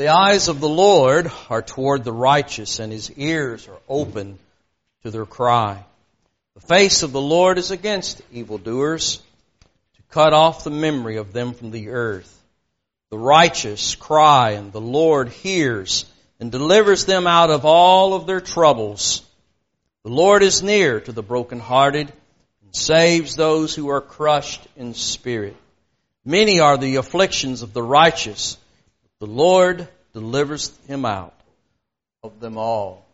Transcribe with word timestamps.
The 0.00 0.08
eyes 0.08 0.48
of 0.48 0.60
the 0.60 0.68
Lord 0.68 1.30
are 1.50 1.60
toward 1.60 2.04
the 2.04 2.12
righteous, 2.12 2.78
and 2.78 2.90
his 2.90 3.10
ears 3.18 3.68
are 3.68 3.76
open 3.86 4.38
to 5.02 5.10
their 5.10 5.26
cry. 5.26 5.84
The 6.54 6.66
face 6.66 7.02
of 7.02 7.12
the 7.12 7.20
Lord 7.20 7.58
is 7.58 7.70
against 7.70 8.22
evildoers, 8.32 9.18
to 9.18 10.02
cut 10.08 10.32
off 10.32 10.64
the 10.64 10.70
memory 10.70 11.18
of 11.18 11.34
them 11.34 11.52
from 11.52 11.70
the 11.70 11.90
earth. 11.90 12.34
The 13.10 13.18
righteous 13.18 13.94
cry, 13.94 14.52
and 14.52 14.72
the 14.72 14.80
Lord 14.80 15.28
hears 15.28 16.06
and 16.40 16.50
delivers 16.50 17.04
them 17.04 17.26
out 17.26 17.50
of 17.50 17.66
all 17.66 18.14
of 18.14 18.24
their 18.24 18.40
troubles. 18.40 19.20
The 20.04 20.12
Lord 20.12 20.42
is 20.42 20.62
near 20.62 21.00
to 21.00 21.12
the 21.12 21.22
brokenhearted 21.22 22.10
and 22.62 22.74
saves 22.74 23.36
those 23.36 23.74
who 23.74 23.90
are 23.90 24.00
crushed 24.00 24.66
in 24.78 24.94
spirit. 24.94 25.56
Many 26.24 26.58
are 26.58 26.78
the 26.78 26.96
afflictions 26.96 27.60
of 27.60 27.74
the 27.74 27.82
righteous. 27.82 28.56
The 29.20 29.26
Lord 29.26 29.86
delivers 30.14 30.74
him 30.88 31.04
out 31.04 31.38
of 32.22 32.40
them 32.40 32.56
all. 32.56 33.06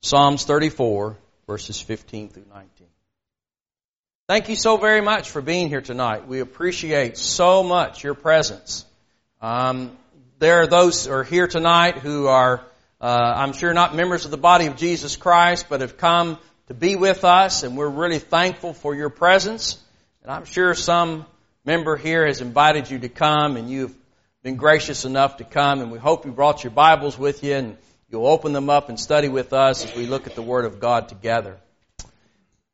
Psalms 0.00 0.46
34, 0.46 1.18
verses 1.46 1.78
15 1.78 2.30
through 2.30 2.46
19. 2.48 2.70
Thank 4.26 4.48
you 4.48 4.56
so 4.56 4.78
very 4.78 5.02
much 5.02 5.28
for 5.28 5.42
being 5.42 5.68
here 5.68 5.82
tonight. 5.82 6.26
We 6.26 6.40
appreciate 6.40 7.18
so 7.18 7.62
much 7.62 8.02
your 8.02 8.14
presence. 8.14 8.86
Um, 9.42 9.94
there 10.38 10.62
are 10.62 10.66
those 10.66 11.04
who 11.04 11.12
are 11.12 11.24
here 11.24 11.46
tonight 11.46 11.98
who 11.98 12.26
are, 12.28 12.64
uh, 12.98 13.34
I'm 13.36 13.52
sure, 13.52 13.74
not 13.74 13.94
members 13.94 14.24
of 14.24 14.30
the 14.30 14.38
body 14.38 14.64
of 14.64 14.76
Jesus 14.76 15.14
Christ, 15.14 15.66
but 15.68 15.82
have 15.82 15.98
come 15.98 16.38
to 16.68 16.74
be 16.74 16.96
with 16.96 17.22
us, 17.22 17.64
and 17.64 17.76
we're 17.76 17.90
really 17.90 18.18
thankful 18.18 18.72
for 18.72 18.94
your 18.94 19.10
presence. 19.10 19.78
And 20.22 20.32
I'm 20.32 20.46
sure 20.46 20.72
some 20.74 21.26
member 21.66 21.96
here 21.96 22.26
has 22.26 22.40
invited 22.40 22.90
you 22.90 23.00
to 23.00 23.10
come, 23.10 23.58
and 23.58 23.68
you've 23.68 23.94
been 24.46 24.54
gracious 24.54 25.04
enough 25.04 25.38
to 25.38 25.44
come, 25.44 25.80
and 25.80 25.90
we 25.90 25.98
hope 25.98 26.24
you 26.24 26.30
brought 26.30 26.62
your 26.62 26.70
Bibles 26.70 27.18
with 27.18 27.42
you, 27.42 27.52
and 27.52 27.76
you'll 28.08 28.28
open 28.28 28.52
them 28.52 28.70
up 28.70 28.88
and 28.88 29.00
study 29.00 29.26
with 29.26 29.52
us 29.52 29.84
as 29.84 29.92
we 29.96 30.06
look 30.06 30.28
at 30.28 30.36
the 30.36 30.42
Word 30.42 30.64
of 30.64 30.78
God 30.78 31.08
together. 31.08 31.56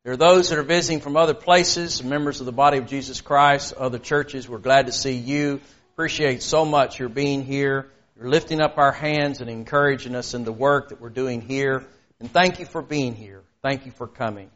There 0.03 0.13
are 0.13 0.17
those 0.17 0.49
that 0.49 0.59
are 0.59 0.63
visiting 0.63 1.01
from 1.01 1.17
other 1.17 1.33
places, 1.33 2.03
members 2.03 2.39
of 2.41 2.45
the 2.45 2.51
body 2.51 2.77
of 2.77 2.85
Jesus 2.85 3.21
Christ, 3.21 3.73
other 3.73 3.97
churches. 3.97 4.47
We're 4.47 4.59
glad 4.59 4.85
to 4.85 4.91
see 4.91 5.13
you. 5.13 5.61
Appreciate 5.93 6.43
so 6.43 6.63
much 6.63 6.99
your 6.99 7.09
being 7.09 7.43
here. 7.43 7.89
You're 8.15 8.29
lifting 8.29 8.61
up 8.61 8.77
our 8.77 8.91
hands 8.91 9.41
and 9.41 9.49
encouraging 9.49 10.13
us 10.13 10.35
in 10.35 10.43
the 10.43 10.53
work 10.53 10.89
that 10.89 11.01
we're 11.01 11.09
doing 11.09 11.41
here. 11.41 11.83
And 12.19 12.31
thank 12.31 12.59
you 12.59 12.67
for 12.67 12.83
being 12.83 13.15
here. 13.15 13.41
Thank 13.63 13.87
you 13.87 13.91
for 13.93 14.05
coming. 14.05 14.51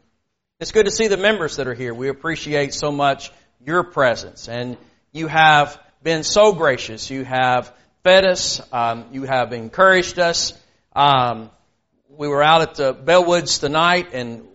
It's 0.60 0.70
good 0.70 0.84
to 0.84 0.92
see 0.92 1.08
the 1.08 1.16
members 1.16 1.56
that 1.56 1.66
are 1.66 1.74
here. 1.74 1.92
We 1.92 2.10
appreciate 2.10 2.74
so 2.74 2.92
much 2.92 3.32
your 3.66 3.82
presence. 3.82 4.48
And 4.48 4.76
you 5.10 5.26
have 5.26 5.80
been 6.02 6.22
so 6.22 6.52
gracious. 6.52 7.10
You 7.10 7.24
have 7.24 7.72
fed 8.02 8.26
us. 8.26 8.60
Um, 8.72 9.06
you 9.12 9.24
have 9.24 9.52
encouraged 9.52 10.18
us. 10.18 10.52
Um, 10.94 11.50
we 12.08 12.28
were 12.28 12.42
out 12.42 12.62
at 12.62 12.74
the 12.74 12.94
Bellwoods 12.94 13.60
tonight 13.60 14.08
and 14.12 14.46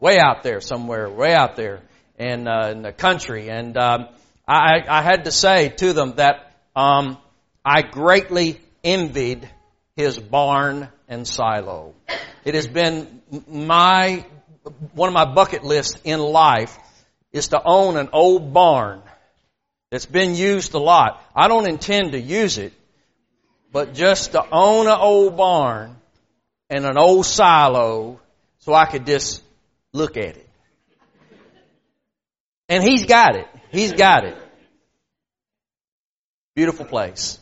way 0.00 0.18
out 0.18 0.42
there 0.42 0.60
somewhere, 0.60 1.08
way 1.08 1.34
out 1.34 1.56
there 1.56 1.82
in, 2.18 2.46
uh, 2.46 2.68
in 2.72 2.82
the 2.82 2.92
country. 2.92 3.48
And 3.48 3.76
um, 3.76 4.08
I, 4.46 4.82
I 4.88 5.02
had 5.02 5.24
to 5.24 5.32
say 5.32 5.70
to 5.70 5.92
them 5.92 6.14
that 6.16 6.54
um, 6.74 7.18
I 7.64 7.82
greatly 7.82 8.60
envied 8.84 9.48
his 9.96 10.18
barn 10.18 10.88
and 11.08 11.26
silo. 11.26 11.94
It 12.44 12.54
has 12.54 12.66
been 12.66 13.22
my 13.48 14.24
one 14.94 15.08
of 15.08 15.14
my 15.14 15.24
bucket 15.24 15.64
lists 15.64 15.98
in 16.04 16.20
life 16.20 16.76
is 17.32 17.48
to 17.48 17.62
own 17.64 17.96
an 17.96 18.10
old 18.12 18.52
barn 18.52 19.02
that's 19.90 20.06
been 20.06 20.34
used 20.34 20.74
a 20.74 20.78
lot. 20.78 21.22
I 21.34 21.48
don't 21.48 21.66
intend 21.68 22.12
to 22.12 22.20
use 22.20 22.58
it, 22.58 22.72
but 23.72 23.94
just 23.94 24.32
to 24.32 24.44
own 24.50 24.86
an 24.86 24.98
old 24.98 25.36
barn 25.36 25.96
and 26.68 26.84
an 26.84 26.98
old 26.98 27.26
silo 27.26 28.20
so 28.58 28.74
I 28.74 28.86
could 28.86 29.06
just 29.06 29.42
look 29.92 30.16
at 30.16 30.36
it. 30.36 30.48
And 32.68 32.84
he's 32.84 33.06
got 33.06 33.36
it. 33.36 33.46
He's 33.70 33.92
got 33.92 34.24
it. 34.24 34.36
Beautiful 36.54 36.84
place. 36.84 37.38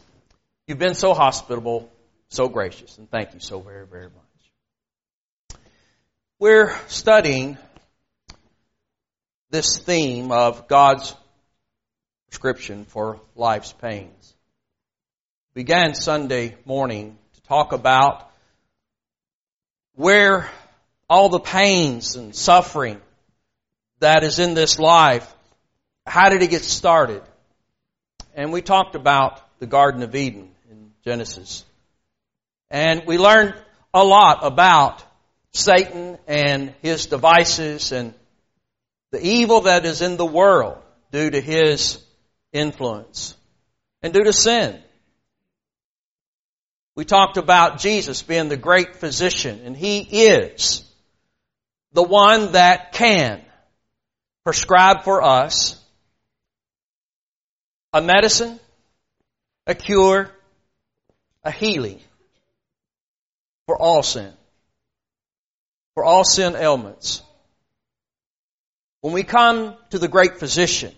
You've 0.66 0.78
been 0.78 0.94
so 0.94 1.14
hospitable, 1.14 1.90
so 2.28 2.48
gracious, 2.48 2.98
and 2.98 3.10
thank 3.10 3.34
you 3.34 3.40
so 3.40 3.60
very, 3.60 3.86
very 3.86 4.06
much. 4.08 5.60
We're 6.38 6.76
studying 6.88 7.56
this 9.50 9.78
theme 9.78 10.30
of 10.32 10.68
God's 10.68 11.14
prescription 12.36 12.84
for 12.84 13.18
life's 13.34 13.72
pains. 13.72 14.34
Began 15.54 15.94
Sunday 15.94 16.54
morning 16.66 17.16
to 17.32 17.42
talk 17.44 17.72
about 17.72 18.30
where 19.94 20.50
all 21.08 21.30
the 21.30 21.40
pains 21.40 22.14
and 22.14 22.36
suffering 22.36 23.00
that 24.00 24.22
is 24.22 24.38
in 24.38 24.52
this 24.52 24.78
life, 24.78 25.34
how 26.06 26.28
did 26.28 26.42
it 26.42 26.50
get 26.50 26.62
started? 26.62 27.22
And 28.34 28.52
we 28.52 28.60
talked 28.60 28.96
about 28.96 29.40
the 29.58 29.66
Garden 29.66 30.02
of 30.02 30.14
Eden 30.14 30.50
in 30.70 30.92
Genesis. 31.06 31.64
And 32.70 33.06
we 33.06 33.16
learned 33.16 33.54
a 33.94 34.04
lot 34.04 34.40
about 34.42 35.02
Satan 35.54 36.18
and 36.26 36.74
his 36.82 37.06
devices 37.06 37.92
and 37.92 38.12
the 39.10 39.26
evil 39.26 39.62
that 39.62 39.86
is 39.86 40.02
in 40.02 40.18
the 40.18 40.26
world 40.26 40.76
due 41.10 41.30
to 41.30 41.40
his 41.40 42.02
influence 42.56 43.36
and 44.02 44.12
due 44.12 44.24
to 44.24 44.32
sin. 44.32 44.80
We 46.94 47.04
talked 47.04 47.36
about 47.36 47.78
Jesus 47.78 48.22
being 48.22 48.48
the 48.48 48.56
great 48.56 48.96
physician, 48.96 49.60
and 49.64 49.76
he 49.76 50.00
is 50.00 50.82
the 51.92 52.02
one 52.02 52.52
that 52.52 52.92
can 52.92 53.42
prescribe 54.44 55.04
for 55.04 55.22
us 55.22 55.82
a 57.92 58.00
medicine, 58.00 58.58
a 59.66 59.74
cure, 59.74 60.30
a 61.44 61.50
healing 61.50 62.00
for 63.66 63.76
all 63.80 64.02
sin, 64.02 64.32
for 65.94 66.04
all 66.04 66.24
sin 66.24 66.56
ailments. 66.56 67.22
When 69.00 69.12
we 69.12 69.22
come 69.22 69.76
to 69.90 69.98
the 69.98 70.08
great 70.08 70.38
physician 70.38 70.94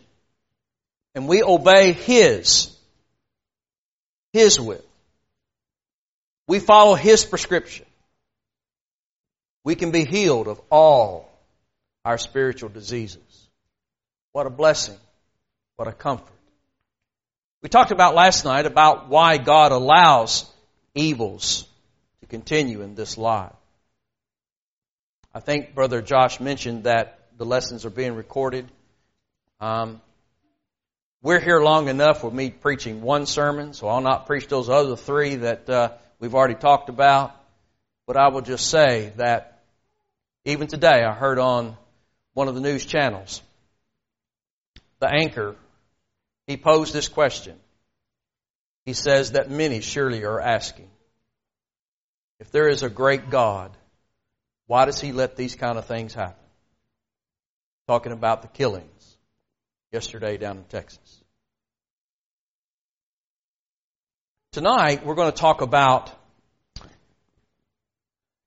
and 1.19 1.27
we 1.27 1.43
obey 1.43 1.95
His, 1.95 2.73
His 4.33 4.61
will, 4.61 4.85
we 6.47 6.61
follow 6.61 6.95
His 6.95 7.25
prescription, 7.25 7.87
we 9.65 9.75
can 9.75 9.91
be 9.91 10.05
healed 10.05 10.47
of 10.47 10.61
all 10.71 11.29
our 12.05 12.19
spiritual 12.19 12.69
diseases. 12.69 13.49
What 14.31 14.47
a 14.47 14.51
blessing. 14.51 14.97
What 15.75 15.89
a 15.89 15.93
comfort. 15.93 16.39
We 17.63 17.69
talked 17.69 17.91
about 17.91 18.15
last 18.15 18.45
night 18.45 18.67
about 18.67 19.09
why 19.09 19.39
God 19.39 19.73
allows 19.73 20.49
evils 20.95 21.67
to 22.21 22.29
continue 22.29 22.81
in 22.83 22.95
this 22.95 23.19
life. 23.19 23.57
I 25.35 25.41
think 25.41 25.75
Brother 25.75 26.01
Josh 26.01 26.39
mentioned 26.39 26.85
that 26.85 27.19
the 27.37 27.45
lessons 27.45 27.85
are 27.85 27.91
being 27.91 28.15
recorded. 28.15 28.71
Um, 29.61 30.01
we're 31.23 31.41
here 31.41 31.61
long 31.61 31.89
enough 31.89 32.23
with 32.23 32.33
me 32.33 32.51
preaching 32.51 33.03
one 33.03 33.27
sermon, 33.27 33.73
so 33.73 33.89
I'll 33.89 34.01
not 34.01 34.27
preach 34.27 34.47
those 34.47 34.69
other 34.69 34.95
three 34.95 35.37
that 35.37 35.69
uh, 35.69 35.93
we've 36.21 36.35
already 36.35 36.55
talked 36.55 36.89
about. 36.89 37.35
But 38.07 38.17
I 38.17 38.29
will 38.29 38.41
just 38.41 38.71
say 38.71 39.13
that 39.17 39.61
even 40.45 40.69
today 40.69 41.03
I 41.03 41.13
heard 41.13 41.39
on 41.39 41.77
one 42.35 42.49
of 42.49 42.55
the 42.55 42.61
news 42.61 42.87
channels 42.87 43.43
the 45.01 45.09
anchor, 45.09 45.55
he 46.47 46.57
posed 46.57 46.93
this 46.93 47.09
question. 47.09 47.57
He 48.85 48.95
says 48.95 49.33
that 49.33 49.51
many 49.51 49.81
surely 49.81 50.25
are 50.25 50.41
asking, 50.41 50.89
if 52.41 52.51
there 52.51 52.69
is 52.69 52.83
a 52.83 52.89
great 52.89 53.31
God, 53.31 53.71
why 54.67 54.87
does 54.87 55.01
he 55.01 55.13
let 55.13 55.37
these 55.37 55.55
kind 55.55 55.79
of 55.79 55.87
things 55.87 56.15
happen? 56.15 56.35
Talking 57.87 58.13
about 58.13 58.43
the 58.43 58.49
killings 58.49 59.18
yesterday 59.93 60.37
down 60.37 60.59
in 60.59 60.65
Texas. 60.65 61.23
Tonight, 64.53 65.05
we're 65.05 65.15
going 65.15 65.31
to 65.31 65.37
talk 65.39 65.61
about 65.61 66.11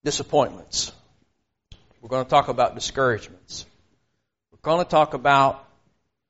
disappointments. 0.04 0.92
We're 2.02 2.10
going 2.10 2.26
to 2.26 2.30
talk 2.30 2.48
about 2.48 2.76
discouragements. 2.76 3.66
We're 4.52 4.60
going 4.62 4.84
to 4.84 4.90
talk 4.90 5.14
about 5.14 5.68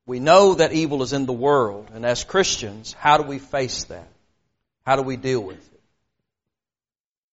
we 0.04 0.18
know 0.18 0.54
that 0.54 0.72
evil 0.72 1.02
is 1.02 1.12
in 1.12 1.26
the 1.26 1.32
world, 1.32 1.90
and 1.94 2.04
as 2.04 2.24
Christians, 2.24 2.92
how 2.92 3.18
do 3.18 3.22
we 3.22 3.38
face 3.38 3.84
that? 3.84 4.08
How 4.84 4.96
do 4.96 5.02
we 5.02 5.16
deal 5.16 5.40
with 5.40 5.56
it? 5.56 5.80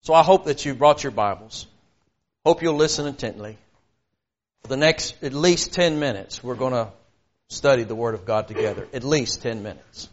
So 0.02 0.14
I 0.14 0.24
hope 0.24 0.46
that 0.46 0.66
you 0.66 0.76
brought 0.76 1.04
your 1.04 1.12
Bibles. 1.12 1.66
Hope 2.46 2.62
you'll 2.62 2.76
listen 2.76 3.08
intently. 3.08 3.58
For 4.62 4.68
the 4.68 4.78
next 4.78 5.16
at 5.24 5.34
least 5.34 5.74
10 5.74 6.00
minutes, 6.00 6.44
we're 6.44 6.56
going 6.56 6.74
to 6.74 6.90
studied 7.50 7.88
the 7.88 7.96
Word 7.96 8.14
of 8.14 8.26
God 8.26 8.48
together, 8.48 8.88
at 8.94 9.04
least 9.04 9.42
10 9.42 9.64
minutes. 9.64 10.08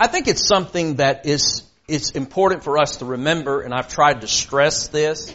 I 0.00 0.06
think 0.06 0.28
it's 0.28 0.46
something 0.46 0.96
that 0.96 1.26
is 1.26 1.64
it's 1.88 2.10
important 2.10 2.62
for 2.62 2.78
us 2.78 2.98
to 2.98 3.06
remember, 3.06 3.62
and 3.62 3.72
I've 3.72 3.88
tried 3.88 4.20
to 4.20 4.28
stress 4.28 4.88
this 4.88 5.34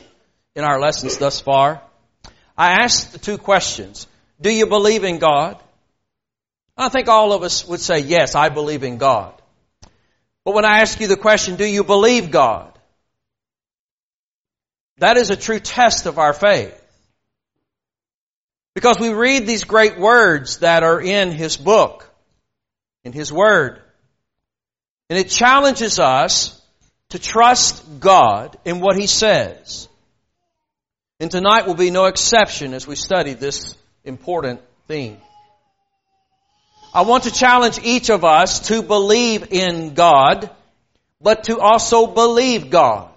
in 0.56 0.64
our 0.64 0.80
lessons 0.80 1.18
thus 1.18 1.42
far. 1.42 1.82
I 2.58 2.84
asked 2.84 3.12
the 3.12 3.18
two 3.18 3.38
questions. 3.38 4.08
Do 4.40 4.54
you 4.54 4.68
believe 4.68 5.04
in 5.04 5.18
God? 5.18 5.62
I 6.78 6.90
think 6.90 7.08
all 7.08 7.34
of 7.34 7.44
us 7.44 7.68
would 7.68 7.80
say, 7.80 8.00
yes, 8.00 8.36
I 8.36 8.50
believe 8.50 8.84
in 8.84 8.98
God. 8.98 9.34
But 10.46 10.54
when 10.54 10.66
I 10.66 10.82
ask 10.82 11.00
you 11.00 11.08
the 11.08 11.18
question, 11.18 11.56
do 11.56 11.66
you 11.66 11.84
believe 11.84 12.30
God? 12.30 12.73
That 14.98 15.18
is 15.18 15.30
a 15.30 15.36
true 15.36 15.60
test 15.60 16.06
of 16.06 16.20
our 16.20 16.34
faith. 16.34 16.80
Because 18.76 19.00
we 19.00 19.14
read 19.14 19.46
these 19.46 19.64
great 19.64 20.00
words 20.00 20.58
that 20.60 20.84
are 20.84 21.00
in 21.00 21.32
His 21.32 21.58
book, 21.58 22.10
in 23.04 23.14
His 23.14 23.32
Word. 23.32 23.82
And 25.10 25.20
it 25.20 25.30
challenges 25.30 26.00
us 26.00 26.60
to 27.10 27.20
trust 27.20 28.00
God 28.00 28.58
in 28.66 28.80
what 28.80 28.98
He 28.98 29.08
says. 29.08 29.88
And 31.20 31.30
tonight 31.30 31.68
will 31.68 31.76
be 31.76 31.92
no 31.92 32.06
exception 32.06 32.74
as 32.74 32.88
we 32.88 32.96
study 32.96 33.34
this 33.34 33.78
important 34.04 34.62
theme. 34.88 35.18
I 36.94 37.02
want 37.04 37.24
to 37.24 37.32
challenge 37.32 37.80
each 37.84 38.10
of 38.10 38.24
us 38.24 38.68
to 38.68 38.82
believe 38.82 39.52
in 39.52 39.94
God, 39.94 40.50
but 41.22 41.46
to 41.46 41.60
also 41.60 42.08
believe 42.08 42.70
God. 42.70 43.13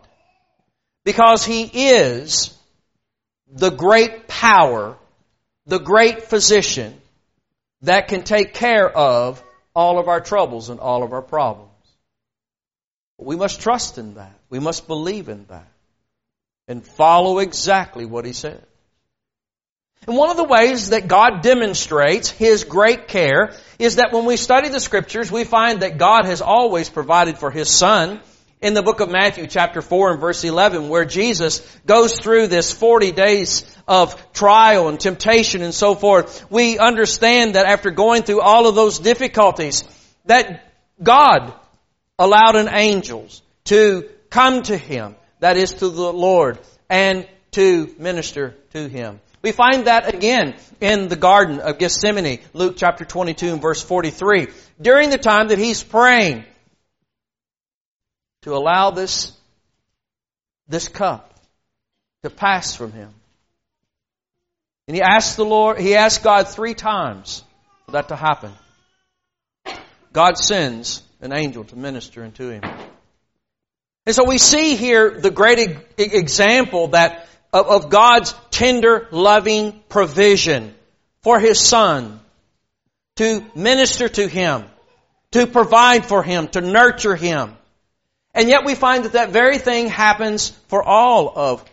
Because 1.06 1.44
He 1.44 1.62
is 1.62 2.53
the 3.49 3.70
great 3.70 4.26
power, 4.26 4.97
the 5.64 5.79
great 5.79 6.25
physician 6.25 7.00
that 7.82 8.08
can 8.08 8.25
take 8.25 8.55
care 8.55 8.91
of 8.91 9.41
all 9.73 10.00
of 10.00 10.08
our 10.08 10.20
troubles 10.20 10.69
and 10.69 10.81
all 10.81 11.05
of 11.05 11.12
our 11.12 11.23
problems. 11.23 11.70
We 13.19 13.37
must 13.37 13.61
trust 13.61 13.99
in 13.99 14.14
that. 14.14 14.37
We 14.50 14.58
must 14.58 14.88
believe 14.88 15.29
in 15.29 15.47
that. 15.47 15.69
And 16.67 16.85
follow 16.85 17.38
exactly 17.38 18.05
what 18.05 18.25
He 18.25 18.32
said. 18.32 18.61
And 20.08 20.17
one 20.17 20.31
of 20.31 20.37
the 20.37 20.43
ways 20.43 20.91
that 20.91 21.06
God 21.06 21.41
demonstrates 21.41 22.31
His 22.31 22.64
great 22.64 23.06
care 23.06 23.55
is 23.79 23.97
that 23.97 24.12
when 24.12 24.25
we 24.25 24.37
study 24.37 24.70
the 24.70 24.81
scriptures, 24.81 25.31
we 25.31 25.44
find 25.44 25.82
that 25.82 25.99
God 25.99 26.25
has 26.25 26.41
always 26.41 26.88
provided 26.88 27.38
for 27.38 27.53
His 27.53 27.70
Son. 27.70 28.20
In 28.62 28.73
the 28.73 28.82
book 28.82 29.00
of 29.00 29.11
Matthew 29.11 29.47
chapter 29.47 29.82
4 29.82 30.12
and 30.12 30.20
verse 30.20 30.43
11 30.43 30.88
where 30.88 31.05
Jesus 31.05 31.61
goes 31.85 32.19
through 32.19 32.47
this 32.47 32.73
40 32.73 33.12
days 33.12 33.64
of 33.87 34.32
trial 34.32 34.88
and 34.88 34.99
temptation 34.99 35.61
and 35.61 35.75
so 35.75 35.94
forth, 35.94 36.50
we 36.50 36.79
understand 36.79 37.55
that 37.55 37.67
after 37.67 37.91
going 37.91 38.23
through 38.23 38.41
all 38.41 38.67
of 38.67 38.75
those 38.75 38.99
difficulties, 38.99 39.85
that 40.25 40.73
God 41.03 41.53
allowed 42.19 42.56
an 42.56 42.70
angels 42.73 43.43
to 43.64 44.08
come 44.31 44.62
to 44.62 44.76
Him, 44.79 45.17
that 45.41 45.58
is 45.58 45.75
to 45.75 45.91
the 45.91 46.12
Lord, 46.12 46.58
and 46.88 47.29
to 47.53 47.94
minister 47.99 48.56
to 48.73 48.88
Him. 48.88 49.20
We 49.43 49.53
find 49.53 49.87
that 49.87 50.14
again 50.14 50.56
in 50.81 51.08
the 51.08 51.17
Garden 51.17 51.61
of 51.61 51.76
Gethsemane, 51.79 52.41
Luke 52.55 52.76
chapter 52.79 53.05
22 53.05 53.53
and 53.53 53.62
verse 53.62 53.82
43. 53.82 54.49
During 54.81 55.11
the 55.11 55.19
time 55.19 55.49
that 55.49 55.58
he's 55.58 55.82
praying 55.82 56.47
to 58.46 58.54
allow 58.54 58.93
this, 58.93 59.32
this 60.69 60.87
cup 60.87 61.34
to 62.22 62.31
pass 62.31 62.76
from 62.76 62.93
him. 62.93 63.12
And 64.87 64.94
he 64.94 65.02
asked 65.02 65.37
the 65.37 65.44
Lord, 65.44 65.81
he 65.81 65.96
asked 65.96 66.22
God 66.22 66.46
three 66.46 66.75
times 66.75 67.43
for 67.87 67.93
that 67.93 68.06
to 68.08 68.14
happen. 68.14 68.52
God 70.12 70.38
sends 70.38 71.02
an 71.20 71.32
angel 71.32 71.64
to 71.64 71.76
minister 71.76 72.22
unto 72.22 72.50
him. 72.50 72.62
And 74.06 74.14
so 74.14 74.22
we 74.25 74.38
see 74.38 74.76
here 74.76 75.19
the 75.19 75.32
great 75.32 75.76
example 75.98 76.87
that 76.88 77.26
of, 77.52 77.66
of 77.66 77.90
God's 77.90 78.32
tender, 78.52 79.08
loving 79.10 79.82
provision 79.88 80.72
for 81.22 81.40
His 81.40 81.58
Son 81.58 82.20
to 83.16 83.44
minister 83.56 84.08
to 84.08 84.28
Him, 84.28 84.66
to 85.32 85.48
provide 85.48 86.06
for 86.06 86.22
Him, 86.22 86.46
to 86.46 86.60
nurture 86.60 87.16
Him. 87.16 87.56
And 88.36 88.50
yet 88.50 88.66
we 88.66 88.74
find 88.74 89.06
that 89.06 89.14
that 89.14 89.30
very 89.30 89.56
thing 89.56 89.88
happens 89.88 90.50
for 90.68 90.82
all 90.82 91.32
of 91.34 91.64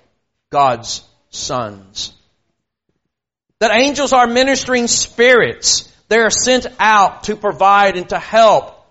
God's 0.50 1.04
sons. 1.30 2.14
That 3.60 3.76
angels 3.76 4.14
are 4.14 4.28
ministering 4.28 4.88
spirits. 4.88 5.92
They 6.08 6.20
are 6.20 6.30
sent 6.30 6.68
out 6.80 7.24
to 7.24 7.36
provide 7.36 7.98
and 7.98 8.08
to 8.10 8.18
help 8.18 8.82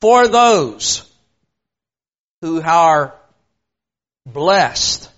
for 0.00 0.28
those 0.28 1.04
who 2.40 2.62
are 2.62 3.14
blessed 4.24 5.10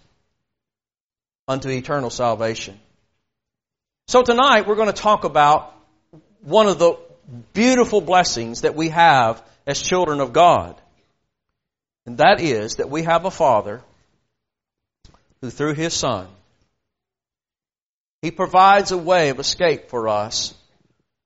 unto 1.47 1.69
eternal 1.69 2.11
salvation. 2.11 2.81
So 4.09 4.23
tonight 4.23 4.67
we're 4.67 4.75
going 4.75 4.93
to 4.93 4.93
talk 4.93 5.23
about 5.23 5.73
one 6.43 6.67
of 6.67 6.81
the 6.81 6.99
beautiful 7.53 8.01
blessings 8.01 8.63
that 8.63 8.75
we 8.75 8.89
have 8.89 9.41
as 9.69 9.81
children 9.81 10.21
of 10.21 10.33
God. 10.33 10.81
And 12.07 12.19
that 12.19 12.41
is 12.41 12.77
that 12.77 12.91
we 12.91 13.03
have 13.03 13.25
a 13.25 13.31
Father 13.31 13.83
who 15.41 15.51
through 15.51 15.75
His 15.75 15.95
Son, 15.95 16.27
He 18.23 18.31
provides 18.31 18.93
a 18.93 18.99
way 18.99 19.31
of 19.31 19.39
escape 19.39 19.89
for 19.89 20.09
us 20.09 20.55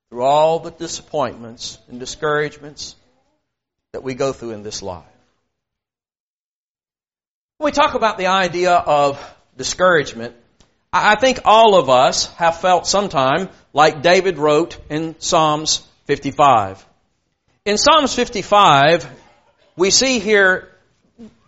through 0.09 0.23
all 0.23 0.59
the 0.59 0.71
disappointments 0.71 1.77
and 1.89 1.99
discouragements 1.99 2.95
that 3.93 4.03
we 4.03 4.13
go 4.13 4.33
through 4.33 4.51
in 4.51 4.63
this 4.63 4.81
life. 4.81 5.03
When 7.57 7.65
we 7.65 7.71
talk 7.71 7.93
about 7.93 8.17
the 8.17 8.27
idea 8.27 8.73
of 8.73 9.19
discouragement, 9.57 10.35
I 10.91 11.15
think 11.15 11.39
all 11.45 11.77
of 11.77 11.89
us 11.89 12.27
have 12.35 12.61
felt 12.61 12.87
sometime 12.87 13.49
like 13.73 14.01
David 14.01 14.37
wrote 14.37 14.77
in 14.89 15.15
Psalms 15.19 15.85
55. 16.05 16.85
In 17.65 17.77
Psalms 17.77 18.13
55, 18.13 19.09
we 19.75 19.91
see 19.91 20.19
here 20.19 20.69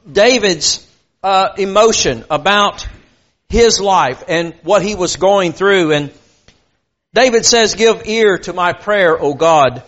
David's 0.10 0.86
uh, 1.24 1.50
emotion 1.58 2.26
about 2.30 2.88
his 3.50 3.80
life 3.80 4.24
and 4.28 4.54
what 4.64 4.82
he 4.82 4.96
was 4.96 5.16
going 5.16 5.54
through. 5.54 5.94
And 5.94 6.12
David 7.14 7.46
says, 7.46 7.76
Give 7.76 8.06
ear 8.06 8.38
to 8.40 8.54
my 8.54 8.74
prayer, 8.74 9.22
O 9.22 9.34
God 9.34 9.84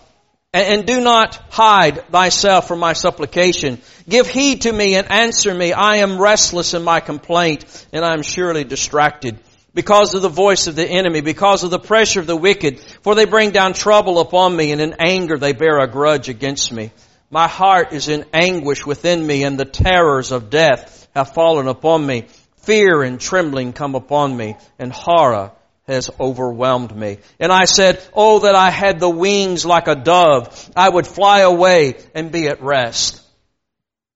and 0.53 0.85
do 0.87 0.99
not 0.99 1.35
hide 1.49 2.07
thyself 2.07 2.67
from 2.67 2.79
my 2.79 2.93
supplication. 2.93 3.79
Give 4.07 4.27
heed 4.27 4.61
to 4.61 4.73
me 4.73 4.95
and 4.95 5.11
answer 5.11 5.53
me. 5.53 5.73
I 5.73 5.97
am 5.97 6.19
restless 6.19 6.73
in 6.73 6.83
my 6.83 6.99
complaint 6.99 7.87
and 7.93 8.03
I 8.03 8.13
am 8.13 8.23
surely 8.23 8.63
distracted 8.63 9.37
because 9.75 10.15
of 10.15 10.23
the 10.23 10.29
voice 10.29 10.65
of 10.65 10.75
the 10.75 10.87
enemy, 10.87 11.21
because 11.21 11.63
of 11.63 11.69
the 11.69 11.79
pressure 11.79 12.19
of 12.19 12.25
the 12.25 12.35
wicked, 12.35 12.79
for 12.79 13.13
they 13.13 13.25
bring 13.25 13.51
down 13.51 13.73
trouble 13.73 14.19
upon 14.19 14.55
me 14.55 14.71
and 14.71 14.81
in 14.81 14.95
anger 14.97 15.37
they 15.37 15.53
bear 15.53 15.79
a 15.79 15.87
grudge 15.87 16.29
against 16.29 16.71
me. 16.71 16.91
My 17.31 17.47
heart 17.47 17.93
is 17.93 18.07
in 18.07 18.25
anguish 18.33 18.85
within 18.85 19.25
me 19.25 19.43
and 19.43 19.59
the 19.59 19.65
terrors 19.65 20.31
of 20.31 20.49
death 20.49 21.07
have 21.13 21.33
fallen 21.33 21.67
upon 21.67 22.05
me. 22.05 22.25
Fear 22.61 23.03
and 23.03 23.19
trembling 23.19 23.73
come 23.73 23.95
upon 23.95 24.35
me 24.35 24.55
and 24.79 24.91
horror 24.91 25.51
has 25.87 26.09
overwhelmed 26.19 26.95
me. 26.95 27.17
And 27.39 27.51
I 27.51 27.65
said, 27.65 28.03
Oh, 28.13 28.39
that 28.39 28.55
I 28.55 28.71
had 28.71 28.99
the 28.99 29.09
wings 29.09 29.65
like 29.65 29.87
a 29.87 29.95
dove. 29.95 30.71
I 30.75 30.89
would 30.89 31.05
fly 31.05 31.39
away 31.39 31.97
and 32.15 32.31
be 32.31 32.47
at 32.47 32.63
rest. 32.63 33.21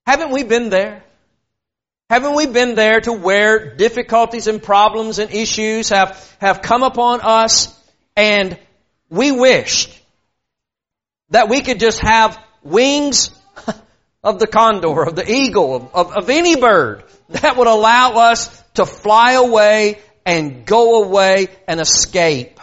Haven't 0.05 0.31
we 0.31 0.43
been 0.43 0.69
there? 0.69 1.03
Haven't 2.09 2.35
we 2.35 2.47
been 2.47 2.75
there 2.75 2.99
to 3.01 3.13
where 3.13 3.75
difficulties 3.75 4.47
and 4.47 4.61
problems 4.61 5.19
and 5.19 5.31
issues 5.31 5.89
have, 5.89 6.35
have 6.39 6.61
come 6.61 6.83
upon 6.83 7.21
us 7.21 7.79
and 8.15 8.57
we 9.09 9.31
wished 9.31 9.99
that 11.29 11.49
we 11.49 11.61
could 11.61 11.79
just 11.79 11.99
have 11.99 12.37
wings 12.63 13.31
of 14.23 14.39
the 14.39 14.47
condor, 14.47 15.03
of 15.03 15.15
the 15.15 15.29
eagle, 15.29 15.75
of, 15.75 15.95
of, 15.95 16.13
of 16.13 16.29
any 16.29 16.55
bird 16.55 17.03
that 17.29 17.57
would 17.57 17.67
allow 17.67 18.13
us 18.13 18.63
to 18.75 18.85
fly 18.85 19.33
away 19.33 19.99
and 20.25 20.65
go 20.65 21.03
away 21.03 21.47
and 21.67 21.79
escape. 21.79 22.59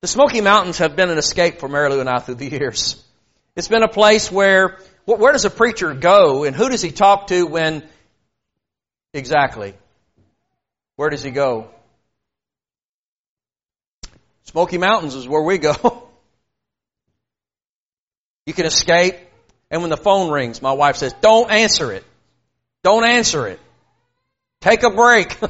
The 0.00 0.08
Smoky 0.08 0.40
Mountains 0.40 0.78
have 0.78 0.96
been 0.96 1.10
an 1.10 1.18
escape 1.18 1.58
for 1.58 1.68
Mary 1.68 1.90
Lou 1.90 2.00
and 2.00 2.08
I 2.08 2.18
through 2.18 2.36
the 2.36 2.48
years. 2.48 3.02
It's 3.54 3.68
been 3.68 3.82
a 3.82 3.88
place 3.88 4.32
where, 4.32 4.78
where 5.04 5.32
does 5.32 5.44
a 5.44 5.50
preacher 5.50 5.94
go 5.94 6.44
and 6.44 6.56
who 6.56 6.68
does 6.68 6.82
he 6.82 6.90
talk 6.90 7.28
to 7.28 7.46
when, 7.46 7.86
exactly, 9.12 9.74
where 10.96 11.10
does 11.10 11.22
he 11.22 11.30
go? 11.30 11.68
Smoky 14.44 14.78
Mountains 14.78 15.14
is 15.14 15.28
where 15.28 15.42
we 15.42 15.58
go. 15.58 16.08
you 18.46 18.52
can 18.52 18.66
escape, 18.66 19.16
and 19.70 19.82
when 19.82 19.90
the 19.90 19.96
phone 19.96 20.30
rings, 20.30 20.60
my 20.62 20.72
wife 20.72 20.96
says, 20.96 21.14
don't 21.20 21.50
answer 21.50 21.92
it. 21.92 22.04
Don't 22.82 23.04
answer 23.04 23.46
it. 23.46 23.60
Take 24.60 24.82
a 24.82 24.90
break. 24.90 25.36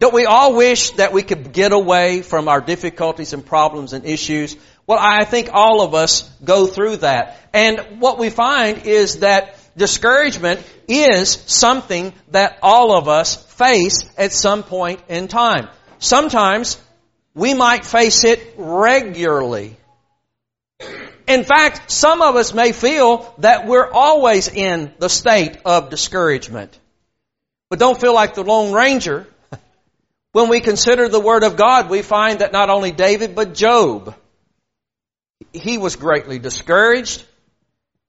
Don't 0.00 0.14
we 0.14 0.26
all 0.26 0.56
wish 0.56 0.90
that 0.92 1.12
we 1.12 1.22
could 1.22 1.52
get 1.52 1.70
away 1.70 2.22
from 2.22 2.48
our 2.48 2.60
difficulties 2.60 3.32
and 3.32 3.46
problems 3.46 3.92
and 3.92 4.04
issues? 4.04 4.56
Well, 4.84 4.98
I 5.00 5.24
think 5.24 5.50
all 5.52 5.80
of 5.80 5.94
us 5.94 6.28
go 6.42 6.66
through 6.66 6.96
that. 6.96 7.38
And 7.52 8.00
what 8.00 8.18
we 8.18 8.28
find 8.28 8.84
is 8.84 9.20
that 9.20 9.56
discouragement 9.76 10.60
is 10.88 11.30
something 11.30 12.12
that 12.32 12.58
all 12.62 12.98
of 12.98 13.06
us 13.06 13.36
face 13.54 14.00
at 14.18 14.32
some 14.32 14.64
point 14.64 15.00
in 15.08 15.28
time. 15.28 15.68
Sometimes 16.00 16.80
we 17.32 17.54
might 17.54 17.84
face 17.84 18.24
it 18.24 18.54
regularly. 18.56 19.76
In 21.26 21.44
fact, 21.44 21.90
some 21.90 22.20
of 22.20 22.36
us 22.36 22.52
may 22.52 22.72
feel 22.72 23.34
that 23.38 23.66
we're 23.66 23.90
always 23.90 24.48
in 24.48 24.92
the 24.98 25.08
state 25.08 25.58
of 25.64 25.90
discouragement. 25.90 26.78
But 27.70 27.78
don't 27.78 28.00
feel 28.00 28.14
like 28.14 28.34
the 28.34 28.44
Lone 28.44 28.72
Ranger. 28.72 29.26
When 30.32 30.48
we 30.48 30.60
consider 30.60 31.08
the 31.08 31.20
Word 31.20 31.42
of 31.42 31.56
God, 31.56 31.90
we 31.90 32.00
find 32.00 32.38
that 32.38 32.52
not 32.52 32.70
only 32.70 32.90
David, 32.90 33.34
but 33.34 33.52
Job, 33.52 34.14
he 35.52 35.76
was 35.76 35.96
greatly 35.96 36.38
discouraged. 36.38 37.22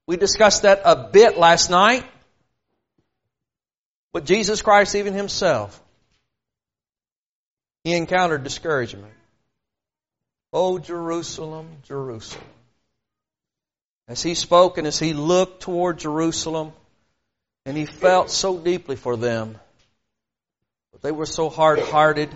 We 0.06 0.16
discussed 0.16 0.62
that 0.62 0.82
a 0.84 0.96
bit 0.96 1.36
last 1.36 1.68
night. 1.70 2.04
But 4.14 4.24
Jesus 4.24 4.62
Christ, 4.62 4.94
even 4.94 5.12
himself, 5.12 5.78
he 7.82 7.94
encountered 7.94 8.44
discouragement. 8.44 9.12
Oh, 10.52 10.78
Jerusalem, 10.78 11.68
Jerusalem. 11.82 12.44
As 14.06 14.22
he 14.22 14.34
spoke 14.34 14.78
and 14.78 14.86
as 14.86 14.98
he 14.98 15.14
looked 15.14 15.62
toward 15.62 15.98
Jerusalem, 15.98 16.72
and 17.66 17.76
he 17.76 17.86
felt 17.86 18.30
so 18.30 18.58
deeply 18.58 18.96
for 18.96 19.16
them, 19.16 19.58
but 20.92 21.00
they 21.02 21.12
were 21.12 21.26
so 21.26 21.48
hard 21.48 21.80
hearted 21.80 22.28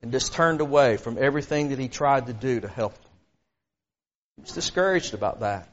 and 0.00 0.10
just 0.10 0.32
turned 0.32 0.60
away 0.60 0.96
from 0.96 1.18
everything 1.20 1.68
that 1.68 1.78
he 1.78 1.88
tried 1.88 2.26
to 2.26 2.32
do 2.32 2.60
to 2.60 2.68
help 2.68 2.94
them. 2.94 3.12
He 4.36 4.42
was 4.42 4.52
discouraged 4.52 5.14
about 5.14 5.40
that. 5.40 5.68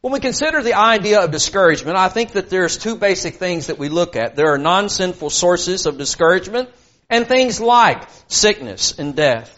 When 0.00 0.12
we 0.12 0.20
consider 0.20 0.62
the 0.62 0.74
idea 0.74 1.20
of 1.20 1.30
discouragement, 1.30 1.96
I 1.96 2.08
think 2.08 2.32
that 2.32 2.50
there's 2.50 2.76
two 2.76 2.96
basic 2.96 3.36
things 3.36 3.68
that 3.68 3.78
we 3.78 3.88
look 3.88 4.16
at. 4.16 4.36
There 4.36 4.52
are 4.52 4.58
non-sinful 4.58 5.30
sources 5.30 5.86
of 5.86 5.98
discouragement 5.98 6.68
and 7.08 7.26
things 7.26 7.60
like 7.60 8.02
sickness 8.28 8.98
and 8.98 9.16
death. 9.16 9.52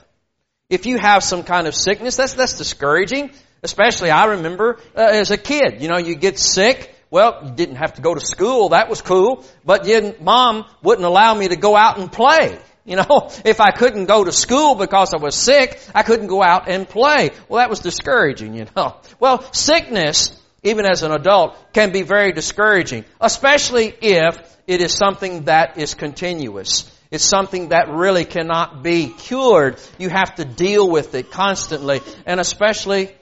If 0.70 0.86
you 0.86 0.98
have 0.98 1.24
some 1.24 1.42
kind 1.42 1.66
of 1.66 1.74
sickness, 1.74 2.16
that's, 2.16 2.34
that's 2.34 2.56
discouraging. 2.56 3.30
Especially 3.62 4.10
I 4.10 4.26
remember 4.26 4.78
uh, 4.96 5.00
as 5.00 5.30
a 5.30 5.36
kid, 5.36 5.80
you 5.82 5.88
know, 5.88 5.96
you 5.96 6.14
get 6.14 6.38
sick, 6.38 6.94
well, 7.10 7.40
you 7.44 7.50
didn't 7.52 7.76
have 7.76 7.94
to 7.94 8.02
go 8.02 8.14
to 8.14 8.20
school, 8.20 8.70
that 8.70 8.88
was 8.88 9.02
cool, 9.02 9.44
but 9.64 9.86
you, 9.86 10.14
mom 10.20 10.64
wouldn't 10.82 11.06
allow 11.06 11.34
me 11.34 11.48
to 11.48 11.56
go 11.56 11.74
out 11.76 11.98
and 11.98 12.10
play. 12.12 12.58
You 12.84 12.96
know, 12.96 13.30
if 13.44 13.60
I 13.60 13.70
couldn't 13.70 14.06
go 14.06 14.24
to 14.24 14.32
school 14.32 14.74
because 14.74 15.12
I 15.12 15.18
was 15.18 15.34
sick, 15.34 15.80
I 15.94 16.02
couldn't 16.02 16.28
go 16.28 16.42
out 16.42 16.68
and 16.68 16.88
play. 16.88 17.30
Well, 17.48 17.58
that 17.58 17.70
was 17.70 17.80
discouraging, 17.80 18.54
you 18.54 18.66
know. 18.76 18.96
Well, 19.20 19.52
sickness, 19.52 20.40
even 20.62 20.86
as 20.90 21.02
an 21.02 21.12
adult, 21.12 21.56
can 21.72 21.92
be 21.92 22.02
very 22.02 22.32
discouraging, 22.32 23.04
especially 23.20 23.92
if 24.00 24.56
it 24.66 24.80
is 24.80 24.92
something 24.92 25.44
that 25.44 25.78
is 25.78 25.94
continuous. 25.94 26.94
It's 27.10 27.24
something 27.24 27.70
that 27.70 27.88
really 27.88 28.26
cannot 28.26 28.82
be 28.82 29.08
cured. 29.08 29.80
You 29.98 30.10
have 30.10 30.34
to 30.36 30.44
deal 30.44 30.88
with 30.88 31.14
it 31.14 31.30
constantly, 31.30 32.00
and 32.26 32.38
especially, 32.38 33.14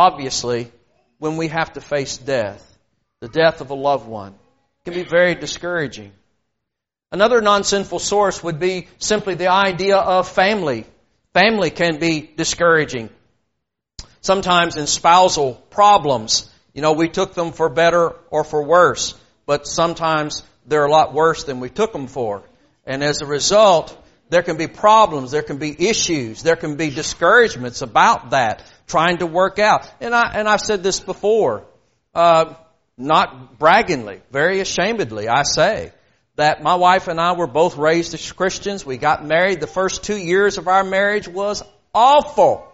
obviously, 0.00 0.72
when 1.18 1.36
we 1.36 1.48
have 1.48 1.74
to 1.74 1.80
face 1.80 2.16
death. 2.16 2.62
The 3.20 3.28
death 3.28 3.60
of 3.60 3.70
a 3.70 3.74
loved 3.74 4.08
one. 4.08 4.34
Can 4.84 4.94
be 4.94 5.02
very 5.02 5.34
discouraging. 5.34 6.12
Another 7.12 7.42
non-sinful 7.42 7.98
source 7.98 8.42
would 8.42 8.58
be 8.58 8.88
simply 8.98 9.34
the 9.34 9.48
idea 9.48 9.98
of 9.98 10.26
family. 10.26 10.86
Family 11.34 11.70
can 11.70 11.98
be 11.98 12.30
discouraging. 12.34 13.10
Sometimes 14.22 14.76
in 14.76 14.86
spousal 14.86 15.54
problems, 15.68 16.48
you 16.72 16.80
know, 16.80 16.94
we 16.94 17.08
took 17.08 17.34
them 17.34 17.52
for 17.52 17.68
better 17.68 18.14
or 18.30 18.42
for 18.42 18.62
worse, 18.62 19.14
but 19.44 19.66
sometimes 19.66 20.42
they're 20.66 20.86
a 20.86 20.90
lot 20.90 21.12
worse 21.12 21.44
than 21.44 21.60
we 21.60 21.68
took 21.68 21.92
them 21.92 22.06
for. 22.06 22.42
And 22.86 23.04
as 23.04 23.20
a 23.20 23.26
result, 23.26 23.94
there 24.30 24.42
can 24.42 24.56
be 24.56 24.68
problems, 24.68 25.32
there 25.32 25.42
can 25.42 25.58
be 25.58 25.88
issues, 25.88 26.42
there 26.42 26.56
can 26.56 26.76
be 26.76 26.88
discouragements 26.90 27.82
about 27.82 28.30
that, 28.30 28.64
trying 28.90 29.18
to 29.18 29.26
work 29.26 29.58
out. 29.58 29.90
And 30.00 30.14
I, 30.14 30.32
and 30.34 30.48
I've 30.48 30.60
said 30.60 30.82
this 30.82 31.00
before, 31.00 31.64
uh, 32.14 32.54
not 32.98 33.58
braggingly, 33.58 34.20
very 34.30 34.60
ashamedly, 34.60 35.28
I 35.28 35.44
say, 35.44 35.92
that 36.36 36.62
my 36.62 36.74
wife 36.74 37.08
and 37.08 37.20
I 37.20 37.32
were 37.32 37.46
both 37.46 37.76
raised 37.76 38.14
as 38.14 38.32
Christians. 38.32 38.84
We 38.84 38.98
got 38.98 39.24
married. 39.24 39.60
The 39.60 39.66
first 39.66 40.04
two 40.04 40.16
years 40.16 40.58
of 40.58 40.68
our 40.68 40.84
marriage 40.84 41.28
was 41.28 41.62
awful. 41.94 42.66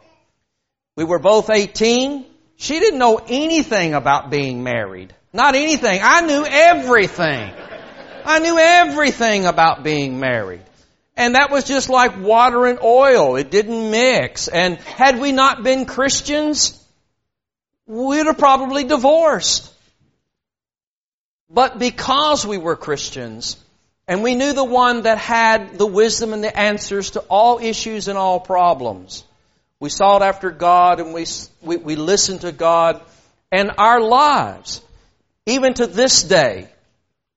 We 0.97 1.05
were 1.05 1.19
both 1.19 1.51
18. 1.51 2.25
She 2.57 2.81
didn't 2.81 2.99
know 2.99 3.21
anything 3.29 3.95
about 3.95 4.31
being 4.31 4.63
married. 4.63 5.15
Not 5.33 5.55
anything. 5.55 6.01
I 6.03 6.23
knew 6.23 6.45
everything. 6.47 7.53
I 8.25 8.39
knew 8.39 8.59
everything 8.59 9.47
about 9.47 9.85
being 9.85 10.19
married. 10.19 10.63
And 11.17 11.35
that 11.35 11.51
was 11.51 11.65
just 11.65 11.89
like 11.89 12.19
water 12.19 12.67
and 12.67 12.79
oil. 12.83 13.37
It 13.37 13.51
didn't 13.51 13.91
mix. 13.91 14.49
And 14.49 14.77
had 14.77 15.19
we 15.19 15.33
not 15.33 15.63
been 15.63 15.87
Christians, 15.87 16.83
we'd 17.87 18.27
have 18.27 18.39
probably 18.39 18.85
divorced. 18.85 19.73
But 21.49 21.79
because 21.79 22.47
we 22.47 22.59
were 22.59 22.77
Christians, 22.77 23.57
and 24.09 24.23
we 24.23 24.35
knew 24.35 24.53
the 24.53 24.65
one 24.65 25.03
that 25.03 25.19
had 25.19 25.79
the 25.79 25.87
wisdom 25.87 26.33
and 26.33 26.45
the 26.45 26.57
answers 26.57 27.11
to 27.11 27.21
all 27.21 27.59
issues 27.61 28.09
and 28.09 28.19
all 28.19 28.39
problems, 28.39 29.25
we 29.81 29.89
sought 29.89 30.23
after 30.23 30.51
God 30.51 31.01
and 31.01 31.15
we, 31.15 31.27
we, 31.63 31.77
we 31.77 31.97
listened 31.97 32.43
to 32.43 32.53
God, 32.53 33.01
and 33.51 33.73
our 33.79 34.01
lives, 34.01 34.83
even 35.47 35.75
to 35.75 35.87
this 35.87 36.23
day, 36.25 36.69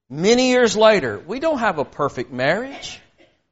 many 0.09 0.49
years 0.49 0.75
later, 0.75 1.19
we 1.19 1.39
don't 1.39 1.59
have 1.59 1.77
a 1.77 1.85
perfect 1.85 2.31
marriage. 2.31 2.99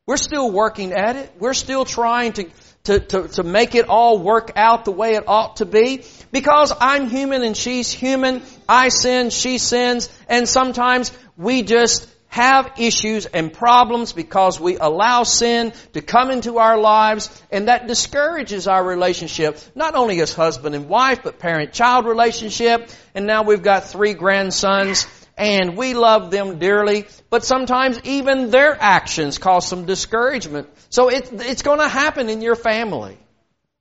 We're 0.08 0.16
still 0.16 0.50
working 0.50 0.94
at 0.94 1.18
it. 1.18 1.34
We're 1.38 1.54
still 1.54 1.84
trying 1.84 2.32
to, 2.34 2.50
to, 2.86 3.00
to, 3.02 3.28
to 3.28 3.44
make 3.44 3.76
it 3.76 3.90
all 3.90 4.20
work 4.20 4.54
out 4.56 4.86
the 4.86 4.92
way 4.92 5.16
it 5.16 5.26
ought 5.28 5.58
to 5.58 5.66
be. 5.66 6.06
Because 6.32 6.72
I'm 6.80 7.10
human 7.10 7.44
and 7.44 7.58
she's 7.58 7.92
human, 7.92 8.42
I 8.70 8.88
sin, 8.88 9.32
she 9.32 9.58
sins, 9.58 10.10
and 10.30 10.48
sometimes 10.48 11.12
we 11.36 11.62
just 11.62 12.08
have 12.30 12.72
issues 12.78 13.26
and 13.26 13.52
problems 13.52 14.14
because 14.14 14.60
we 14.60 14.78
allow 14.78 15.24
sin 15.24 15.74
to 15.92 16.02
come 16.02 16.32
into 16.32 16.58
our 16.58 16.78
lives 16.78 17.30
and 17.52 17.68
that 17.68 17.88
discourages 17.88 18.68
our 18.68 18.84
relationship, 18.86 19.60
not 19.76 19.96
only 19.96 20.22
as 20.22 20.34
husband 20.34 20.74
and 20.74 20.88
wife, 20.88 21.20
but 21.24 21.40
parent-child 21.40 22.06
relationship. 22.06 22.90
And 23.14 23.28
now 23.28 23.44
we've 23.44 23.64
got 23.64 23.90
three 23.90 24.14
grandsons 24.14 25.06
and 25.38 25.78
we 25.78 25.94
love 25.94 26.32
them 26.32 26.58
dearly, 26.58 27.06
but 27.30 27.46
sometimes 27.46 28.00
even 28.04 28.50
their 28.50 28.76
actions 28.80 29.38
cause 29.38 29.68
some 29.68 29.86
discouragement. 29.86 30.68
So 30.90 31.10
it, 31.10 31.30
it's 31.32 31.62
going 31.62 31.80
to 31.80 31.88
happen 31.88 32.30
in 32.30 32.42
your 32.42 32.56
family. 32.56 33.18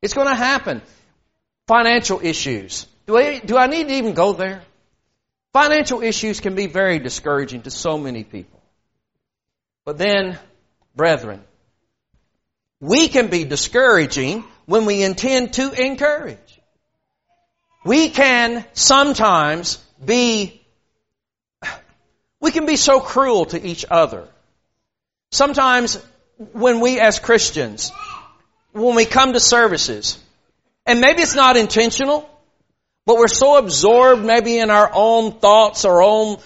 It's 0.03 0.13
going 0.13 0.29
to 0.29 0.35
happen. 0.35 0.83
Financial 1.67 2.21
issues. 2.23 2.87
Do 3.07 3.17
I, 3.17 3.39
do 3.39 3.57
I 3.57 3.67
need 3.69 3.89
to 3.89 3.95
even 3.95 4.15
go 4.15 4.35
there? 4.35 4.63
Financial 5.53 6.03
issues 6.03 6.41
can 6.41 6.55
be 6.55 6.67
very 6.67 6.99
discouraging 6.99 7.63
to 7.63 7.71
so 7.71 7.97
many 7.97 8.23
people. 8.23 8.61
But 9.87 9.97
then, 9.97 10.39
brethren, 10.95 11.43
we 12.81 13.09
can 13.09 13.29
be 13.29 13.45
discouraging 13.45 14.45
when 14.67 14.85
we 14.85 15.03
intend 15.03 15.55
to 15.55 15.73
encourage. 15.73 16.61
We 17.85 18.11
can 18.11 18.67
sometimes 18.75 19.77
be, 20.05 20.61
we 22.47 22.53
can 22.53 22.65
be 22.65 22.77
so 22.77 23.01
cruel 23.01 23.47
to 23.47 23.61
each 23.61 23.85
other. 23.91 24.29
Sometimes 25.33 26.01
when 26.53 26.79
we 26.79 27.01
as 27.01 27.19
Christians, 27.19 27.91
when 28.71 28.95
we 28.95 29.05
come 29.05 29.33
to 29.33 29.41
services, 29.41 30.17
and 30.87 31.01
maybe 31.01 31.23
it's 31.23 31.35
not 31.35 31.57
intentional, 31.57 32.31
but 33.05 33.17
we're 33.17 33.27
so 33.27 33.59
absorbed 33.59 34.25
maybe 34.25 34.59
in 34.59 34.71
our 34.71 34.89
own 34.95 35.33
thoughts, 35.41 35.85
our 35.85 36.01
own, 36.01 36.37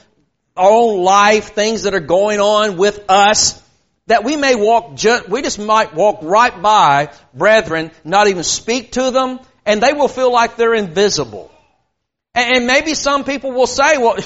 our 0.57 0.71
own 0.71 1.02
life, 1.04 1.52
things 1.52 1.83
that 1.83 1.92
are 1.92 2.00
going 2.00 2.40
on 2.40 2.78
with 2.78 3.04
us, 3.11 3.62
that 4.07 4.25
we 4.25 4.37
may 4.37 4.54
walk 4.54 4.95
just, 4.95 5.28
we 5.28 5.42
just 5.42 5.59
might 5.59 5.95
walk 5.95 6.21
right 6.23 6.62
by 6.62 7.11
brethren, 7.35 7.90
not 8.04 8.26
even 8.26 8.42
speak 8.42 8.92
to 8.92 9.11
them, 9.11 9.38
and 9.66 9.83
they 9.83 9.92
will 9.92 10.09
feel 10.09 10.33
like 10.33 10.57
they're 10.57 10.73
invisible. 10.73 11.50
And 12.35 12.66
maybe 12.66 12.95
some 12.95 13.25
people 13.25 13.52
will 13.52 13.66
say, 13.66 13.99
well, 13.99 14.16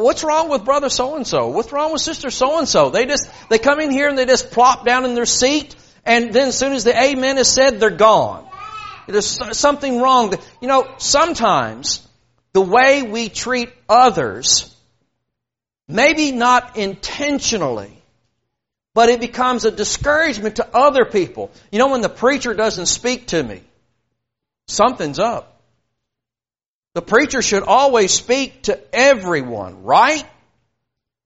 what's 0.00 0.24
wrong 0.24 0.48
with 0.48 0.64
brother 0.64 0.88
so 0.88 1.16
and 1.16 1.26
so? 1.26 1.48
What's 1.48 1.72
wrong 1.72 1.92
with 1.92 2.00
sister 2.00 2.30
so 2.30 2.58
and 2.58 2.68
so? 2.68 2.90
They 2.90 3.06
just, 3.06 3.28
they 3.50 3.58
come 3.58 3.80
in 3.80 3.90
here 3.90 4.08
and 4.08 4.16
they 4.16 4.26
just 4.26 4.50
plop 4.50 4.84
down 4.84 5.04
in 5.04 5.14
their 5.14 5.26
seat, 5.26 5.76
and 6.04 6.32
then 6.32 6.48
as 6.48 6.58
soon 6.58 6.72
as 6.72 6.84
the 6.84 6.98
amen 6.98 7.38
is 7.38 7.48
said, 7.48 7.78
they're 7.78 7.90
gone. 7.90 8.48
There's 9.06 9.58
something 9.58 10.00
wrong. 10.00 10.34
You 10.60 10.68
know, 10.68 10.88
sometimes 10.98 12.06
the 12.52 12.60
way 12.60 13.02
we 13.02 13.28
treat 13.28 13.70
others, 13.88 14.74
maybe 15.88 16.32
not 16.32 16.76
intentionally, 16.76 17.96
but 18.94 19.08
it 19.08 19.20
becomes 19.20 19.64
a 19.64 19.70
discouragement 19.70 20.56
to 20.56 20.68
other 20.74 21.04
people. 21.04 21.50
You 21.70 21.78
know, 21.78 21.88
when 21.88 22.00
the 22.00 22.08
preacher 22.08 22.54
doesn't 22.54 22.86
speak 22.86 23.28
to 23.28 23.42
me, 23.42 23.62
something's 24.68 25.18
up. 25.18 25.61
The 26.94 27.02
preacher 27.02 27.40
should 27.40 27.62
always 27.62 28.12
speak 28.12 28.64
to 28.64 28.78
everyone, 28.94 29.82
right? 29.82 30.24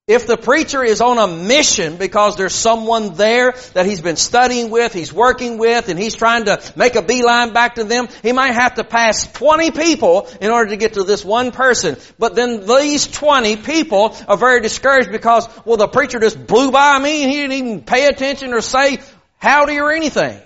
If 0.06 0.28
the 0.28 0.37
preacher 0.37 0.85
is 0.85 1.00
on 1.00 1.18
a 1.18 1.26
mission 1.26 1.96
because 1.96 2.37
there's 2.37 2.54
someone 2.54 3.14
there 3.14 3.54
that 3.75 3.87
he's 3.87 4.00
been 4.00 4.14
studying 4.14 4.70
with, 4.70 4.92
he's 4.92 5.12
working 5.12 5.58
with, 5.58 5.88
and 5.88 5.99
he's 5.99 6.14
trying 6.14 6.44
to 6.44 6.62
make 6.76 6.94
a 6.94 7.02
beeline 7.02 7.52
back 7.52 7.75
to 7.75 7.82
them, 7.82 8.06
he 8.23 8.30
might 8.30 8.52
have 8.52 8.76
to 8.76 8.85
pass 8.85 9.26
20 9.32 9.73
people 9.73 10.28
in 10.40 10.52
order 10.52 10.70
to 10.70 10.76
get 10.76 10.94
to 10.94 11.02
this 11.02 11.25
one 11.25 11.50
person. 11.50 11.96
But 12.20 12.37
then 12.37 12.64
these 12.64 13.08
20 13.08 13.56
people 13.56 14.16
are 14.28 14.37
very 14.37 14.61
discouraged 14.61 15.11
because, 15.11 15.49
well, 15.64 15.76
the 15.76 15.88
preacher 15.88 16.20
just 16.20 16.46
blew 16.46 16.70
by 16.70 17.00
me 17.00 17.25
and 17.25 17.32
he 17.32 17.38
didn't 17.38 17.56
even 17.56 17.80
pay 17.80 18.06
attention 18.06 18.54
or 18.54 18.61
say 18.61 19.00
howdy 19.38 19.80
or 19.80 19.90
anything. 19.90 20.40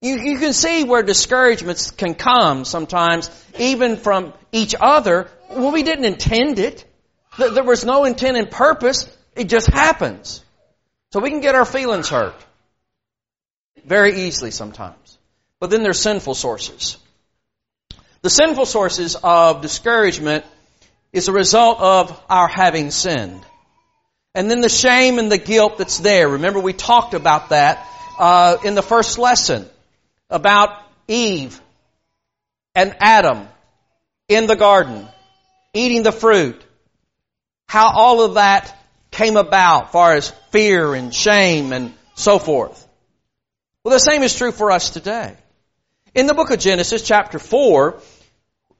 You, 0.00 0.18
you 0.18 0.38
can 0.38 0.52
see 0.52 0.84
where 0.84 1.02
discouragements 1.02 1.90
can 1.90 2.14
come 2.14 2.64
sometimes, 2.64 3.30
even 3.58 3.96
from 3.96 4.34
each 4.52 4.74
other. 4.78 5.28
Well, 5.50 5.72
we 5.72 5.82
didn't 5.82 6.04
intend 6.04 6.58
it. 6.58 6.84
There 7.38 7.64
was 7.64 7.84
no 7.84 8.04
intent 8.04 8.36
and 8.36 8.50
purpose. 8.50 9.08
It 9.34 9.48
just 9.48 9.66
happens. 9.68 10.44
So 11.12 11.20
we 11.20 11.30
can 11.30 11.40
get 11.40 11.54
our 11.54 11.64
feelings 11.64 12.08
hurt 12.08 12.34
very 13.84 14.22
easily 14.22 14.50
sometimes. 14.50 15.18
But 15.60 15.70
then 15.70 15.82
there's 15.82 16.00
sinful 16.00 16.34
sources. 16.34 16.98
The 18.22 18.30
sinful 18.30 18.66
sources 18.66 19.16
of 19.22 19.60
discouragement 19.60 20.44
is 21.12 21.28
a 21.28 21.32
result 21.32 21.80
of 21.80 22.20
our 22.28 22.48
having 22.48 22.90
sinned. 22.90 23.44
And 24.34 24.50
then 24.50 24.60
the 24.60 24.68
shame 24.68 25.18
and 25.18 25.30
the 25.30 25.38
guilt 25.38 25.78
that's 25.78 25.98
there. 25.98 26.28
Remember 26.28 26.58
we 26.58 26.72
talked 26.72 27.14
about 27.14 27.50
that 27.50 27.86
uh, 28.18 28.56
in 28.64 28.74
the 28.74 28.82
first 28.82 29.18
lesson 29.18 29.68
about 30.34 30.78
Eve 31.08 31.60
and 32.74 32.94
Adam 33.00 33.48
in 34.28 34.46
the 34.46 34.56
garden 34.56 35.08
eating 35.72 36.02
the 36.02 36.12
fruit 36.12 36.62
how 37.66 37.90
all 37.92 38.22
of 38.22 38.34
that 38.34 38.76
came 39.10 39.36
about, 39.36 39.92
far 39.92 40.14
as 40.14 40.30
fear 40.50 40.94
and 40.94 41.14
shame 41.14 41.72
and 41.72 41.92
so 42.14 42.38
forth. 42.38 42.86
Well, 43.82 43.92
the 43.92 43.98
same 43.98 44.22
is 44.22 44.34
true 44.34 44.52
for 44.52 44.70
us 44.70 44.90
today. 44.90 45.34
In 46.14 46.26
the 46.26 46.34
book 46.34 46.50
of 46.50 46.60
Genesis, 46.60 47.02
chapter 47.02 47.38
4, 47.38 48.00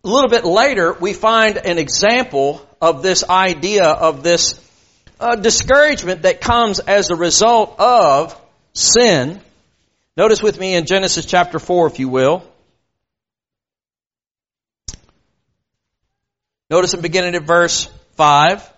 a 0.05 0.09
little 0.09 0.31
bit 0.31 0.45
later, 0.45 0.93
we 0.93 1.13
find 1.13 1.57
an 1.57 1.79
example 1.79 2.65
of 2.81 3.03
this 3.03 3.25
idea 3.29 3.85
of 3.85 4.23
this 4.23 4.61
uh, 5.19 5.37
discouragement 5.37 6.23
that 6.23 6.41
comes 6.41 6.79
as 6.79 7.11
a 7.11 7.17
result 7.17 7.79
of 7.81 8.41
sin. 8.75 9.41
Notice 10.17 10.43
with 10.43 10.61
me 10.61 10.75
in 10.75 10.87
Genesis 10.87 11.27
chapter 11.27 11.59
4, 11.59 11.89
if 11.89 11.99
you 11.99 12.09
will. 12.09 12.45
Notice 16.71 16.95
in 16.95 17.01
beginning 17.01 17.35
at 17.35 17.43
verse 17.43 17.87
5. 18.13 18.73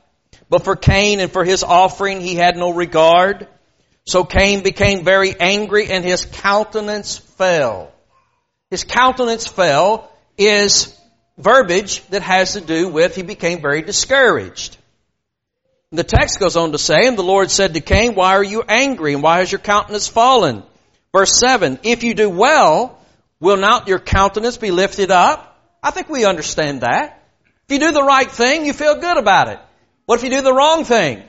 But 0.48 0.64
for 0.64 0.76
Cain 0.76 1.20
and 1.20 1.30
for 1.30 1.44
his 1.44 1.62
offering 1.62 2.22
he 2.22 2.36
had 2.36 2.56
no 2.56 2.72
regard. 2.72 3.48
So 4.04 4.24
Cain 4.24 4.62
became 4.62 5.04
very 5.04 5.38
angry 5.38 5.90
and 5.90 6.04
his 6.04 6.24
countenance 6.24 7.18
fell. 7.18 7.92
His 8.70 8.84
countenance 8.84 9.46
fell 9.46 10.10
is 10.38 10.98
verbiage 11.36 12.06
that 12.08 12.22
has 12.22 12.54
to 12.54 12.62
do 12.62 12.88
with 12.88 13.14
he 13.14 13.22
became 13.22 13.60
very 13.60 13.82
discouraged. 13.82 14.76
The 15.92 16.04
text 16.04 16.40
goes 16.40 16.56
on 16.56 16.72
to 16.72 16.78
say, 16.78 17.06
and 17.06 17.18
the 17.18 17.22
Lord 17.22 17.50
said 17.50 17.74
to 17.74 17.80
Cain, 17.80 18.14
why 18.14 18.36
are 18.36 18.44
you 18.44 18.62
angry 18.62 19.12
and 19.12 19.22
why 19.22 19.38
has 19.38 19.52
your 19.52 19.58
countenance 19.58 20.08
fallen? 20.08 20.62
Verse 21.16 21.40
7, 21.40 21.78
if 21.82 22.02
you 22.02 22.12
do 22.12 22.28
well, 22.28 22.98
will 23.40 23.56
not 23.56 23.88
your 23.88 23.98
countenance 23.98 24.58
be 24.58 24.70
lifted 24.70 25.10
up? 25.10 25.58
I 25.82 25.90
think 25.90 26.10
we 26.10 26.26
understand 26.26 26.82
that. 26.82 27.24
If 27.66 27.72
you 27.72 27.78
do 27.78 27.90
the 27.90 28.02
right 28.02 28.30
thing, 28.30 28.66
you 28.66 28.74
feel 28.74 29.00
good 29.00 29.16
about 29.16 29.48
it. 29.48 29.58
What 30.04 30.18
if 30.18 30.24
you 30.24 30.28
do 30.30 30.42
the 30.42 30.52
wrong 30.52 30.84
thing? 30.84 31.22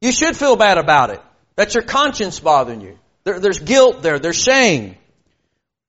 You 0.00 0.10
should 0.10 0.36
feel 0.36 0.56
bad 0.56 0.76
about 0.76 1.10
it. 1.10 1.20
That's 1.54 1.72
your 1.72 1.84
conscience 1.84 2.40
bothering 2.40 2.80
you. 2.80 2.98
There, 3.22 3.38
there's 3.38 3.60
guilt 3.60 4.02
there. 4.02 4.18
There's 4.18 4.42
shame. 4.42 4.96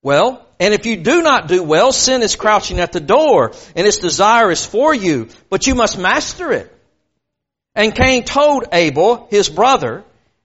Well, 0.04 0.48
and 0.60 0.76
if 0.76 0.86
you 0.86 0.98
do 0.98 1.24
not 1.24 1.48
do 1.48 1.64
well, 1.64 1.92
sin 1.92 2.22
is 2.22 2.36
crouching 2.36 2.80
at 2.80 2.92
the 2.92 3.00
door 3.00 3.54
and 3.76 3.88
its 3.88 3.98
desire 3.98 4.52
is 4.52 4.64
for 4.64 4.94
you, 4.94 5.30
but 5.50 5.66
you 5.66 5.74
must 5.74 5.98
master 5.98 6.52
it. 6.52 6.72
And 7.74 7.96
Cain 7.96 8.26
told 8.26 8.66
Abel, 8.72 9.26
his 9.32 9.50
brother, 9.50 10.04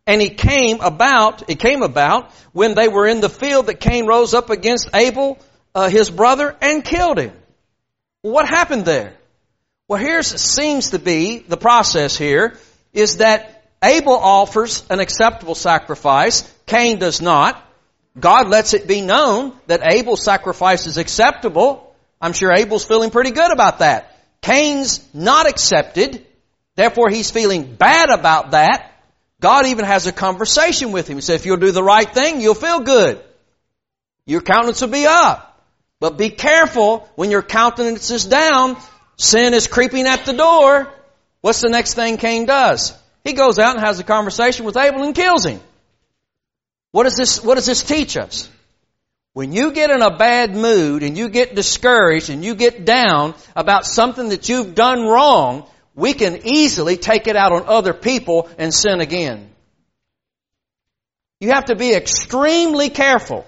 and 0.09 0.23
he 0.23 0.31
came 0.31 0.81
about, 0.81 1.51
it 1.51 1.59
came 1.61 1.83
about 1.83 2.33
when 2.53 2.75
they 2.75 2.89
were 2.89 3.07
in 3.07 3.21
the 3.21 3.29
field 3.29 3.67
that 3.67 3.79
Cain 3.79 4.07
rose 4.07 4.33
up 4.33 4.49
against 4.49 4.89
Abel, 4.95 5.39
uh, 5.75 5.91
his 5.91 6.11
brother, 6.11 6.57
and 6.63 6.83
killed 6.83 7.19
him. 7.19 7.33
What 8.23 8.49
happened 8.49 8.87
there? 8.87 9.13
Well, 9.87 10.01
here 10.01 10.23
seems 10.23 10.91
to 10.91 10.99
be 10.99 11.41
the 11.41 11.59
process 11.59 12.17
here 12.17 12.57
is 12.95 13.19
that 13.19 13.67
Abel 13.85 14.15
offers 14.15 14.83
an 14.89 14.99
acceptable 14.99 15.55
sacrifice. 15.55 16.43
Cain 16.65 16.99
does 16.99 17.21
not. 17.21 17.63
God 18.19 18.49
lets 18.49 18.73
it 18.73 18.89
be 18.89 19.03
known 19.03 19.53
that 19.67 19.93
Abel's 19.93 20.25
sacrifice 20.25 20.87
is 20.87 20.97
acceptable. 20.97 21.95
I'm 22.19 22.33
sure 22.33 22.51
Abel's 22.51 22.85
feeling 22.85 23.11
pretty 23.11 23.33
good 23.33 23.53
about 23.53 23.81
that. 23.81 24.17
Cain's 24.41 25.07
not 25.13 25.47
accepted. 25.47 26.25
Therefore, 26.77 27.11
he's 27.11 27.31
feeling 27.31 27.75
bad 27.75 28.09
about 28.09 28.53
that. 28.53 28.88
God 29.41 29.67
even 29.67 29.85
has 29.85 30.07
a 30.07 30.13
conversation 30.13 30.93
with 30.93 31.09
him. 31.09 31.17
He 31.17 31.21
says, 31.21 31.41
if 31.41 31.47
you'll 31.47 31.59
do 31.59 31.71
the 31.71 31.83
right 31.83 32.13
thing, 32.13 32.41
you'll 32.41 32.55
feel 32.55 32.81
good. 32.81 33.21
Your 34.27 34.41
countenance 34.41 34.81
will 34.81 34.89
be 34.89 35.07
up. 35.07 35.45
But 36.01 36.19
be 36.19 36.31
careful 36.31 37.09
when 37.17 37.31
your 37.31 37.43
countenance 37.43 38.11
is 38.11 38.25
down 38.25 38.77
Sin 39.19 39.53
is 39.53 39.67
creeping 39.67 40.07
at 40.07 40.25
the 40.25 40.33
door. 40.33 40.89
What's 41.41 41.61
the 41.61 41.69
next 41.69 41.95
thing 41.95 42.17
Cain 42.17 42.47
does? 42.47 42.97
He 43.25 43.33
goes 43.33 43.59
out 43.59 43.77
and 43.77 43.85
has 43.85 43.99
a 43.99 44.05
conversation 44.05 44.65
with 44.65 44.77
Abel 44.77 45.03
and 45.03 45.15
kills 45.15 45.45
him. 45.45 45.61
What 46.93 47.03
does 47.03 47.17
this, 47.17 47.43
what 47.43 47.57
does 47.57 47.67
this 47.67 47.83
teach 47.83 48.17
us? 48.17 48.49
When 49.35 49.53
you 49.53 49.73
get 49.73 49.91
in 49.91 50.03
a 50.03 50.17
bad 50.17 50.55
mood 50.55 51.03
and 51.03 51.19
you 51.19 51.29
get 51.29 51.55
discouraged 51.55 52.31
and 52.31 52.45
you 52.45 52.55
get 52.55 52.85
down 52.85 53.35
about 53.55 53.85
something 53.85 54.31
that 54.31 54.49
you've 54.49 54.75
done 54.75 55.03
wrong, 55.05 55.69
we 55.99 56.13
can 56.13 56.47
easily 56.47 56.97
take 56.97 57.27
it 57.27 57.35
out 57.35 57.51
on 57.51 57.65
other 57.67 57.93
people 57.93 58.49
and 58.57 58.73
sin 58.73 59.01
again. 59.01 59.51
You 61.41 61.51
have 61.51 61.65
to 61.65 61.75
be 61.75 61.93
extremely 61.93 62.89
careful 62.89 63.45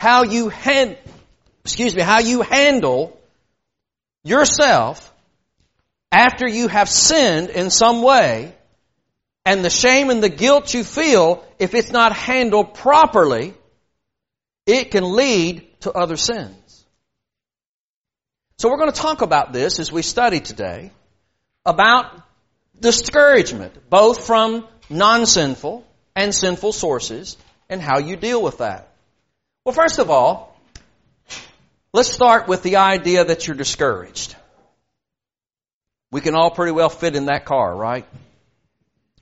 how 0.00 0.24
you 0.24 0.48
hand, 0.48 0.98
excuse 1.64 1.94
me, 1.94 2.02
how 2.02 2.18
you 2.18 2.42
handle 2.42 3.16
yourself 4.24 5.12
after 6.10 6.48
you 6.48 6.66
have 6.66 6.88
sinned 6.88 7.50
in 7.50 7.70
some 7.70 8.02
way 8.02 8.52
and 9.44 9.64
the 9.64 9.70
shame 9.70 10.10
and 10.10 10.20
the 10.20 10.28
guilt 10.28 10.74
you 10.74 10.82
feel, 10.82 11.44
if 11.60 11.74
it's 11.74 11.92
not 11.92 12.12
handled 12.12 12.74
properly, 12.74 13.54
it 14.66 14.90
can 14.90 15.14
lead 15.14 15.68
to 15.82 15.92
other 15.92 16.16
sins. 16.16 16.84
So 18.58 18.68
we're 18.68 18.78
going 18.78 18.90
to 18.92 19.00
talk 19.00 19.22
about 19.22 19.52
this 19.52 19.78
as 19.78 19.92
we 19.92 20.02
study 20.02 20.40
today 20.40 20.90
about 21.64 22.06
discouragement, 22.78 23.88
both 23.88 24.26
from 24.26 24.66
non-sinful 24.90 25.86
and 26.16 26.34
sinful 26.34 26.72
sources 26.72 27.36
and 27.68 27.80
how 27.80 27.98
you 27.98 28.16
deal 28.16 28.42
with 28.42 28.58
that. 28.58 28.88
Well, 29.64 29.74
first 29.74 29.98
of 29.98 30.10
all, 30.10 30.52
Let's 31.94 32.10
start 32.10 32.48
with 32.48 32.62
the 32.62 32.76
idea 32.76 33.22
that 33.22 33.46
you're 33.46 33.56
discouraged. 33.56 34.34
We 36.10 36.22
can 36.22 36.34
all 36.34 36.50
pretty 36.50 36.72
well 36.72 36.88
fit 36.88 37.14
in 37.14 37.26
that 37.26 37.44
car, 37.44 37.76
right? 37.76 38.06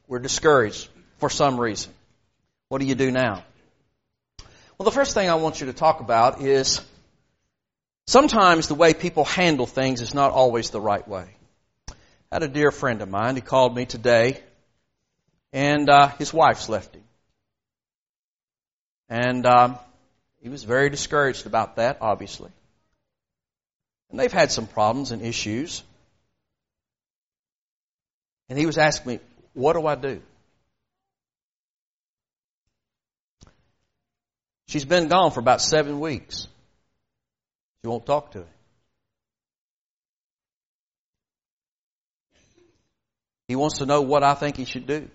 We're 0.07 0.21
discouraged 0.21 0.89
for 1.19 1.29
some 1.29 1.59
reason. 1.59 1.93
What 2.69 2.81
do 2.81 2.87
you 2.87 2.95
do 2.95 3.11
now? 3.11 3.43
Well, 4.79 4.85
the 4.85 4.93
first 4.93 5.15
thing 5.15 5.29
I 5.29 5.35
want 5.35 5.61
you 5.61 5.67
to 5.67 5.73
talk 5.73 5.99
about 5.99 6.43
is 6.43 6.81
sometimes 8.07 8.69
the 8.69 8.77
way 8.77 8.95
people 8.95 9.25
handle 9.25 9.67
things 9.67 10.01
is 10.01 10.15
not 10.15 10.31
always 10.31 10.71
the 10.71 10.81
right 10.81 11.07
way. 11.09 11.27
Had 12.31 12.43
a 12.43 12.49
dear 12.49 12.71
friend 12.71 13.03
of 13.03 13.09
mine. 13.09 13.35
He 13.35 13.41
called 13.41 13.75
me 13.75 13.87
today, 13.87 14.41
and 15.53 15.91
uh, 15.91 16.09
his 16.09 16.33
wife's 16.33 16.69
left 16.69 16.95
him. 16.95 17.03
And 19.09 19.45
um, 19.47 19.79
he 20.41 20.49
was 20.49 20.63
very 20.63 20.91
discouraged 20.91 21.47
about 21.47 21.77
that, 21.77 21.99
obviously. 22.01 22.51
And 24.11 24.19
they've 24.19 24.33
had 24.33 24.53
some 24.53 24.67
problems 24.67 25.11
and 25.11 25.23
issues. 25.23 25.83
And 28.49 28.59
he 28.59 28.67
was 28.67 28.79
asking 28.79 29.13
me, 29.13 29.21
what 29.53 29.75
do 29.75 29.87
I 29.87 29.97
do? 29.97 30.23
She's 34.69 34.85
been 34.85 35.09
gone 35.09 35.33
for 35.33 35.41
about 35.41 35.61
seven 35.61 35.99
weeks. 35.99 36.47
She 37.83 37.89
won't 37.89 38.07
talk 38.07 38.33
to 38.33 38.39
him. 38.39 38.47
He 43.51 43.57
wants 43.57 43.79
to 43.79 43.85
know 43.85 44.03
what 44.03 44.23
I 44.23 44.35
think 44.35 44.57
he 44.57 44.65
should 44.65 44.87
do. 44.87 45.09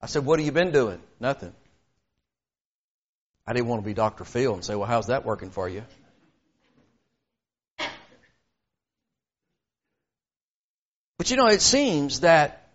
I 0.00 0.06
said, 0.06 0.24
What 0.24 0.38
have 0.38 0.46
you 0.46 0.50
been 0.50 0.72
doing? 0.72 0.98
Nothing. 1.20 1.52
I 3.46 3.52
didn't 3.52 3.66
want 3.66 3.82
to 3.82 3.84
be 3.86 3.92
Dr. 3.92 4.24
Phil 4.24 4.54
and 4.54 4.64
say, 4.64 4.74
Well, 4.74 4.88
how's 4.88 5.08
that 5.08 5.26
working 5.26 5.50
for 5.50 5.68
you? 5.68 5.84
But 11.18 11.30
you 11.30 11.36
know, 11.36 11.48
it 11.48 11.60
seems 11.60 12.20
that 12.20 12.70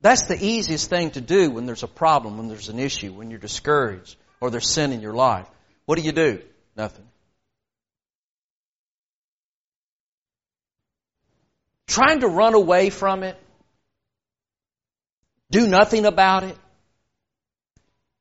that's 0.00 0.26
the 0.26 0.40
easiest 0.40 0.88
thing 0.90 1.10
to 1.10 1.20
do 1.20 1.50
when 1.50 1.66
there's 1.66 1.82
a 1.82 1.88
problem, 1.88 2.38
when 2.38 2.46
there's 2.46 2.68
an 2.68 2.78
issue, 2.78 3.12
when 3.12 3.30
you're 3.30 3.40
discouraged, 3.40 4.14
or 4.40 4.52
there's 4.52 4.70
sin 4.70 4.92
in 4.92 5.00
your 5.00 5.14
life. 5.14 5.48
What 5.86 5.98
do 5.98 6.02
you 6.02 6.12
do? 6.12 6.40
Nothing. 6.76 7.08
Trying 11.90 12.20
to 12.20 12.28
run 12.28 12.54
away 12.54 12.88
from 12.90 13.24
it, 13.24 13.36
do 15.50 15.66
nothing 15.66 16.06
about 16.06 16.44
it, 16.44 16.56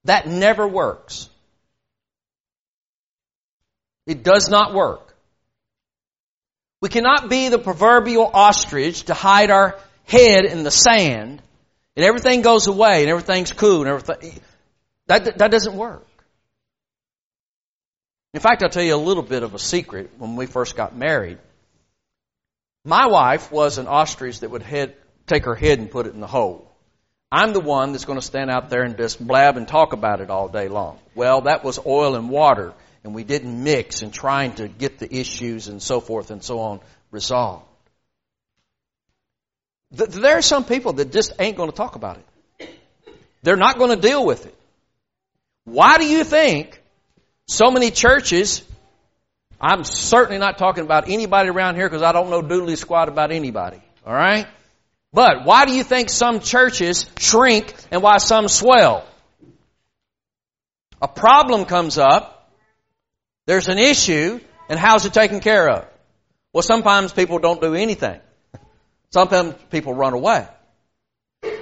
that 0.06 0.28
never 0.28 0.68
works. 0.68 1.30
It 4.08 4.24
does 4.24 4.50
not 4.50 4.74
work. 4.74 5.16
We 6.82 6.90
cannot 6.90 7.30
be 7.30 7.50
the 7.50 7.60
proverbial 7.60 8.32
ostrich 8.34 9.04
to 9.04 9.14
hide 9.14 9.52
our 9.52 9.78
head 10.06 10.46
in 10.46 10.64
the 10.64 10.72
sand 10.72 11.40
and 11.96 12.04
everything 12.04 12.42
goes 12.42 12.66
away 12.66 13.02
and 13.02 13.10
everything's 13.12 13.52
cool 13.52 13.82
and 13.82 13.88
everything. 13.88 14.40
That, 15.06 15.38
that 15.38 15.52
doesn't 15.52 15.76
work. 15.76 16.08
In 18.34 18.40
fact, 18.40 18.64
I'll 18.64 18.70
tell 18.70 18.82
you 18.82 18.96
a 18.96 18.98
little 18.98 19.22
bit 19.22 19.44
of 19.44 19.54
a 19.54 19.60
secret 19.60 20.10
when 20.18 20.36
we 20.36 20.48
first 20.48 20.76
got 20.76 20.96
married. 20.96 21.38
My 22.86 23.08
wife 23.08 23.52
was 23.52 23.78
an 23.78 23.88
ostrich 23.88 24.39
that 24.39 24.52
would 24.52 24.63
head, 24.63 24.96
take 25.28 25.46
her 25.46 25.56
head 25.56 25.80
and 25.80 25.92
put 25.92 26.08
it 26.08 26.13
in 26.13 26.20
the 26.20 26.28
hole. 26.28 26.70
I'm 27.32 27.54
the 27.54 27.60
one 27.60 27.92
that's 27.92 28.06
going 28.06 28.20
to 28.20 28.26
stand 28.26 28.50
out 28.50 28.70
there 28.70 28.84
and 28.84 28.98
just 28.98 29.26
blab 29.26 29.58
and 29.58 29.68
talk 29.68 29.94
about 29.94 30.22
it 30.22 30.30
all 30.30 30.48
day 30.48 30.68
long. 30.68 30.98
Well, 31.13 31.42
that 31.42 31.63
was 31.63 31.78
oil 31.86 32.15
and 32.15 32.30
water, 32.30 32.74
and 33.04 33.13
we 33.13 33.24
didn't 33.24 33.63
mix 33.63 34.02
in 34.02 34.12
trying 34.12 34.54
to 34.54 34.68
get 34.68 34.98
the 34.98 35.13
issues 35.13 35.68
and 35.68 35.82
so 35.82 36.00
forth 36.00 36.32
and 36.32 36.44
so 36.44 36.60
on 36.60 36.80
resolved. 37.12 37.65
There 39.92 40.38
are 40.38 40.42
some 40.42 40.65
people 40.65 40.94
that 40.94 41.12
just 41.12 41.34
ain't 41.39 41.58
going 41.58 41.70
to 41.70 41.76
talk 41.76 41.96
about 41.96 42.18
it. 42.18 42.70
They're 43.44 43.56
not 43.56 43.78
going 43.78 43.89
to 43.92 44.08
deal 44.08 44.26
with 44.26 44.46
it. 44.46 44.56
Why 45.65 45.98
do 45.98 46.06
you 46.06 46.24
think 46.24 46.82
so 47.48 47.72
many 47.72 47.92
churches, 47.92 48.63
I'm 49.62 49.84
certainly 49.84 50.39
not 50.39 50.58
talking 50.58 50.84
about 50.84 51.10
anybody 51.10 51.50
around 51.50 51.76
here 51.76 51.89
because 51.89 52.02
I 52.02 52.12
don't 52.12 52.30
know 52.30 52.41
doodly 52.41 52.78
squat 52.78 53.10
about 53.10 53.32
anybody, 53.32 53.82
alright? 54.08 54.48
But 55.12 55.43
why 55.43 55.65
do 55.65 55.74
you 55.74 55.84
think 55.84 56.10
some 56.10 56.39
churches 56.39 57.06
shrink 57.17 57.74
and 57.91 58.02
why 58.02 58.17
some 58.17 58.48
swell? 58.48 59.06
A 61.02 61.08
problem 61.08 61.65
comes 61.65 61.98
up, 61.98 62.52
there's 63.48 63.67
an 63.67 63.78
issue, 63.78 64.39
and 64.69 64.80
how's 64.80 65.06
it 65.06 65.13
taken 65.13 65.39
care 65.39 65.69
of? 65.69 65.88
Well, 66.54 66.63
sometimes 66.63 67.12
people 67.12 67.39
don't 67.39 67.62
do 67.62 67.74
anything. 67.74 68.19
Sometimes 69.12 69.56
people 69.72 69.93
run 69.93 70.13
away. 70.13 70.48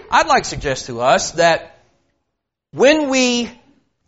I'd 0.09 0.27
like 0.27 0.43
to 0.43 0.49
suggest 0.49 0.87
to 0.87 1.01
us 1.01 1.31
that 1.31 1.79
when 2.71 3.09
we 3.09 3.49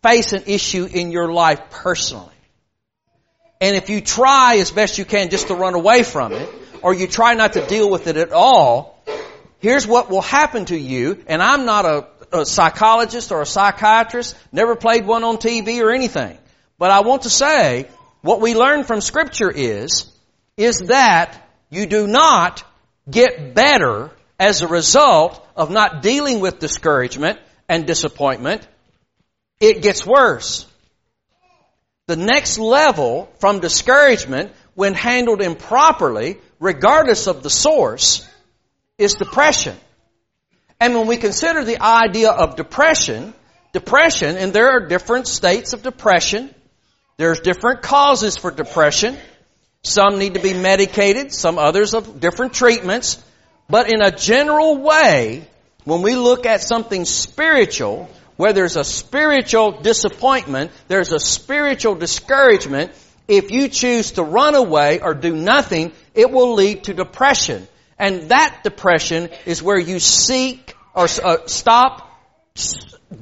face 0.02 0.32
an 0.32 0.44
issue 0.46 0.86
in 0.86 1.10
your 1.10 1.32
life 1.32 1.60
personally, 1.70 2.34
and 3.60 3.76
if 3.76 3.90
you 3.90 4.00
try 4.00 4.56
as 4.56 4.70
best 4.70 4.98
you 4.98 5.04
can 5.04 5.30
just 5.30 5.48
to 5.48 5.54
run 5.54 5.74
away 5.74 6.02
from 6.02 6.32
it, 6.32 6.48
or 6.82 6.94
you 6.94 7.06
try 7.06 7.34
not 7.34 7.52
to 7.54 7.66
deal 7.66 7.90
with 7.90 8.06
it 8.06 8.16
at 8.16 8.32
all, 8.32 9.02
here's 9.58 9.86
what 9.86 10.10
will 10.10 10.22
happen 10.22 10.64
to 10.66 10.78
you, 10.78 11.22
and 11.26 11.42
I'm 11.42 11.66
not 11.66 11.84
a, 11.84 12.06
a 12.32 12.46
psychologist 12.46 13.32
or 13.32 13.42
a 13.42 13.46
psychiatrist, 13.46 14.36
never 14.50 14.76
played 14.76 15.06
one 15.06 15.24
on 15.24 15.36
TV 15.36 15.80
or 15.82 15.90
anything. 15.90 16.38
But 16.78 16.90
I 16.90 17.00
want 17.00 17.22
to 17.22 17.30
say, 17.30 17.88
what 18.22 18.40
we 18.40 18.54
learn 18.54 18.84
from 18.84 19.02
scripture 19.02 19.50
is, 19.50 20.10
is 20.56 20.78
that 20.86 21.36
you 21.68 21.86
do 21.86 22.06
not 22.06 22.64
get 23.10 23.54
better 23.54 24.10
as 24.38 24.62
a 24.62 24.68
result 24.68 25.46
of 25.54 25.70
not 25.70 26.00
dealing 26.00 26.40
with 26.40 26.58
discouragement 26.58 27.38
and 27.68 27.86
disappointment. 27.86 28.66
It 29.60 29.82
gets 29.82 30.06
worse. 30.06 30.66
The 32.10 32.16
next 32.16 32.58
level 32.58 33.32
from 33.38 33.60
discouragement, 33.60 34.50
when 34.74 34.94
handled 34.94 35.40
improperly, 35.40 36.38
regardless 36.58 37.28
of 37.28 37.44
the 37.44 37.50
source, 37.50 38.28
is 38.98 39.14
depression. 39.14 39.76
And 40.80 40.96
when 40.96 41.06
we 41.06 41.18
consider 41.18 41.62
the 41.62 41.80
idea 41.80 42.32
of 42.32 42.56
depression, 42.56 43.32
depression, 43.72 44.36
and 44.38 44.52
there 44.52 44.70
are 44.70 44.88
different 44.88 45.28
states 45.28 45.72
of 45.72 45.84
depression, 45.84 46.52
there's 47.16 47.38
different 47.38 47.82
causes 47.82 48.36
for 48.36 48.50
depression. 48.50 49.16
Some 49.84 50.18
need 50.18 50.34
to 50.34 50.40
be 50.40 50.52
medicated, 50.52 51.32
some 51.32 51.60
others 51.60 51.94
of 51.94 52.18
different 52.18 52.54
treatments. 52.54 53.22
But 53.68 53.88
in 53.88 54.02
a 54.02 54.10
general 54.10 54.78
way, 54.78 55.46
when 55.84 56.02
we 56.02 56.16
look 56.16 56.44
at 56.44 56.60
something 56.60 57.04
spiritual, 57.04 58.10
where 58.40 58.54
there's 58.54 58.76
a 58.76 58.84
spiritual 58.84 59.82
disappointment, 59.82 60.70
there's 60.88 61.12
a 61.12 61.20
spiritual 61.20 61.94
discouragement, 61.94 62.90
if 63.28 63.50
you 63.50 63.68
choose 63.68 64.12
to 64.12 64.22
run 64.22 64.54
away 64.54 64.98
or 64.98 65.12
do 65.12 65.36
nothing, 65.36 65.92
it 66.14 66.30
will 66.30 66.54
lead 66.54 66.84
to 66.84 66.94
depression. 66.94 67.68
And 67.98 68.30
that 68.30 68.62
depression 68.64 69.28
is 69.44 69.62
where 69.62 69.78
you 69.78 70.00
seek 70.00 70.74
or 70.94 71.06
uh, 71.22 71.46
stop 71.48 72.10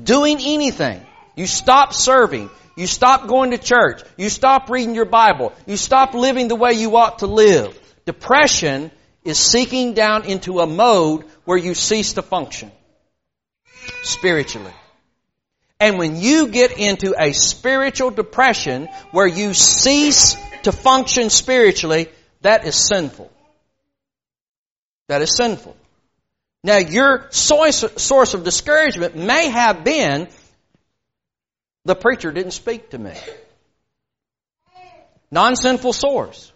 doing 0.04 0.38
anything. 0.40 1.04
You 1.34 1.48
stop 1.48 1.94
serving. 1.94 2.48
You 2.76 2.86
stop 2.86 3.26
going 3.26 3.50
to 3.50 3.58
church. 3.58 4.02
You 4.16 4.30
stop 4.30 4.70
reading 4.70 4.94
your 4.94 5.04
Bible. 5.04 5.52
You 5.66 5.76
stop 5.76 6.14
living 6.14 6.46
the 6.46 6.54
way 6.54 6.74
you 6.74 6.96
ought 6.96 7.18
to 7.18 7.26
live. 7.26 7.76
Depression 8.06 8.92
is 9.24 9.36
seeking 9.36 9.94
down 9.94 10.26
into 10.26 10.60
a 10.60 10.66
mode 10.68 11.24
where 11.44 11.58
you 11.58 11.74
cease 11.74 12.12
to 12.12 12.22
function 12.22 12.70
spiritually. 14.04 14.72
And 15.80 15.98
when 15.98 16.16
you 16.16 16.48
get 16.48 16.78
into 16.78 17.14
a 17.16 17.32
spiritual 17.32 18.10
depression 18.10 18.88
where 19.12 19.26
you 19.26 19.54
cease 19.54 20.36
to 20.64 20.72
function 20.72 21.30
spiritually, 21.30 22.08
that 22.40 22.66
is 22.66 22.74
sinful. 22.74 23.30
That 25.08 25.22
is 25.22 25.36
sinful. 25.36 25.76
Now 26.64 26.78
your 26.78 27.28
source, 27.30 27.82
of 27.82 28.44
discouragement 28.44 29.16
may 29.16 29.48
have 29.48 29.84
been 29.84 30.28
the 31.84 31.94
preacher 31.94 32.32
didn't 32.32 32.52
speak 32.52 32.90
to 32.90 32.98
me. 32.98 33.14
Non-sinful 35.30 35.92
source. 35.92 36.52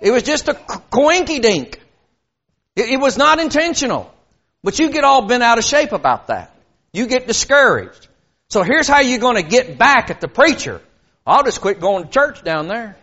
It 0.00 0.10
was 0.10 0.22
just 0.22 0.48
a 0.48 0.54
coinky 0.54 1.40
dink. 1.40 1.80
It 2.76 3.00
was 3.00 3.16
not 3.16 3.40
intentional. 3.40 4.12
But 4.62 4.78
you 4.78 4.90
get 4.90 5.02
all 5.04 5.26
bent 5.26 5.42
out 5.42 5.58
of 5.58 5.64
shape 5.64 5.92
about 5.92 6.28
that. 6.28 6.51
You 6.92 7.06
get 7.06 7.26
discouraged. 7.26 8.08
So 8.48 8.62
here's 8.62 8.86
how 8.86 9.00
you're 9.00 9.18
going 9.18 9.42
to 9.42 9.48
get 9.48 9.78
back 9.78 10.10
at 10.10 10.20
the 10.20 10.28
preacher. 10.28 10.80
I'll 11.26 11.44
just 11.44 11.60
quit 11.60 11.80
going 11.80 12.04
to 12.04 12.10
church 12.10 12.42
down 12.42 12.68
there. 12.68 12.96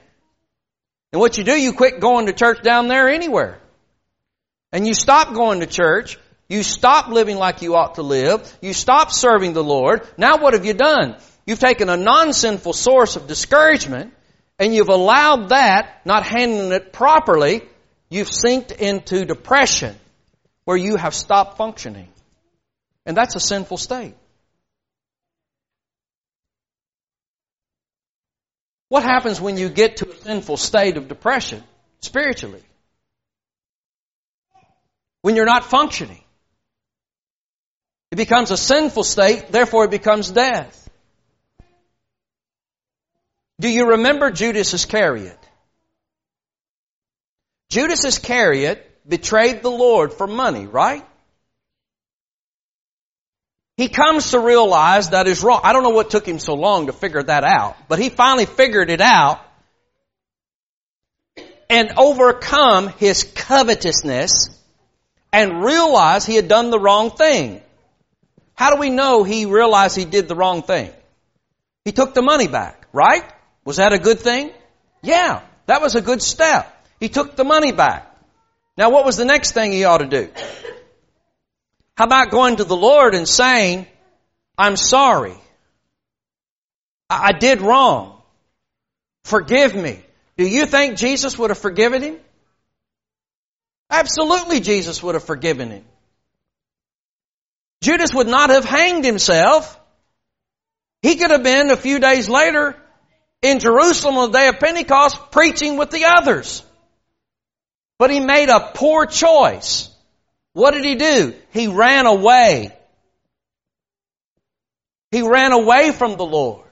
And 1.11 1.19
what 1.19 1.37
you 1.37 1.43
do, 1.43 1.59
you 1.59 1.73
quit 1.73 1.99
going 1.99 2.27
to 2.27 2.33
church 2.33 2.61
down 2.61 2.87
there 2.87 3.09
anywhere. 3.09 3.59
And 4.71 4.85
you 4.85 4.93
stop 4.93 5.33
going 5.33 5.61
to 5.61 5.65
church. 5.65 6.19
You 6.47 6.61
stop 6.61 7.07
living 7.07 7.37
like 7.37 7.61
you 7.61 7.75
ought 7.75 7.95
to 7.95 8.03
live. 8.03 8.57
You 8.61 8.73
stop 8.73 9.11
serving 9.11 9.53
the 9.53 9.63
Lord. 9.63 10.07
Now 10.17 10.37
what 10.37 10.53
have 10.53 10.65
you 10.65 10.73
done? 10.73 11.15
You've 11.47 11.59
taken 11.59 11.89
a 11.89 11.97
non-sinful 11.97 12.73
source 12.73 13.15
of 13.15 13.25
discouragement 13.25 14.13
and 14.59 14.75
you've 14.75 14.89
allowed 14.89 15.49
that, 15.49 16.01
not 16.05 16.23
handling 16.23 16.73
it 16.73 16.91
properly, 16.91 17.63
you've 18.09 18.29
sinked 18.29 18.71
into 18.71 19.25
depression 19.25 19.95
where 20.65 20.77
you 20.77 20.97
have 20.97 21.15
stopped 21.15 21.57
functioning. 21.57 22.09
And 23.09 23.17
that's 23.17 23.35
a 23.35 23.41
sinful 23.41 23.75
state. 23.77 24.15
What 28.87 29.03
happens 29.03 29.41
when 29.41 29.57
you 29.57 29.67
get 29.67 29.97
to 29.97 30.09
a 30.09 30.15
sinful 30.15 30.55
state 30.55 30.95
of 30.95 31.09
depression 31.09 31.61
spiritually? 31.99 32.63
when 35.21 35.35
you're 35.35 35.45
not 35.45 35.65
functioning. 35.65 36.23
It 38.11 38.15
becomes 38.15 38.51
a 38.51 38.57
sinful 38.57 39.03
state, 39.03 39.51
therefore 39.51 39.85
it 39.85 39.91
becomes 39.91 40.31
death. 40.31 40.89
Do 43.59 43.69
you 43.69 43.89
remember 43.91 44.31
Judas 44.31 44.73
Iscariot? 44.73 45.37
Judas 47.69 48.05
Iscariot 48.05 48.85
betrayed 49.07 49.61
the 49.61 49.69
Lord 49.69 50.13
for 50.13 50.25
money, 50.25 50.65
right? 50.65 51.05
He 53.79 53.87
comes 53.87 54.31
to 54.31 54.39
realize 54.41 55.11
that 55.11 55.25
is 55.25 55.41
wrong. 55.41 55.61
I 55.63 55.71
don't 55.71 55.83
know 55.83 55.91
what 55.91 56.09
took 56.09 56.27
him 56.27 56.37
so 56.37 56.53
long 56.53 56.87
to 56.87 56.91
figure 56.91 57.23
that 57.23 57.45
out, 57.45 57.77
but 57.87 57.97
he 57.97 58.09
finally 58.09 58.45
figured 58.45 58.89
it 58.89 58.99
out 58.99 59.39
and 61.69 61.93
overcome 61.95 62.89
his 62.89 63.23
covetousness 63.23 64.49
and 65.31 65.63
realized 65.63 66.27
he 66.27 66.35
had 66.35 66.49
done 66.49 66.71
the 66.71 66.77
wrong 66.77 67.11
thing. 67.11 67.61
How 68.53 68.69
do 68.69 68.81
we 68.81 68.89
know 68.89 69.23
he 69.23 69.45
realized 69.45 69.95
he 69.95 70.03
did 70.03 70.27
the 70.27 70.35
wrong 70.35 70.61
thing? 70.61 70.91
He 71.85 71.93
took 71.93 72.13
the 72.13 72.21
money 72.21 72.49
back, 72.49 72.85
right? 72.91 73.23
Was 73.63 73.77
that 73.77 73.93
a 73.93 73.97
good 73.97 74.19
thing? 74.19 74.51
Yeah, 75.01 75.41
that 75.67 75.81
was 75.81 75.95
a 75.95 76.01
good 76.01 76.21
step. 76.21 76.85
He 76.99 77.07
took 77.07 77.37
the 77.37 77.45
money 77.45 77.71
back. 77.71 78.13
Now 78.77 78.89
what 78.89 79.05
was 79.05 79.15
the 79.15 79.23
next 79.23 79.53
thing 79.53 79.71
he 79.71 79.85
ought 79.85 79.99
to 79.99 80.05
do? 80.05 80.29
How 81.99 82.05
about 82.05 82.31
going 82.31 82.55
to 82.55 82.63
the 82.63 82.77
Lord 82.77 83.13
and 83.13 83.27
saying, 83.27 83.85
I'm 84.57 84.77
sorry. 84.77 85.35
I, 87.09 87.33
did 87.33 87.59
wrong. 87.59 88.21
Forgive 89.25 89.75
me. 89.75 90.01
Do 90.37 90.47
you 90.47 90.65
think 90.65 90.95
Jesus 90.95 91.37
would 91.37 91.49
have 91.49 91.57
forgiven 91.57 92.01
him? 92.01 92.17
Absolutely 93.89 94.61
Jesus 94.61 95.03
would 95.03 95.15
have 95.15 95.25
forgiven 95.25 95.71
him. 95.71 95.83
Judas 97.81 98.13
would 98.13 98.27
not 98.27 98.49
have 98.49 98.63
hanged 98.63 99.03
himself. 99.03 99.77
He 101.01 101.17
could 101.17 101.31
have 101.31 101.43
been 101.43 101.69
a 101.69 101.75
few 101.75 101.99
days 101.99 102.29
later 102.29 102.77
in 103.41 103.59
Jerusalem 103.59 104.17
on 104.19 104.31
the 104.31 104.37
day 104.37 104.47
of 104.47 104.59
Pentecost 104.59 105.31
preaching 105.31 105.75
with 105.75 105.91
the 105.91 106.05
others. 106.05 106.63
But 107.97 108.09
he 108.09 108.21
made 108.21 108.47
a 108.47 108.71
poor 108.73 109.05
choice. 109.05 109.89
What 110.53 110.71
did 110.71 110.83
he 110.83 110.95
do? 110.95 111.35
He 111.51 111.67
ran 111.67 112.05
away. 112.05 112.75
He 115.11 115.21
ran 115.21 115.51
away 115.51 115.91
from 115.91 116.17
the 116.17 116.25
Lord. 116.25 116.65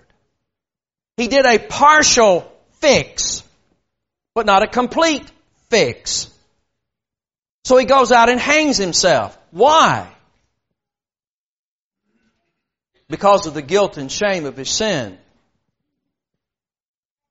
He 1.15 1.27
did 1.27 1.45
a 1.45 1.57
partial 1.57 2.51
fix, 2.73 3.43
but 4.35 4.45
not 4.45 4.63
a 4.63 4.67
complete 4.67 5.29
fix. 5.69 6.31
So 7.65 7.77
he 7.77 7.85
goes 7.85 8.11
out 8.11 8.29
and 8.29 8.39
hangs 8.39 8.77
himself. 8.77 9.37
Why? 9.51 10.07
Because 13.09 13.47
of 13.47 13.53
the 13.53 13.61
guilt 13.61 13.97
and 13.97 14.11
shame 14.11 14.45
of 14.45 14.55
his 14.55 14.69
sin. 14.69 15.17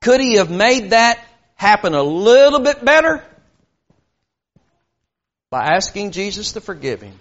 Could 0.00 0.20
he 0.20 0.34
have 0.34 0.50
made 0.50 0.90
that 0.90 1.18
happen 1.54 1.94
a 1.94 2.02
little 2.02 2.60
bit 2.60 2.84
better? 2.84 3.24
By 5.50 5.64
asking 5.74 6.10
Jesus 6.10 6.52
to 6.52 6.60
forgive 6.60 7.00
him. 7.00 7.18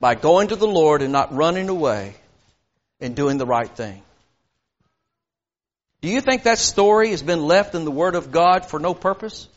By 0.00 0.14
going 0.14 0.48
to 0.48 0.56
the 0.56 0.66
Lord 0.66 1.02
and 1.02 1.12
not 1.12 1.34
running 1.34 1.68
away 1.68 2.14
and 3.00 3.16
doing 3.16 3.38
the 3.38 3.46
right 3.46 3.70
thing. 3.70 4.02
Do 6.00 6.08
you 6.08 6.20
think 6.20 6.44
that 6.44 6.58
story 6.58 7.10
has 7.10 7.22
been 7.22 7.44
left 7.44 7.74
in 7.74 7.84
the 7.84 7.90
Word 7.90 8.14
of 8.14 8.30
God 8.30 8.66
for 8.66 8.78
no 8.78 8.94
purpose? 8.94 9.48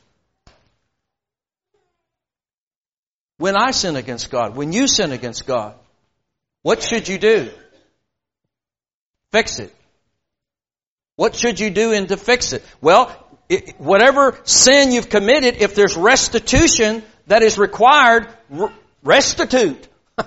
When 3.37 3.55
I 3.55 3.71
sin 3.71 3.95
against 3.95 4.31
God, 4.31 4.55
when 4.55 4.73
you 4.73 4.87
sin 4.87 5.11
against 5.11 5.45
God, 5.45 5.75
what 6.63 6.81
should 6.81 7.07
you 7.07 7.17
do? 7.17 7.51
Fix 9.31 9.59
it. 9.59 9.73
What 11.15 11.35
should 11.35 11.59
you 11.59 11.69
do 11.69 11.91
in 11.91 12.07
to 12.07 12.17
fix 12.17 12.53
it? 12.53 12.63
Well, 12.81 13.15
it, 13.51 13.75
whatever 13.79 14.39
sin 14.45 14.91
you've 14.93 15.09
committed, 15.09 15.57
if 15.57 15.75
there's 15.75 15.97
restitution 15.97 17.03
that 17.27 17.43
is 17.43 17.57
required, 17.57 18.27
restitute. 19.03 19.87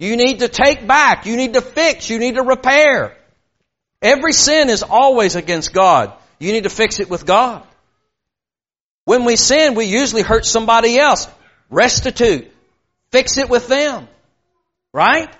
you 0.00 0.16
need 0.16 0.40
to 0.40 0.48
take 0.48 0.84
back. 0.86 1.24
You 1.24 1.36
need 1.36 1.54
to 1.54 1.60
fix. 1.60 2.10
You 2.10 2.18
need 2.18 2.34
to 2.34 2.42
repair. 2.42 3.16
Every 4.02 4.32
sin 4.32 4.68
is 4.68 4.82
always 4.82 5.36
against 5.36 5.72
God. 5.72 6.12
You 6.40 6.52
need 6.52 6.64
to 6.64 6.70
fix 6.70 6.98
it 6.98 7.08
with 7.08 7.24
God. 7.24 7.64
When 9.04 9.24
we 9.24 9.36
sin, 9.36 9.76
we 9.76 9.84
usually 9.84 10.22
hurt 10.22 10.44
somebody 10.44 10.98
else. 10.98 11.28
Restitute. 11.70 12.52
Fix 13.12 13.38
it 13.38 13.48
with 13.48 13.68
them. 13.68 14.08
Right? 14.92 15.32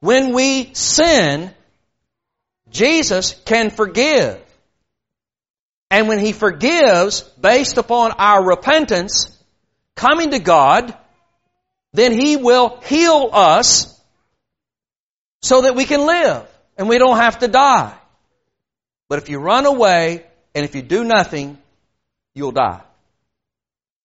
When 0.00 0.34
we 0.34 0.74
sin, 0.74 1.54
Jesus 2.70 3.34
can 3.44 3.70
forgive. 3.70 4.40
And 5.90 6.08
when 6.08 6.18
He 6.18 6.32
forgives 6.32 7.22
based 7.40 7.78
upon 7.78 8.12
our 8.12 8.44
repentance, 8.44 9.34
coming 9.96 10.30
to 10.30 10.38
God, 10.38 10.96
then 11.92 12.12
He 12.12 12.36
will 12.36 12.80
heal 12.84 13.30
us 13.32 13.98
so 15.42 15.62
that 15.62 15.74
we 15.74 15.84
can 15.84 16.06
live 16.06 16.46
and 16.76 16.88
we 16.88 16.98
don't 16.98 17.16
have 17.16 17.38
to 17.40 17.48
die. 17.48 17.94
But 19.08 19.18
if 19.18 19.28
you 19.28 19.38
run 19.38 19.66
away 19.66 20.24
and 20.54 20.64
if 20.64 20.74
you 20.74 20.82
do 20.82 21.04
nothing, 21.04 21.58
you'll 22.34 22.52
die. 22.52 22.82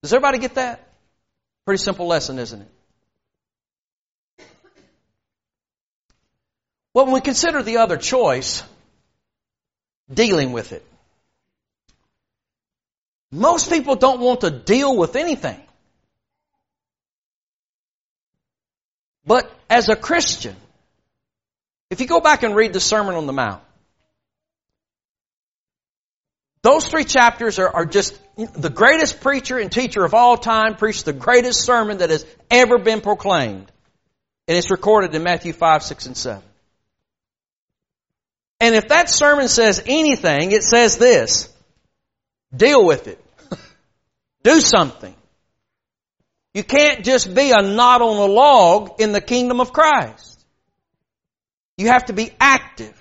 Does 0.02 0.12
everybody 0.12 0.38
get 0.38 0.54
that? 0.54 0.86
Pretty 1.66 1.82
simple 1.82 2.06
lesson, 2.06 2.38
isn't 2.38 2.60
it? 2.60 2.68
Well, 6.94 7.06
when 7.06 7.14
we 7.14 7.20
consider 7.20 7.62
the 7.62 7.78
other 7.78 7.96
choice, 7.96 8.62
dealing 10.12 10.52
with 10.52 10.72
it. 10.72 10.84
Most 13.32 13.68
people 13.68 13.96
don't 13.96 14.20
want 14.20 14.42
to 14.42 14.50
deal 14.50 14.96
with 14.96 15.16
anything. 15.16 15.60
But 19.26 19.50
as 19.68 19.88
a 19.88 19.96
Christian, 19.96 20.54
if 21.90 22.00
you 22.00 22.06
go 22.06 22.20
back 22.20 22.44
and 22.44 22.54
read 22.54 22.72
the 22.72 22.80
Sermon 22.80 23.16
on 23.16 23.26
the 23.26 23.32
Mount, 23.32 23.62
those 26.62 26.86
three 26.86 27.04
chapters 27.04 27.58
are, 27.58 27.68
are, 27.68 27.84
just 27.84 28.18
the 28.36 28.70
greatest 28.70 29.20
preacher 29.20 29.58
and 29.58 29.70
teacher 29.70 30.04
of 30.04 30.14
all 30.14 30.36
time 30.36 30.76
preached 30.76 31.04
the 31.04 31.12
greatest 31.12 31.64
sermon 31.64 31.98
that 31.98 32.10
has 32.10 32.24
ever 32.50 32.78
been 32.78 33.00
proclaimed. 33.00 33.70
And 34.46 34.56
it's 34.56 34.70
recorded 34.70 35.14
in 35.14 35.22
Matthew 35.22 35.52
5, 35.52 35.82
6, 35.82 36.06
and 36.06 36.16
7. 36.16 36.42
And 38.60 38.74
if 38.74 38.88
that 38.88 39.10
sermon 39.10 39.48
says 39.48 39.82
anything, 39.86 40.52
it 40.52 40.62
says 40.62 40.96
this. 40.96 41.52
Deal 42.54 42.84
with 42.84 43.08
it. 43.08 43.22
Do 44.42 44.60
something. 44.60 45.14
You 46.54 46.62
can't 46.62 47.04
just 47.04 47.34
be 47.34 47.50
a 47.50 47.62
knot 47.62 48.00
on 48.00 48.16
a 48.16 48.32
log 48.32 49.00
in 49.00 49.10
the 49.12 49.20
kingdom 49.20 49.60
of 49.60 49.72
Christ. 49.72 50.44
You 51.76 51.88
have 51.88 52.06
to 52.06 52.12
be 52.12 52.30
active. 52.38 52.94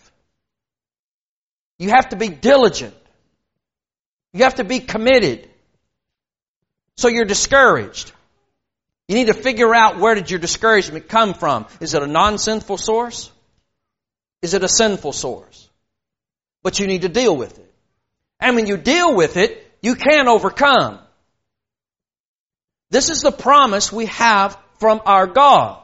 You 1.77 1.89
have 1.89 2.09
to 2.09 2.15
be 2.15 2.29
diligent. 2.29 2.95
You 4.33 4.43
have 4.43 4.55
to 4.55 4.63
be 4.63 4.79
committed. 4.79 5.47
So 6.97 7.07
you're 7.07 7.25
discouraged. 7.25 8.11
You 9.07 9.15
need 9.15 9.27
to 9.27 9.33
figure 9.33 9.73
out 9.75 9.99
where 9.99 10.15
did 10.15 10.31
your 10.31 10.39
discouragement 10.39 11.07
come 11.07 11.35
from. 11.35 11.67
Is 11.79 11.93
it 11.93 12.01
a 12.01 12.07
non-sinful 12.07 12.77
source? 12.77 13.31
Is 14.43 14.53
it 14.53 14.63
a 14.63 14.67
sinful 14.67 15.13
source? 15.13 15.69
But 16.61 16.77
you 16.79 16.85
need 16.85 17.03
to 17.03 17.09
deal 17.09 17.35
with 17.35 17.57
it. 17.57 17.73
And 18.41 18.57
when 18.57 18.67
you 18.67 18.75
deal 18.75 19.15
with 19.15 19.37
it, 19.37 19.65
you 19.81 19.95
can 19.95 20.27
overcome. 20.27 20.99
This 22.91 23.09
is 23.09 23.21
the 23.21 23.31
promise 23.31 23.91
we 23.91 24.05
have 24.07 24.57
from 24.79 25.01
our 25.05 25.27
God. 25.27 25.81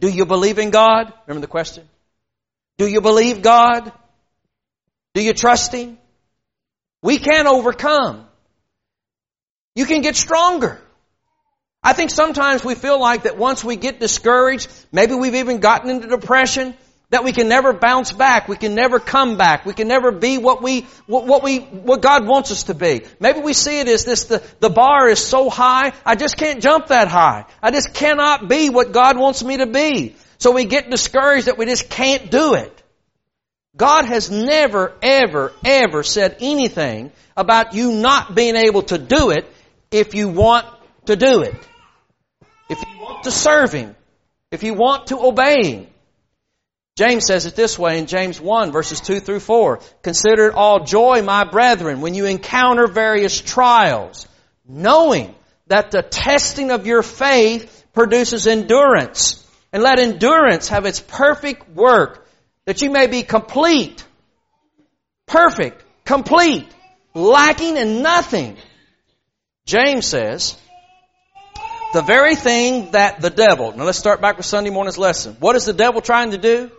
Do 0.00 0.08
you 0.08 0.26
believe 0.26 0.58
in 0.58 0.70
God? 0.70 1.12
Remember 1.26 1.46
the 1.46 1.50
question? 1.50 1.88
Do 2.76 2.88
you 2.88 3.00
believe 3.00 3.40
God? 3.40 3.92
Do 5.14 5.22
you 5.22 5.32
trust 5.32 5.72
Him? 5.72 5.96
We 7.02 7.18
can 7.18 7.46
overcome. 7.46 8.26
You 9.76 9.86
can 9.86 10.02
get 10.02 10.16
stronger. 10.16 10.80
I 11.84 11.92
think 11.92 12.10
sometimes 12.10 12.64
we 12.64 12.74
feel 12.74 13.00
like 13.00 13.22
that 13.22 13.38
once 13.38 13.62
we 13.62 13.76
get 13.76 14.00
discouraged, 14.00 14.68
maybe 14.90 15.14
we've 15.14 15.36
even 15.36 15.60
gotten 15.60 15.88
into 15.88 16.08
depression, 16.08 16.74
that 17.10 17.22
we 17.22 17.32
can 17.32 17.48
never 17.48 17.72
bounce 17.72 18.12
back. 18.12 18.48
We 18.48 18.56
can 18.56 18.74
never 18.74 18.98
come 18.98 19.36
back. 19.36 19.64
We 19.64 19.74
can 19.74 19.86
never 19.86 20.10
be 20.10 20.38
what 20.38 20.62
we, 20.62 20.82
what, 21.06 21.42
we, 21.42 21.60
what 21.60 22.02
God 22.02 22.26
wants 22.26 22.50
us 22.50 22.64
to 22.64 22.74
be. 22.74 23.02
Maybe 23.20 23.40
we 23.40 23.52
see 23.52 23.78
it 23.78 23.88
as 23.88 24.04
this, 24.04 24.24
the, 24.24 24.42
the 24.58 24.70
bar 24.70 25.08
is 25.08 25.24
so 25.24 25.48
high, 25.48 25.92
I 26.04 26.16
just 26.16 26.36
can't 26.36 26.60
jump 26.60 26.88
that 26.88 27.08
high. 27.08 27.46
I 27.62 27.70
just 27.70 27.94
cannot 27.94 28.48
be 28.48 28.70
what 28.70 28.92
God 28.92 29.16
wants 29.16 29.42
me 29.44 29.58
to 29.58 29.66
be. 29.66 30.16
So 30.38 30.50
we 30.50 30.64
get 30.64 30.90
discouraged 30.90 31.46
that 31.46 31.58
we 31.58 31.66
just 31.66 31.88
can't 31.88 32.30
do 32.30 32.54
it. 32.54 32.72
God 33.76 34.06
has 34.06 34.30
never, 34.30 34.94
ever, 35.02 35.52
ever 35.64 36.02
said 36.02 36.38
anything 36.40 37.12
about 37.36 37.74
you 37.74 37.92
not 37.92 38.34
being 38.34 38.56
able 38.56 38.82
to 38.84 38.98
do 38.98 39.30
it 39.30 39.46
if 39.90 40.14
you 40.14 40.28
want 40.28 40.66
to 41.06 41.16
do 41.16 41.42
it. 41.42 41.54
If 42.68 42.78
you 42.80 43.00
want 43.00 43.24
to 43.24 43.30
serve 43.30 43.72
Him. 43.72 43.94
If 44.50 44.62
you 44.62 44.74
want 44.74 45.08
to 45.08 45.18
obey 45.18 45.62
Him. 45.64 45.86
James 46.96 47.26
says 47.26 47.44
it 47.44 47.54
this 47.54 47.78
way 47.78 47.98
in 47.98 48.06
James 48.06 48.40
1 48.40 48.72
verses 48.72 49.00
2 49.02 49.20
through 49.20 49.40
4. 49.40 49.80
Consider 50.02 50.46
it 50.48 50.54
all 50.54 50.84
joy, 50.84 51.20
my 51.22 51.44
brethren, 51.44 52.00
when 52.00 52.14
you 52.14 52.24
encounter 52.24 52.86
various 52.86 53.38
trials, 53.38 54.26
knowing 54.66 55.34
that 55.66 55.90
the 55.90 56.02
testing 56.02 56.70
of 56.70 56.86
your 56.86 57.02
faith 57.02 57.84
produces 57.92 58.46
endurance. 58.46 59.42
And 59.72 59.82
let 59.82 59.98
endurance 59.98 60.68
have 60.68 60.86
its 60.86 61.00
perfect 61.00 61.68
work, 61.68 62.26
that 62.64 62.80
you 62.80 62.90
may 62.90 63.08
be 63.08 63.22
complete, 63.22 64.02
perfect, 65.26 65.84
complete, 66.06 66.66
lacking 67.12 67.76
in 67.76 68.00
nothing. 68.00 68.56
James 69.66 70.06
says, 70.06 70.56
The 71.92 72.00
very 72.00 72.36
thing 72.36 72.92
that 72.92 73.20
the 73.20 73.28
devil, 73.28 73.72
now 73.76 73.84
let's 73.84 73.98
start 73.98 74.22
back 74.22 74.38
with 74.38 74.46
Sunday 74.46 74.70
morning's 74.70 74.96
lesson. 74.96 75.36
What 75.40 75.56
is 75.56 75.66
the 75.66 75.74
devil 75.74 76.00
trying 76.00 76.30
to 76.30 76.38
do? 76.38 76.70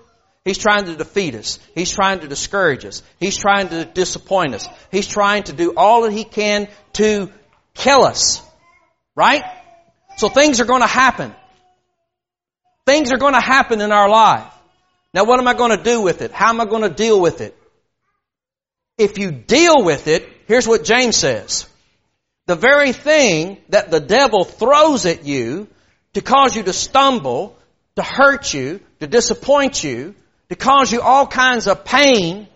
He's 0.48 0.58
trying 0.58 0.86
to 0.86 0.96
defeat 0.96 1.36
us. 1.36 1.60
He's 1.76 1.92
trying 1.92 2.22
to 2.22 2.28
discourage 2.30 2.86
us. 2.86 3.04
He's 3.20 3.36
trying 3.36 3.68
to 3.68 3.84
disappoint 3.84 4.56
us. 4.56 4.66
He's 4.90 5.06
trying 5.06 5.44
to 5.44 5.52
do 5.52 5.74
all 5.76 6.04
that 6.04 6.14
he 6.14 6.24
can 6.24 6.70
to 6.94 7.30
kill 7.74 8.06
us. 8.06 8.42
Right? 9.14 9.44
So 10.16 10.30
things 10.30 10.62
are 10.62 10.66
going 10.66 10.84
to 10.84 10.88
happen. 10.88 11.36
Things 12.86 13.12
are 13.12 13.18
going 13.18 13.34
to 13.34 13.42
happen 13.42 13.82
in 13.82 13.92
our 13.92 14.08
life. 14.08 14.54
Now 15.14 15.26
what 15.26 15.38
am 15.38 15.50
I 15.50 15.54
going 15.54 15.78
to 15.78 15.84
do 15.84 16.00
with 16.00 16.22
it? 16.22 16.32
How 16.32 16.48
am 16.48 16.62
I 16.62 16.66
going 16.66 16.84
to 16.84 16.90
deal 16.90 17.20
with 17.20 17.42
it? 17.42 17.54
If 18.98 19.18
you 19.18 19.32
deal 19.32 19.84
with 19.84 20.08
it, 20.08 20.30
here's 20.48 20.66
what 20.66 20.86
James 20.86 21.18
says. 21.18 21.68
The 22.46 22.56
very 22.56 22.94
thing 22.94 23.58
that 23.68 23.92
the 23.92 24.00
devil 24.00 24.46
throws 24.46 25.06
at 25.06 25.26
you 25.26 25.68
to 26.14 26.22
cause 26.22 26.56
you 26.56 26.64
to 26.64 26.72
stumble, 26.72 27.58
to 27.98 28.02
hurt 28.02 28.54
you, 28.54 28.80
to 29.02 29.08
disappoint 29.08 29.84
you, 29.84 30.16
to 30.50 30.56
cause 30.56 30.92
you 30.92 31.02
all 31.02 31.28
kinds 31.28 31.68
of 31.68 31.84
pain 31.84 32.48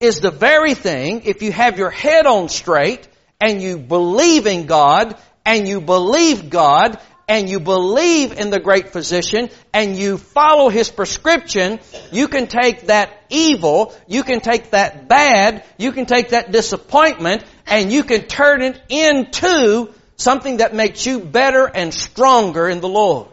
is 0.00 0.20
the 0.20 0.30
very 0.30 0.74
thing, 0.74 1.22
if 1.24 1.42
you 1.42 1.52
have 1.52 1.78
your 1.78 1.90
head 1.90 2.26
on 2.26 2.48
straight 2.48 3.06
and 3.40 3.62
you 3.62 3.78
believe 3.78 4.46
in 4.46 4.66
God 4.66 5.16
and 5.44 5.68
you 5.68 5.80
believe 5.80 6.50
God 6.50 6.98
and 7.28 7.48
you 7.48 7.60
believe 7.60 8.32
in 8.32 8.50
the 8.50 8.58
great 8.58 8.88
physician 8.92 9.48
and 9.72 9.96
you 9.96 10.18
follow 10.18 10.68
his 10.68 10.90
prescription, 10.90 11.78
you 12.10 12.28
can 12.28 12.46
take 12.46 12.86
that 12.86 13.10
evil, 13.30 13.94
you 14.08 14.22
can 14.22 14.40
take 14.40 14.70
that 14.70 15.08
bad, 15.08 15.64
you 15.78 15.92
can 15.92 16.06
take 16.06 16.30
that 16.30 16.50
disappointment 16.50 17.44
and 17.66 17.92
you 17.92 18.02
can 18.04 18.22
turn 18.22 18.62
it 18.62 18.80
into 18.88 19.92
something 20.16 20.58
that 20.58 20.74
makes 20.74 21.06
you 21.06 21.20
better 21.20 21.66
and 21.66 21.94
stronger 21.94 22.68
in 22.68 22.80
the 22.80 22.88
Lord. 22.88 23.28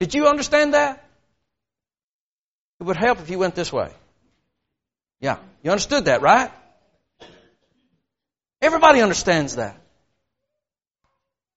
Did 0.00 0.14
you 0.14 0.26
understand 0.26 0.74
that? 0.74 1.04
It 2.80 2.84
would 2.84 2.96
help 2.96 3.20
if 3.20 3.30
you 3.30 3.38
went 3.38 3.54
this 3.54 3.72
way. 3.72 3.90
Yeah. 5.20 5.38
You 5.62 5.70
understood 5.70 6.04
that, 6.04 6.22
right? 6.22 6.50
Everybody 8.60 9.00
understands 9.00 9.56
that. 9.56 9.80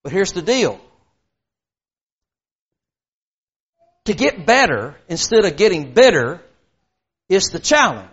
But 0.03 0.11
here's 0.11 0.33
the 0.33 0.41
deal. 0.41 0.79
To 4.05 4.13
get 4.13 4.45
better 4.45 4.95
instead 5.07 5.45
of 5.45 5.57
getting 5.57 5.93
bitter 5.93 6.41
is 7.29 7.49
the 7.49 7.59
challenge. 7.59 8.09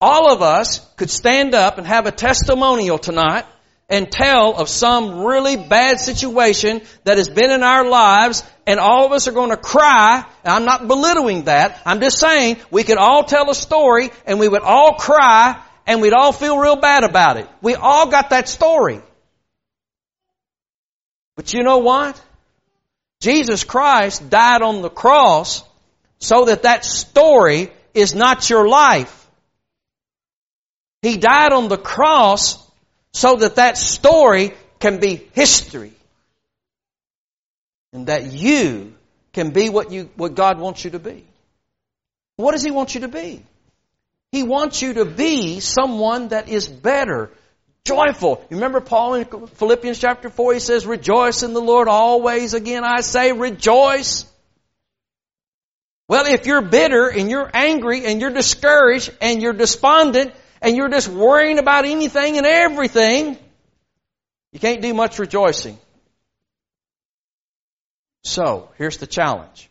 All 0.00 0.32
of 0.32 0.42
us 0.42 0.80
could 0.96 1.10
stand 1.10 1.54
up 1.54 1.78
and 1.78 1.86
have 1.86 2.06
a 2.06 2.12
testimonial 2.12 2.98
tonight 2.98 3.46
and 3.88 4.10
tell 4.10 4.56
of 4.56 4.68
some 4.68 5.24
really 5.24 5.56
bad 5.56 6.00
situation 6.00 6.80
that 7.04 7.18
has 7.18 7.28
been 7.28 7.50
in 7.50 7.62
our 7.62 7.88
lives 7.88 8.42
and 8.66 8.80
all 8.80 9.04
of 9.04 9.12
us 9.12 9.28
are 9.28 9.32
going 9.32 9.50
to 9.50 9.56
cry. 9.56 10.24
I'm 10.44 10.64
not 10.64 10.88
belittling 10.88 11.44
that. 11.44 11.80
I'm 11.84 12.00
just 12.00 12.18
saying 12.18 12.56
we 12.70 12.82
could 12.82 12.96
all 12.96 13.24
tell 13.24 13.50
a 13.50 13.54
story 13.54 14.10
and 14.26 14.40
we 14.40 14.48
would 14.48 14.62
all 14.62 14.94
cry 14.94 15.62
and 15.86 16.00
we'd 16.00 16.14
all 16.14 16.32
feel 16.32 16.56
real 16.58 16.76
bad 16.76 17.04
about 17.04 17.36
it. 17.36 17.48
We 17.60 17.74
all 17.74 18.10
got 18.10 18.30
that 18.30 18.48
story. 18.48 19.02
But 21.36 21.52
you 21.52 21.62
know 21.62 21.78
what? 21.78 22.20
Jesus 23.20 23.64
Christ 23.64 24.30
died 24.30 24.62
on 24.62 24.82
the 24.82 24.90
cross 24.90 25.62
so 26.18 26.46
that 26.46 26.62
that 26.62 26.84
story 26.84 27.70
is 27.92 28.14
not 28.14 28.48
your 28.48 28.66
life. 28.66 29.28
He 31.02 31.18
died 31.18 31.52
on 31.52 31.68
the 31.68 31.76
cross 31.76 32.63
so 33.14 33.36
that 33.36 33.54
that 33.54 33.78
story 33.78 34.52
can 34.80 34.98
be 34.98 35.28
history. 35.32 35.92
And 37.92 38.08
that 38.08 38.32
you 38.32 38.92
can 39.32 39.50
be 39.50 39.70
what 39.70 39.92
you, 39.92 40.10
what 40.16 40.34
God 40.34 40.58
wants 40.58 40.84
you 40.84 40.90
to 40.90 40.98
be. 40.98 41.24
What 42.36 42.52
does 42.52 42.64
He 42.64 42.72
want 42.72 42.94
you 42.94 43.02
to 43.02 43.08
be? 43.08 43.42
He 44.32 44.42
wants 44.42 44.82
you 44.82 44.94
to 44.94 45.04
be 45.04 45.60
someone 45.60 46.28
that 46.28 46.48
is 46.48 46.68
better, 46.68 47.30
joyful. 47.84 48.44
You 48.50 48.56
remember 48.56 48.80
Paul 48.80 49.14
in 49.14 49.46
Philippians 49.46 50.00
chapter 50.00 50.28
4, 50.28 50.54
he 50.54 50.58
says, 50.58 50.84
rejoice 50.84 51.44
in 51.44 51.54
the 51.54 51.60
Lord 51.60 51.86
always. 51.86 52.52
Again, 52.52 52.82
I 52.84 53.00
say 53.02 53.30
rejoice. 53.30 54.26
Well, 56.08 56.26
if 56.26 56.46
you're 56.46 56.62
bitter 56.62 57.08
and 57.08 57.30
you're 57.30 57.48
angry 57.54 58.06
and 58.06 58.20
you're 58.20 58.32
discouraged 58.32 59.14
and 59.20 59.40
you're 59.40 59.52
despondent 59.52 60.34
and 60.64 60.76
you're 60.76 60.88
just 60.88 61.08
worrying 61.08 61.58
about 61.58 61.84
anything 61.84 62.38
and 62.38 62.46
everything, 62.46 63.36
you 64.50 64.58
can't 64.58 64.80
do 64.80 64.94
much 64.94 65.18
rejoicing. 65.18 65.78
So, 68.24 68.70
here's 68.78 68.96
the 68.96 69.06
challenge. 69.06 69.68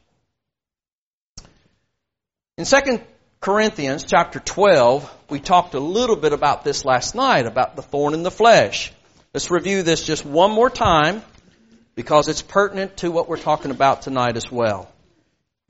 In 2.59 2.65
2 2.65 3.01
Corinthians 3.41 4.03
chapter 4.03 4.39
12, 4.39 5.11
we 5.31 5.39
talked 5.39 5.73
a 5.73 5.79
little 5.79 6.15
bit 6.15 6.31
about 6.31 6.63
this 6.63 6.85
last 6.85 7.15
night, 7.15 7.47
about 7.47 7.75
the 7.75 7.81
thorn 7.81 8.13
in 8.13 8.21
the 8.21 8.29
flesh. 8.29 8.93
Let's 9.33 9.49
review 9.49 9.81
this 9.81 10.03
just 10.03 10.23
one 10.23 10.51
more 10.51 10.69
time 10.69 11.23
because 11.95 12.27
it's 12.27 12.43
pertinent 12.43 12.97
to 12.97 13.09
what 13.09 13.27
we're 13.27 13.37
talking 13.37 13.71
about 13.71 14.03
tonight 14.03 14.37
as 14.37 14.51
well. 14.51 14.91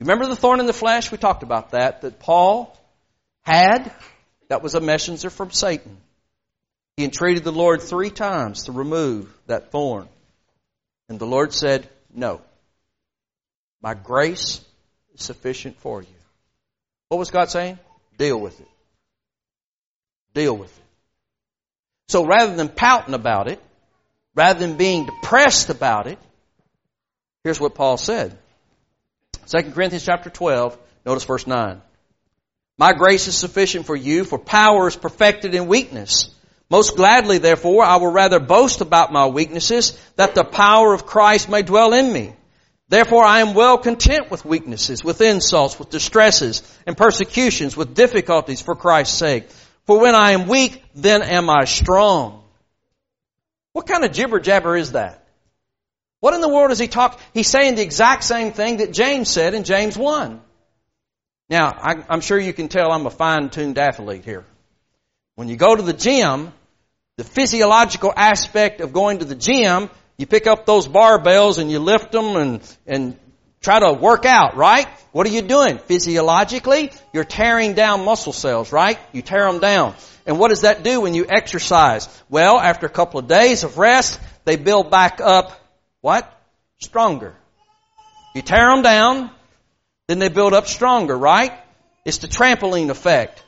Remember 0.00 0.26
the 0.26 0.36
thorn 0.36 0.60
in 0.60 0.66
the 0.66 0.74
flesh? 0.74 1.10
We 1.10 1.16
talked 1.16 1.42
about 1.42 1.70
that, 1.70 2.02
that 2.02 2.20
Paul 2.20 2.78
had 3.42 3.90
that 4.48 4.62
was 4.62 4.74
a 4.74 4.80
messenger 4.80 5.30
from 5.30 5.50
Satan. 5.50 5.96
He 6.96 7.04
entreated 7.04 7.44
the 7.44 7.52
Lord 7.52 7.82
three 7.82 8.10
times 8.10 8.64
to 8.64 8.72
remove 8.72 9.32
that 9.46 9.70
thorn. 9.70 10.08
And 11.08 11.18
the 11.18 11.26
Lord 11.26 11.52
said, 11.52 11.88
No. 12.12 12.40
My 13.82 13.94
grace 13.94 14.64
is 15.14 15.24
sufficient 15.24 15.78
for 15.80 16.00
you. 16.00 16.08
What 17.08 17.18
was 17.18 17.30
God 17.30 17.50
saying? 17.50 17.78
Deal 18.16 18.40
with 18.40 18.60
it. 18.60 18.68
Deal 20.32 20.56
with 20.56 20.76
it. 20.76 20.84
So 22.08 22.24
rather 22.24 22.54
than 22.54 22.68
pouting 22.68 23.14
about 23.14 23.48
it, 23.48 23.60
rather 24.34 24.58
than 24.58 24.76
being 24.76 25.06
depressed 25.06 25.70
about 25.70 26.06
it, 26.06 26.18
here's 27.42 27.60
what 27.60 27.74
Paul 27.74 27.96
said. 27.96 28.36
2 29.48 29.72
Corinthians 29.72 30.04
chapter 30.04 30.30
12, 30.30 30.78
notice 31.04 31.24
verse 31.24 31.46
9. 31.46 31.80
My 32.76 32.92
grace 32.92 33.28
is 33.28 33.36
sufficient 33.36 33.86
for 33.86 33.94
you, 33.94 34.24
for 34.24 34.38
power 34.38 34.88
is 34.88 34.96
perfected 34.96 35.54
in 35.54 35.68
weakness. 35.68 36.34
Most 36.68 36.96
gladly, 36.96 37.38
therefore, 37.38 37.84
I 37.84 37.96
will 37.96 38.10
rather 38.10 38.40
boast 38.40 38.80
about 38.80 39.12
my 39.12 39.26
weaknesses, 39.26 39.98
that 40.16 40.34
the 40.34 40.44
power 40.44 40.92
of 40.92 41.06
Christ 41.06 41.48
may 41.48 41.62
dwell 41.62 41.92
in 41.92 42.12
me. 42.12 42.34
Therefore, 42.88 43.24
I 43.24 43.40
am 43.40 43.54
well 43.54 43.78
content 43.78 44.30
with 44.30 44.44
weaknesses, 44.44 45.04
with 45.04 45.20
insults, 45.20 45.78
with 45.78 45.90
distresses, 45.90 46.62
and 46.86 46.96
persecutions, 46.96 47.76
with 47.76 47.94
difficulties 47.94 48.60
for 48.60 48.74
Christ's 48.74 49.18
sake. 49.18 49.48
For 49.86 50.00
when 50.00 50.14
I 50.14 50.32
am 50.32 50.48
weak, 50.48 50.82
then 50.94 51.22
am 51.22 51.48
I 51.48 51.64
strong. 51.64 52.42
What 53.72 53.86
kind 53.86 54.04
of 54.04 54.12
jibber 54.12 54.40
jabber 54.40 54.76
is 54.76 54.92
that? 54.92 55.26
What 56.20 56.34
in 56.34 56.40
the 56.40 56.48
world 56.48 56.70
is 56.70 56.78
he 56.78 56.88
talking? 56.88 57.20
He's 57.34 57.48
saying 57.48 57.74
the 57.74 57.82
exact 57.82 58.24
same 58.24 58.52
thing 58.52 58.78
that 58.78 58.92
James 58.92 59.28
said 59.28 59.54
in 59.54 59.64
James 59.64 59.96
1. 59.96 60.40
Now, 61.50 61.68
I, 61.68 62.14
am 62.14 62.20
sure 62.20 62.38
you 62.38 62.52
can 62.52 62.68
tell 62.68 62.90
I'm 62.90 63.06
a 63.06 63.10
fine-tuned 63.10 63.76
athlete 63.76 64.24
here. 64.24 64.44
When 65.34 65.48
you 65.48 65.56
go 65.56 65.74
to 65.76 65.82
the 65.82 65.92
gym, 65.92 66.52
the 67.16 67.24
physiological 67.24 68.12
aspect 68.16 68.80
of 68.80 68.92
going 68.92 69.18
to 69.18 69.24
the 69.24 69.34
gym, 69.34 69.90
you 70.16 70.26
pick 70.26 70.46
up 70.46 70.64
those 70.64 70.88
barbells 70.88 71.58
and 71.58 71.70
you 71.70 71.80
lift 71.80 72.12
them 72.12 72.36
and, 72.36 72.76
and 72.86 73.18
try 73.60 73.80
to 73.80 73.92
work 73.92 74.24
out, 74.24 74.56
right? 74.56 74.86
What 75.12 75.26
are 75.26 75.30
you 75.30 75.42
doing? 75.42 75.78
Physiologically, 75.78 76.92
you're 77.12 77.24
tearing 77.24 77.74
down 77.74 78.04
muscle 78.04 78.32
cells, 78.32 78.72
right? 78.72 78.98
You 79.12 79.22
tear 79.22 79.50
them 79.50 79.60
down. 79.60 79.94
And 80.26 80.38
what 80.38 80.48
does 80.48 80.62
that 80.62 80.82
do 80.82 81.02
when 81.02 81.14
you 81.14 81.26
exercise? 81.28 82.08
Well, 82.30 82.58
after 82.58 82.86
a 82.86 82.90
couple 82.90 83.20
of 83.20 83.28
days 83.28 83.64
of 83.64 83.76
rest, 83.76 84.18
they 84.44 84.56
build 84.56 84.90
back 84.90 85.20
up, 85.20 85.60
what? 86.00 86.30
Stronger. 86.80 87.34
You 88.34 88.42
tear 88.42 88.74
them 88.74 88.82
down, 88.82 89.30
then 90.08 90.18
they 90.18 90.28
build 90.28 90.52
up 90.52 90.66
stronger, 90.66 91.16
right? 91.16 91.52
It's 92.04 92.18
the 92.18 92.28
trampoline 92.28 92.90
effect. 92.90 93.42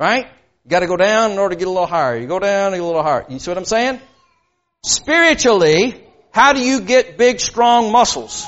Right? 0.00 0.26
You 0.64 0.70
gotta 0.70 0.86
go 0.86 0.96
down 0.96 1.32
in 1.32 1.38
order 1.38 1.54
to 1.54 1.58
get 1.58 1.66
a 1.66 1.70
little 1.70 1.86
higher. 1.86 2.16
You 2.16 2.26
go 2.26 2.38
down, 2.38 2.72
you 2.72 2.78
get 2.78 2.84
a 2.84 2.86
little 2.86 3.02
higher. 3.02 3.26
You 3.28 3.38
see 3.38 3.50
what 3.50 3.58
I'm 3.58 3.64
saying? 3.64 4.00
Spiritually, 4.84 6.04
how 6.30 6.52
do 6.52 6.60
you 6.60 6.80
get 6.80 7.18
big, 7.18 7.40
strong 7.40 7.90
muscles? 7.90 8.46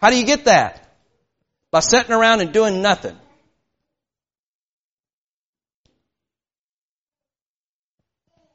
How 0.00 0.10
do 0.10 0.16
you 0.18 0.26
get 0.26 0.44
that? 0.44 0.88
By 1.70 1.80
sitting 1.80 2.12
around 2.12 2.40
and 2.40 2.52
doing 2.52 2.82
nothing. 2.82 3.16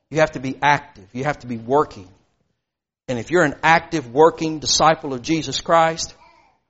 You 0.10 0.20
have 0.20 0.32
to 0.34 0.40
be 0.40 0.58
active. 0.62 1.08
You 1.14 1.24
have 1.24 1.40
to 1.40 1.48
be 1.48 1.58
working. 1.58 2.08
And 3.08 3.18
if 3.18 3.32
you're 3.32 3.44
an 3.44 3.56
active, 3.64 4.14
working 4.14 4.60
disciple 4.60 5.14
of 5.14 5.22
Jesus 5.22 5.62
Christ, 5.62 6.14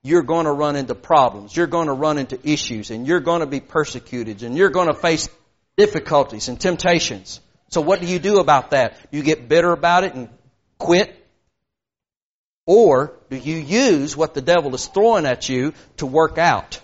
you're 0.07 0.23
going 0.23 0.45
to 0.45 0.51
run 0.51 0.75
into 0.75 0.95
problems. 0.95 1.55
You're 1.55 1.67
going 1.67 1.87
to 1.87 1.93
run 1.93 2.17
into 2.17 2.39
issues 2.47 2.91
and 2.91 3.05
you're 3.05 3.19
going 3.19 3.41
to 3.41 3.45
be 3.45 3.59
persecuted 3.59 4.41
and 4.43 4.57
you're 4.57 4.69
going 4.69 4.87
to 4.87 4.93
face 4.93 5.27
difficulties 5.75 6.47
and 6.47 6.59
temptations. 6.59 7.41
So 7.69 7.81
what 7.81 7.99
do 7.99 8.07
you 8.07 8.17
do 8.17 8.39
about 8.39 8.71
that? 8.71 8.97
You 9.11 9.21
get 9.21 9.49
bitter 9.49 9.71
about 9.71 10.05
it 10.05 10.13
and 10.15 10.29
quit? 10.77 11.13
Or 12.65 13.13
do 13.29 13.37
you 13.37 13.55
use 13.55 14.15
what 14.15 14.33
the 14.33 14.41
devil 14.41 14.73
is 14.75 14.87
throwing 14.87 15.25
at 15.25 15.49
you 15.49 15.73
to 15.97 16.05
work 16.05 16.37
out? 16.37 16.79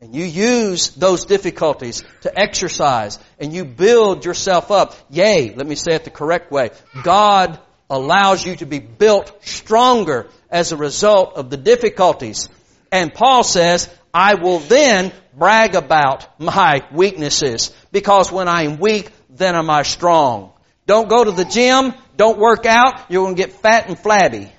And 0.00 0.14
you 0.14 0.24
use 0.24 0.90
those 0.90 1.24
difficulties 1.24 2.02
to 2.22 2.38
exercise 2.38 3.18
and 3.38 3.52
you 3.52 3.64
build 3.64 4.24
yourself 4.24 4.70
up. 4.70 4.94
Yay, 5.10 5.54
let 5.54 5.66
me 5.66 5.74
say 5.74 5.94
it 5.94 6.04
the 6.04 6.10
correct 6.10 6.50
way. 6.50 6.70
God 7.02 7.58
allows 7.88 8.44
you 8.44 8.56
to 8.56 8.66
be 8.66 8.78
built 8.78 9.44
stronger 9.44 10.28
as 10.50 10.72
a 10.72 10.76
result 10.76 11.34
of 11.36 11.50
the 11.50 11.56
difficulties. 11.56 12.48
And 12.90 13.12
Paul 13.12 13.42
says, 13.42 13.88
I 14.12 14.34
will 14.34 14.60
then 14.60 15.12
brag 15.36 15.74
about 15.74 16.40
my 16.40 16.86
weaknesses 16.92 17.74
because 17.90 18.30
when 18.30 18.48
I 18.48 18.62
am 18.62 18.78
weak, 18.78 19.10
then 19.30 19.56
am 19.56 19.68
I 19.68 19.82
strong. 19.82 20.52
Don't 20.86 21.08
go 21.08 21.24
to 21.24 21.32
the 21.32 21.44
gym, 21.44 21.94
don't 22.16 22.38
work 22.38 22.66
out, 22.66 23.10
you're 23.10 23.24
going 23.24 23.36
to 23.36 23.42
get 23.42 23.52
fat 23.52 23.88
and 23.88 23.98
flabby 23.98 24.50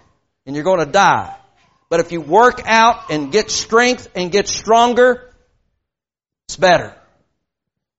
and 0.45 0.55
you're 0.55 0.65
going 0.65 0.86
to 0.86 0.91
die. 0.91 1.36
But 1.89 1.99
if 1.99 2.11
you 2.11 2.19
work 2.19 2.61
out 2.65 3.11
and 3.11 3.32
get 3.32 3.49
strength 3.51 4.09
and 4.15 4.32
get 4.32 4.47
stronger, 4.47 5.32
it's 6.47 6.57
better. 6.57 6.95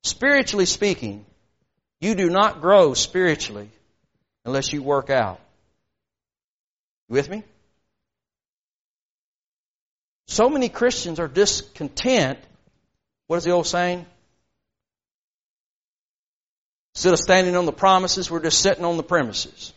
Spiritually 0.02 0.66
speaking, 0.66 1.24
you 2.00 2.14
do 2.14 2.28
not 2.28 2.60
grow 2.60 2.94
spiritually 2.94 3.70
unless 4.46 4.72
you 4.72 4.82
work 4.82 5.10
out. 5.10 5.40
You 7.08 7.14
with 7.14 7.28
me? 7.28 7.42
So 10.28 10.48
many 10.48 10.68
Christians 10.68 11.20
are 11.20 11.28
discontent. 11.28 12.38
What 13.26 13.36
is 13.36 13.44
the 13.44 13.50
old 13.50 13.66
saying? 13.66 14.06
Instead 16.94 17.12
of 17.12 17.18
standing 17.18 17.56
on 17.56 17.66
the 17.66 17.72
promises, 17.72 18.30
we're 18.30 18.42
just 18.42 18.60
sitting 18.62 18.84
on 18.84 18.96
the 18.96 19.02
premises. 19.02 19.72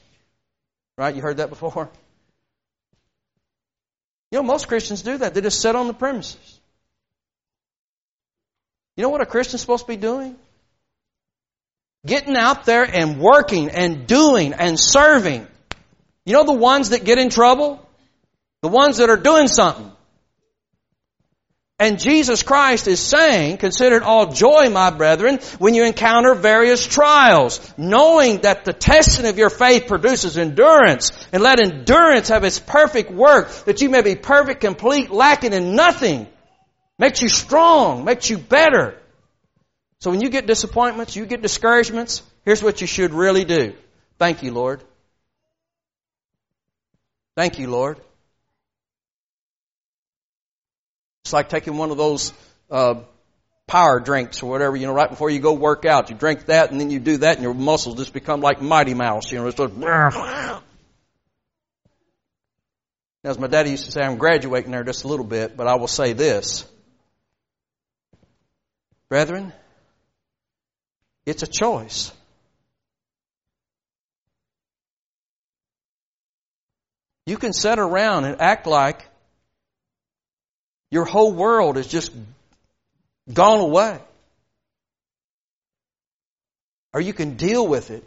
Right? 0.97 1.13
You 1.15 1.22
heard 1.22 1.38
that 1.38 1.49
before? 1.49 1.89
You 4.32 4.38
know, 4.38 4.43
most 4.43 4.67
Christians 4.67 5.01
do 5.01 5.17
that. 5.17 5.34
They 5.34 5.41
just 5.41 5.61
sit 5.61 5.76
on 5.76 5.88
the 5.88 5.93
premises. 5.93 6.59
You 8.95 9.03
know 9.03 9.09
what 9.09 9.22
a 9.22 9.26
Christian's 9.26 9.61
supposed 9.61 9.86
to 9.86 9.88
be 9.88 9.97
doing? 9.97 10.36
Getting 12.06 12.38
out 12.38 12.66
there 12.66 12.84
and 12.84 13.20
working 13.20 13.70
and 13.70 14.08
doing 14.08 14.54
and 14.54 14.80
serving. 14.80 15.45
You 16.26 16.34
know 16.34 16.45
the 16.45 16.54
ones 16.54 16.89
that 16.89 17.04
get 17.04 17.18
in 17.18 17.30
trouble? 17.30 17.86
The 18.62 18.70
ones 18.70 18.97
that 18.97 19.10
are 19.10 19.18
doing 19.18 19.47
something. 19.47 19.91
And 21.82 21.97
Jesus 21.97 22.43
Christ 22.43 22.88
is 22.88 23.00
saying, 23.00 23.58
consider 23.58 23.95
it 23.95 24.04
all 24.04 24.34
joy, 24.34 24.70
my 24.70 24.89
brethren, 24.89 25.39
when 25.60 25.74
you 25.74 25.86
encounter 25.86 26.36
various 26.36 26.86
trials, 26.86 27.74
knowing 27.78 28.41
that 28.41 28.66
the 28.66 28.74
testing 28.74 29.26
of 29.26 29.38
your 29.38 29.50
faith 29.50 29.88
produces 29.88 30.38
endurance, 30.38 31.14
and 31.32 31.41
let 31.41 31.62
endurance 31.62 32.28
have 32.28 32.43
its 32.43 32.60
perfect 32.60 33.12
work, 33.12 33.50
that 33.64 33.82
you 33.82 33.88
may 33.89 34.02
be 34.02 34.16
perfect, 34.16 34.60
complete, 34.60 35.10
lacking 35.10 35.54
in 35.54 35.74
nothing. 35.74 36.28
Makes 36.97 37.22
you 37.22 37.30
strong, 37.30 38.04
makes 38.04 38.30
you 38.30 38.38
better. 38.38 38.97
So 40.00 40.12
when 40.12 40.22
you 40.22 40.30
get 40.30 40.47
disappointments, 40.47 41.16
you 41.16 41.26
get 41.26 41.41
discouragements, 41.41 42.24
here's 42.45 42.64
what 42.64 42.80
you 42.82 42.88
should 42.88 43.14
really 43.14 43.43
do. 43.43 43.74
Thank 44.18 44.43
you, 44.43 44.54
Lord. 44.54 44.82
Thank 47.36 47.60
you, 47.60 47.70
Lord. 47.70 48.00
It's 51.24 51.34
like 51.34 51.50
taking 51.50 51.78
one 51.78 51.91
of 51.91 51.97
those 51.97 52.34
uh, 52.72 53.02
power 53.68 54.00
drinks 54.00 54.41
or 54.41 54.50
whatever, 54.50 54.76
you 54.76 54.88
know, 54.88 54.93
right 54.93 55.10
before 55.10 55.30
you 55.30 55.39
go 55.39 55.54
work 55.54 55.86
out. 55.86 56.10
You 56.10 56.16
drink 56.16 56.45
that 56.45 56.72
and 56.72 56.80
then 56.80 56.89
you 56.89 57.00
do 57.00 57.18
that 57.18 57.36
and 57.36 57.43
your 57.43 57.54
muscles 57.54 57.97
just 57.97 58.14
become 58.14 58.41
like 58.41 58.62
Mighty 58.62 58.93
Mouse, 58.93 59.32
you 59.32 59.38
know, 59.38 59.47
it's 59.47 59.60
as 63.24 63.38
my 63.38 63.47
daddy 63.47 63.72
used 63.72 63.86
to 63.86 63.91
say, 63.91 64.02
I'm 64.02 64.18
graduating 64.18 64.72
there 64.72 64.84
just 64.84 65.04
a 65.04 65.08
little 65.08 65.26
bit, 65.26 65.58
but 65.58 65.68
I 65.68 65.76
will 65.76 65.88
say 65.88 66.14
this. 66.14 66.66
Brethren, 69.10 69.52
it's 71.26 71.43
a 71.43 71.47
choice. 71.47 72.11
You 77.26 77.38
can 77.38 77.53
sit 77.53 77.78
around 77.78 78.26
and 78.26 78.41
act 78.41 78.65
like 78.65 79.07
your 80.89 81.05
whole 81.05 81.32
world 81.32 81.76
has 81.76 81.88
just 81.88 82.11
gone 83.32 83.59
away. 83.59 83.99
Or 86.93 87.01
you 87.01 87.13
can 87.13 87.36
deal 87.36 87.67
with 87.67 87.91
it 87.91 88.03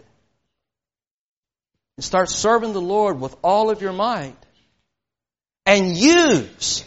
and 1.96 2.04
start 2.04 2.30
serving 2.30 2.72
the 2.72 2.80
Lord 2.80 3.20
with 3.20 3.36
all 3.44 3.70
of 3.70 3.80
your 3.80 3.92
might 3.92 4.34
and 5.66 5.96
use 5.96 6.84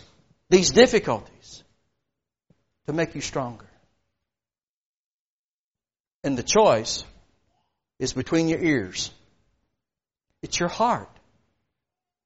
these 0.49 0.71
difficulties 0.71 1.63
to 2.87 2.93
make 2.93 3.15
you 3.15 3.21
stronger. 3.21 3.65
And 6.25 6.35
the 6.35 6.43
choice 6.43 7.05
is 7.99 8.13
between 8.13 8.49
your 8.49 8.59
ears. 8.59 9.11
It's 10.41 10.59
your 10.59 10.69
heart. 10.69 11.07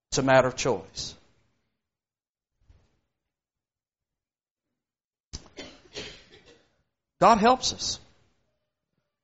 It's 0.10 0.18
a 0.18 0.24
matter 0.24 0.48
of 0.48 0.56
choice. 0.56 1.16
God 7.20 7.40
helps 7.40 7.74
us. 7.74 8.00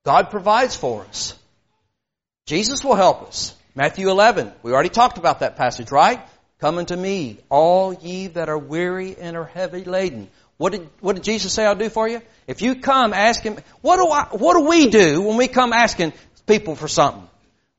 God 0.04 0.30
provides 0.30 0.76
for 0.76 1.04
us. 1.04 1.34
Jesus 2.44 2.84
will 2.84 2.96
help 2.96 3.22
us. 3.26 3.56
Matthew 3.74 4.10
11. 4.10 4.52
We 4.62 4.72
already 4.72 4.90
talked 4.90 5.16
about 5.16 5.40
that 5.40 5.56
passage, 5.56 5.90
right? 5.90 6.20
Come 6.60 6.76
unto 6.76 6.96
me, 6.96 7.38
all 7.48 7.94
ye 7.94 8.26
that 8.26 8.50
are 8.50 8.58
weary 8.58 9.16
and 9.18 9.38
are 9.38 9.46
heavy 9.46 9.84
laden. 9.84 10.28
What 10.58 10.72
did, 10.72 10.88
what 11.00 11.16
did 11.16 11.24
Jesus 11.24 11.52
say 11.52 11.66
I'll 11.66 11.74
do 11.74 11.90
for 11.90 12.08
you? 12.08 12.22
If 12.46 12.62
you 12.62 12.76
come 12.76 13.12
asking, 13.12 13.58
what 13.82 13.96
do 13.96 14.08
I, 14.08 14.24
what 14.36 14.54
do 14.54 14.68
we 14.68 14.88
do 14.88 15.22
when 15.22 15.36
we 15.36 15.48
come 15.48 15.72
asking 15.72 16.14
people 16.46 16.74
for 16.76 16.88
something? 16.88 17.28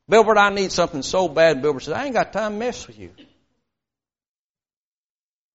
Bilbert, 0.08 0.38
I 0.38 0.50
need 0.50 0.72
something 0.72 1.02
so 1.02 1.28
bad. 1.28 1.60
Bilbert 1.60 1.82
says, 1.82 1.94
I 1.94 2.04
ain't 2.04 2.14
got 2.14 2.32
time 2.32 2.52
to 2.52 2.58
mess 2.58 2.86
with 2.86 2.98
you. 2.98 3.10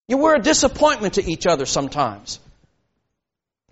You, 0.07 0.17
we're 0.17 0.35
a 0.35 0.41
disappointment 0.41 1.15
to 1.15 1.23
each 1.23 1.47
other 1.47 1.65
sometimes. 1.65 2.39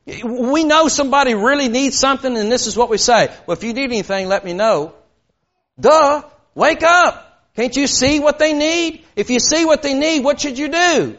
We 0.06 0.64
know 0.64 0.88
somebody 0.88 1.36
really 1.36 1.68
needs 1.68 1.97
something 1.97 2.36
and 2.36 2.52
this 2.52 2.68
is 2.68 2.78
what 2.78 2.89
we 2.89 2.97
say. 2.97 3.30
Well, 3.45 3.58
if 3.58 3.64
you 3.64 3.74
need 3.74 3.84
anything, 3.84 4.28
let 4.28 4.45
me 4.45 4.54
know. 4.54 4.93
Duh! 5.80 6.24
Wake 6.56 6.84
up! 6.84 7.28
Can't 7.56 7.76
you 7.76 7.86
see 7.86 8.20
what 8.20 8.39
they 8.39 8.54
need? 8.54 9.06
If 9.16 9.30
you 9.30 9.39
see 9.39 9.66
what 9.66 9.82
they 9.82 9.93
need, 9.93 10.24
what 10.24 10.39
should 10.39 10.58
you 10.58 10.70
do? 10.70 11.18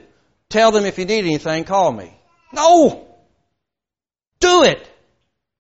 Tell 0.48 0.72
them 0.72 0.84
if 0.86 0.98
you 0.98 1.04
need 1.04 1.24
anything, 1.24 1.64
call 1.64 1.92
me. 1.92 2.12
No! 2.52 3.06
Do 4.40 4.64
it! 4.64 4.88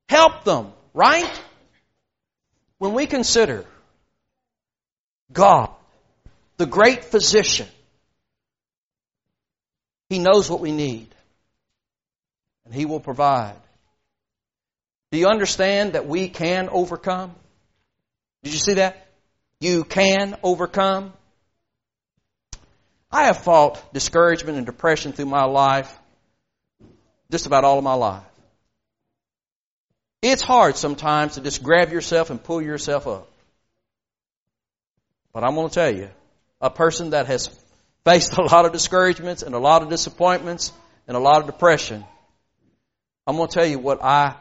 Help 0.08 0.44
them, 0.44 0.72
right? 0.92 1.30
When 2.78 2.94
we 2.94 3.06
consider 3.06 3.64
God, 5.32 5.70
the 6.56 6.66
great 6.66 7.04
physician, 7.04 7.68
He 10.10 10.18
knows 10.18 10.50
what 10.50 10.60
we 10.60 10.72
need 10.72 11.08
and 12.64 12.74
He 12.74 12.84
will 12.84 13.00
provide. 13.00 13.56
Do 15.10 15.18
you 15.18 15.28
understand 15.28 15.92
that 15.92 16.06
we 16.06 16.28
can 16.28 16.68
overcome? 16.70 17.34
Did 18.42 18.52
you 18.52 18.58
see 18.58 18.74
that? 18.74 19.06
You 19.60 19.84
can 19.84 20.36
overcome. 20.42 21.12
I 23.10 23.24
have 23.24 23.38
fought 23.38 23.92
discouragement 23.92 24.56
and 24.56 24.66
depression 24.66 25.12
through 25.12 25.26
my 25.26 25.44
life, 25.44 25.98
just 27.32 27.46
about 27.46 27.64
all 27.64 27.78
of 27.78 27.84
my 27.84 27.94
life. 27.94 28.22
It's 30.22 30.42
hard 30.42 30.76
sometimes 30.76 31.34
to 31.34 31.40
just 31.40 31.64
grab 31.64 31.90
yourself 31.90 32.30
and 32.30 32.40
pull 32.42 32.62
yourself 32.62 33.08
up. 33.08 33.28
But 35.32 35.42
I'm 35.42 35.56
going 35.56 35.68
to 35.68 35.74
tell 35.74 35.92
you, 35.92 36.08
a 36.60 36.70
person 36.70 37.10
that 37.10 37.26
has 37.26 37.50
faced 38.04 38.32
a 38.38 38.42
lot 38.42 38.66
of 38.66 38.72
discouragements 38.72 39.42
and 39.42 39.56
a 39.56 39.58
lot 39.58 39.82
of 39.82 39.88
disappointments 39.88 40.72
and 41.08 41.16
a 41.16 41.20
lot 41.20 41.40
of 41.40 41.46
depression 41.46 42.04
I'm 43.24 43.36
going 43.36 43.48
to 43.48 43.54
tell 43.54 43.66
you 43.66 43.78
what 43.78 44.02
I, 44.02 44.34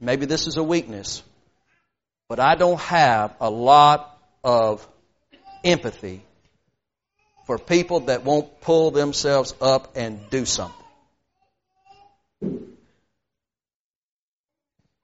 maybe 0.00 0.24
this 0.24 0.46
is 0.46 0.56
a 0.56 0.62
weakness, 0.62 1.22
but 2.26 2.40
I 2.40 2.54
don't 2.54 2.80
have 2.80 3.34
a 3.40 3.50
lot 3.50 4.18
of 4.42 4.86
empathy 5.62 6.22
for 7.46 7.58
people 7.58 8.00
that 8.00 8.24
won't 8.24 8.62
pull 8.62 8.90
themselves 8.90 9.54
up 9.60 9.96
and 9.96 10.30
do 10.30 10.46
something. 10.46 10.74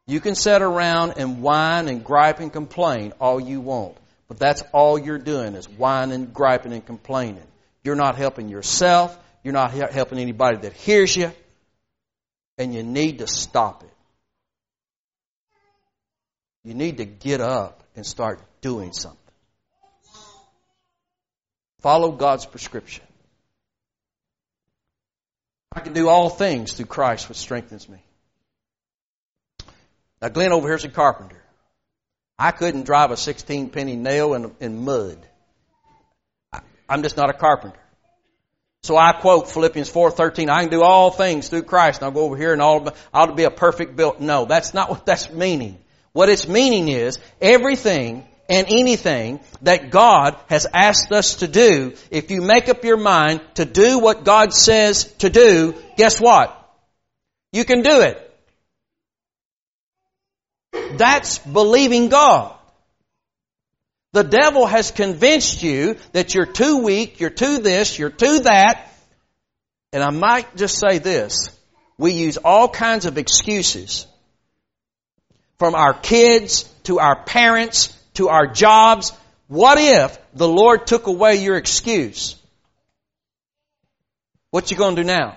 You 0.06 0.20
can 0.20 0.34
sit 0.34 0.60
around 0.60 1.14
and 1.16 1.40
whine 1.40 1.88
and 1.88 2.04
gripe 2.04 2.40
and 2.40 2.52
complain 2.52 3.12
all 3.20 3.40
you 3.40 3.60
want, 3.60 3.96
but 4.28 4.38
that's 4.38 4.62
all 4.72 4.98
you're 4.98 5.18
doing 5.18 5.54
is 5.54 5.68
whining, 5.68 6.26
griping, 6.26 6.72
and 6.72 6.84
complaining. 6.84 7.46
You're 7.82 7.94
not 7.94 8.16
helping 8.16 8.48
yourself. 8.48 9.18
You're 9.42 9.54
not 9.54 9.72
helping 9.72 10.18
anybody 10.18 10.58
that 10.58 10.72
hears 10.72 11.14
you 11.16 11.32
and 12.58 12.74
you 12.74 12.82
need 12.82 13.18
to 13.18 13.26
stop 13.26 13.82
it. 13.82 13.90
You 16.64 16.74
need 16.74 16.98
to 16.98 17.04
get 17.04 17.40
up 17.40 17.82
and 17.96 18.06
start 18.06 18.40
doing 18.60 18.92
something. 18.92 19.18
Follow 21.80 22.12
God's 22.12 22.46
prescription. 22.46 23.04
I 25.72 25.80
can 25.80 25.92
do 25.92 26.08
all 26.08 26.30
things 26.30 26.72
through 26.72 26.86
Christ 26.86 27.28
which 27.28 27.36
strengthens 27.36 27.88
me. 27.88 28.03
Now 30.24 30.30
Glenn 30.30 30.52
over 30.52 30.66
here's 30.66 30.84
a 30.84 30.88
carpenter. 30.88 31.36
I 32.38 32.50
couldn't 32.50 32.86
drive 32.86 33.10
a 33.10 33.16
16 33.18 33.68
penny 33.68 33.94
nail 33.94 34.32
in, 34.32 34.56
in 34.58 34.82
mud. 34.82 35.18
I, 36.50 36.60
I'm 36.88 37.02
just 37.02 37.18
not 37.18 37.28
a 37.28 37.34
carpenter. 37.34 37.78
So 38.84 38.96
I 38.96 39.12
quote 39.12 39.50
Philippians 39.50 39.90
4:13. 39.90 40.48
I 40.48 40.62
can 40.62 40.70
do 40.70 40.82
all 40.82 41.10
things 41.10 41.50
through 41.50 41.64
Christ. 41.64 42.00
And 42.00 42.06
I'll 42.06 42.10
go 42.12 42.22
over 42.22 42.38
here 42.38 42.54
and 42.54 42.62
all 42.62 42.88
I'll 43.12 43.34
be 43.34 43.44
a 43.44 43.50
perfect 43.50 43.96
built. 43.96 44.18
No, 44.18 44.46
that's 44.46 44.72
not 44.72 44.88
what 44.88 45.04
that's 45.04 45.30
meaning. 45.30 45.76
What 46.14 46.30
its 46.30 46.48
meaning 46.48 46.88
is 46.88 47.18
everything 47.38 48.26
and 48.48 48.66
anything 48.70 49.40
that 49.60 49.90
God 49.90 50.38
has 50.48 50.66
asked 50.72 51.12
us 51.12 51.34
to 51.36 51.48
do. 51.48 51.92
If 52.10 52.30
you 52.30 52.40
make 52.40 52.70
up 52.70 52.82
your 52.82 52.96
mind 52.96 53.42
to 53.56 53.66
do 53.66 53.98
what 53.98 54.24
God 54.24 54.54
says 54.54 55.04
to 55.18 55.28
do, 55.28 55.74
guess 55.98 56.18
what? 56.18 56.58
You 57.52 57.66
can 57.66 57.82
do 57.82 58.00
it. 58.00 58.23
That's 60.96 61.38
believing 61.38 62.08
God. 62.08 62.56
The 64.12 64.24
devil 64.24 64.66
has 64.66 64.90
convinced 64.90 65.62
you 65.62 65.96
that 66.12 66.34
you're 66.34 66.46
too 66.46 66.78
weak, 66.78 67.20
you're 67.20 67.30
too 67.30 67.58
this, 67.58 67.98
you're 67.98 68.10
too 68.10 68.40
that. 68.40 68.90
And 69.92 70.02
I 70.02 70.10
might 70.10 70.56
just 70.56 70.78
say 70.78 70.98
this. 70.98 71.50
We 71.98 72.12
use 72.12 72.36
all 72.36 72.68
kinds 72.68 73.06
of 73.06 73.18
excuses. 73.18 74.06
From 75.58 75.74
our 75.74 75.94
kids 75.94 76.64
to 76.84 76.98
our 76.98 77.24
parents 77.24 77.96
to 78.14 78.28
our 78.28 78.46
jobs. 78.46 79.12
What 79.48 79.78
if 79.78 80.18
the 80.34 80.48
Lord 80.48 80.86
took 80.86 81.06
away 81.06 81.36
your 81.36 81.56
excuse? 81.56 82.36
What 84.50 84.70
you 84.70 84.76
gonna 84.76 84.96
do 84.96 85.04
now? 85.04 85.36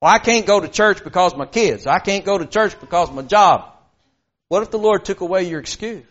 Well, 0.00 0.12
I 0.12 0.18
can't 0.18 0.46
go 0.46 0.60
to 0.60 0.68
church 0.68 1.02
because 1.02 1.34
my 1.36 1.46
kids. 1.46 1.86
I 1.86 1.98
can't 1.98 2.24
go 2.24 2.36
to 2.38 2.46
church 2.46 2.78
because 2.80 3.10
my 3.10 3.22
job. 3.22 3.72
What 4.48 4.62
if 4.62 4.70
the 4.70 4.78
Lord 4.78 5.04
took 5.04 5.20
away 5.20 5.48
your 5.48 5.60
excuse? 5.60 6.04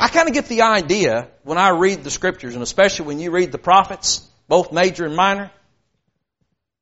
I 0.00 0.08
kind 0.08 0.28
of 0.28 0.34
get 0.34 0.46
the 0.46 0.62
idea 0.62 1.28
when 1.42 1.58
I 1.58 1.70
read 1.70 2.04
the 2.04 2.10
scriptures, 2.10 2.54
and 2.54 2.62
especially 2.62 3.06
when 3.06 3.18
you 3.18 3.30
read 3.30 3.52
the 3.52 3.58
prophets, 3.58 4.26
both 4.48 4.72
major 4.72 5.04
and 5.04 5.16
minor, 5.16 5.50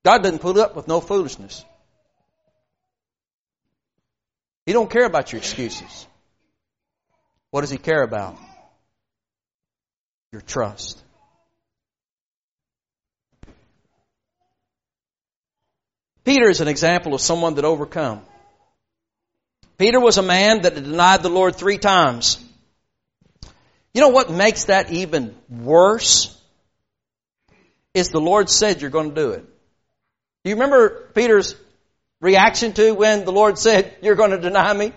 God 0.04 0.22
doesn't 0.22 0.40
put 0.40 0.56
up 0.56 0.76
with 0.76 0.88
no 0.88 1.00
foolishness. 1.00 1.64
He 4.66 4.72
don't 4.72 4.90
care 4.90 5.06
about 5.06 5.32
your 5.32 5.38
excuses. 5.38 6.06
What 7.50 7.62
does 7.62 7.70
he 7.70 7.78
care 7.78 8.02
about? 8.02 8.36
Your 10.30 10.42
trust. 10.42 11.02
Peter 16.28 16.50
is 16.50 16.60
an 16.60 16.68
example 16.68 17.14
of 17.14 17.22
someone 17.22 17.54
that 17.54 17.64
overcome. 17.64 18.20
Peter 19.78 19.98
was 19.98 20.18
a 20.18 20.22
man 20.22 20.60
that 20.60 20.74
denied 20.74 21.22
the 21.22 21.30
Lord 21.30 21.56
three 21.56 21.78
times. 21.78 22.38
You 23.94 24.02
know 24.02 24.10
what 24.10 24.30
makes 24.30 24.64
that 24.64 24.92
even 24.92 25.34
worse? 25.48 26.38
Is 27.94 28.10
the 28.10 28.20
Lord 28.20 28.50
said 28.50 28.82
you're 28.82 28.90
going 28.90 29.08
to 29.08 29.14
do 29.14 29.30
it. 29.30 29.40
Do 30.44 30.50
you 30.50 30.56
remember 30.56 31.08
Peter's 31.14 31.54
reaction 32.20 32.74
to 32.74 32.92
when 32.92 33.24
the 33.24 33.32
Lord 33.32 33.56
said, 33.56 33.96
you're 34.02 34.14
going 34.14 34.32
to 34.32 34.38
deny 34.38 34.74
me? 34.74 34.92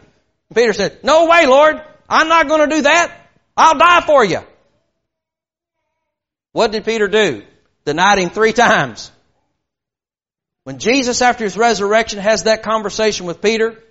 Peter 0.53 0.73
said, 0.73 1.01
no 1.01 1.27
way, 1.27 1.45
Lord. 1.47 1.81
I'm 2.09 2.27
not 2.27 2.49
going 2.49 2.69
to 2.69 2.75
do 2.75 2.81
that. 2.81 3.15
I'll 3.55 3.77
die 3.77 4.01
for 4.01 4.25
you. 4.25 4.41
What 6.51 6.73
did 6.73 6.83
Peter 6.83 7.07
do? 7.07 7.43
Denied 7.85 8.19
him 8.19 8.31
three 8.31 8.51
times. 8.51 9.13
When 10.63 10.77
Jesus, 10.77 11.21
after 11.21 11.43
his 11.43 11.57
resurrection, 11.57 12.19
has 12.19 12.43
that 12.43 12.63
conversation 12.63 13.25
with 13.25 13.41
Peter, 13.41 13.81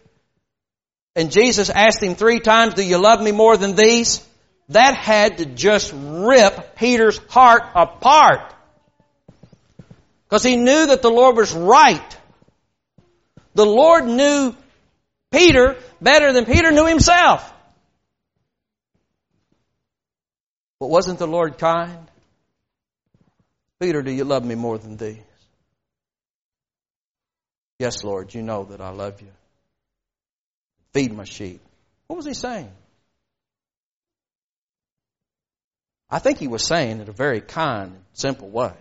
and 1.16 1.30
Jesus 1.32 1.70
asked 1.70 2.02
him 2.02 2.14
three 2.14 2.40
times, 2.40 2.74
do 2.74 2.84
you 2.84 2.98
love 2.98 3.20
me 3.20 3.32
more 3.32 3.56
than 3.56 3.74
these? 3.74 4.24
that 4.70 4.94
had 4.94 5.38
to 5.38 5.46
just 5.46 5.92
rip 5.94 6.76
Peter's 6.76 7.18
heart 7.28 7.62
apart. 7.74 8.54
Because 10.28 10.44
he 10.44 10.56
knew 10.56 10.86
that 10.86 11.02
the 11.02 11.10
Lord 11.10 11.36
was 11.36 11.52
right. 11.52 12.16
The 13.54 13.66
Lord 13.66 14.06
knew 14.06 14.54
Peter 15.32 15.76
better 16.00 16.32
than 16.32 16.46
Peter 16.46 16.70
knew 16.70 16.86
himself. 16.86 17.52
But 20.78 20.88
wasn't 20.88 21.18
the 21.18 21.26
Lord 21.26 21.58
kind? 21.58 22.06
Peter, 23.80 24.02
do 24.02 24.12
you 24.12 24.24
love 24.24 24.44
me 24.44 24.54
more 24.54 24.78
than 24.78 24.96
these? 24.96 25.18
Yes, 27.80 28.04
Lord, 28.04 28.34
you 28.34 28.42
know 28.42 28.64
that 28.64 28.82
I 28.82 28.90
love 28.90 29.22
you. 29.22 29.32
Feed 30.92 31.14
my 31.14 31.24
sheep. 31.24 31.62
What 32.08 32.16
was 32.16 32.26
he 32.26 32.34
saying? 32.34 32.70
I 36.10 36.18
think 36.18 36.36
he 36.36 36.46
was 36.46 36.62
saying 36.62 37.00
in 37.00 37.08
a 37.08 37.12
very 37.12 37.40
kind, 37.40 37.96
simple 38.12 38.50
way. 38.50 38.74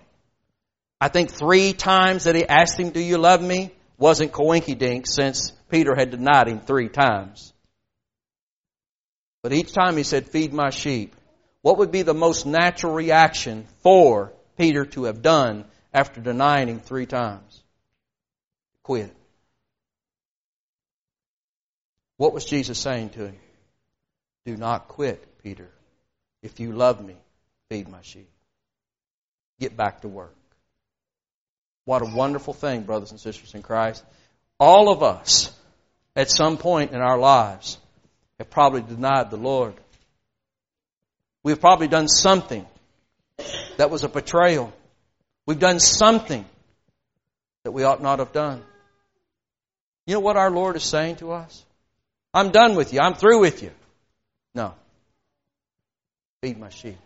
I 1.00 1.08
think 1.08 1.32
three 1.32 1.72
times 1.72 2.26
that 2.26 2.36
he 2.36 2.46
asked 2.46 2.78
him, 2.78 2.90
do 2.90 3.00
you 3.00 3.18
love 3.18 3.42
me? 3.42 3.72
Wasn't 3.98 4.34
coinky 4.34 4.78
dink 4.78 5.06
since 5.08 5.54
Peter 5.72 5.96
had 5.96 6.12
denied 6.12 6.50
him 6.50 6.60
three 6.60 6.90
times. 6.90 7.54
But 9.44 9.54
each 9.54 9.72
time 9.72 9.96
he 9.96 10.04
said, 10.04 10.28
feed 10.28 10.52
my 10.52 10.72
sheep. 10.72 11.16
What 11.62 11.78
would 11.78 11.92
be 11.92 12.02
the 12.02 12.14
most 12.14 12.46
natural 12.46 12.94
reaction 12.94 13.66
for 13.82 14.34
Peter 14.58 14.84
to 14.88 15.06
have 15.06 15.22
done 15.22 15.64
after 15.94 16.20
denying 16.20 16.68
him 16.68 16.82
three 16.82 17.06
times? 17.06 17.59
Quit. 18.90 19.16
What 22.18 22.34
was 22.34 22.44
Jesus 22.44 22.80
saying 22.80 23.10
to 23.10 23.28
him? 23.28 23.36
Do 24.48 24.58
not 24.58 24.88
quit, 24.88 25.24
Peter. 25.44 25.70
If 26.42 26.60
you 26.60 26.72
love 26.72 27.00
me, 27.00 27.14
feed 27.70 27.88
my 27.88 28.02
sheep. 28.02 28.32
Get 29.60 29.78
back 29.78 30.02
to 30.02 30.08
work. 30.08 30.36
What 31.86 32.02
a 32.02 32.06
wonderful 32.06 32.56
thing, 32.56 32.82
brothers 32.82 33.12
and 33.12 33.20
sisters 33.20 33.54
in 33.54 33.62
Christ. 33.62 34.04
All 34.60 34.92
of 34.92 35.04
us, 35.04 35.56
at 36.16 36.32
some 36.32 36.58
point 36.58 36.90
in 36.90 37.00
our 37.00 37.20
lives, 37.20 37.78
have 38.40 38.50
probably 38.50 38.82
denied 38.82 39.30
the 39.30 39.38
Lord. 39.38 39.76
We've 41.44 41.62
probably 41.62 41.90
done 41.90 42.08
something 42.08 42.66
that 43.78 43.92
was 43.92 44.04
a 44.04 44.10
betrayal. 44.10 44.74
We've 45.46 45.60
done 45.60 45.80
something 45.80 46.44
that 47.64 47.72
we 47.72 47.84
ought 47.84 48.02
not 48.02 48.18
have 48.18 48.34
done. 48.34 48.64
You 50.10 50.16
know 50.16 50.22
what 50.22 50.38
our 50.38 50.50
Lord 50.50 50.76
is 50.76 50.84
saying 50.84 51.18
to 51.18 51.34
us? 51.34 51.64
I'm 52.34 52.50
done 52.50 52.74
with 52.74 52.94
you. 52.94 53.00
I'm 53.00 53.14
through 53.14 53.42
with 53.42 53.62
you. 53.62 53.70
No. 54.56 54.74
Feed 56.42 56.58
my 56.58 56.70
sheep. 56.70 56.98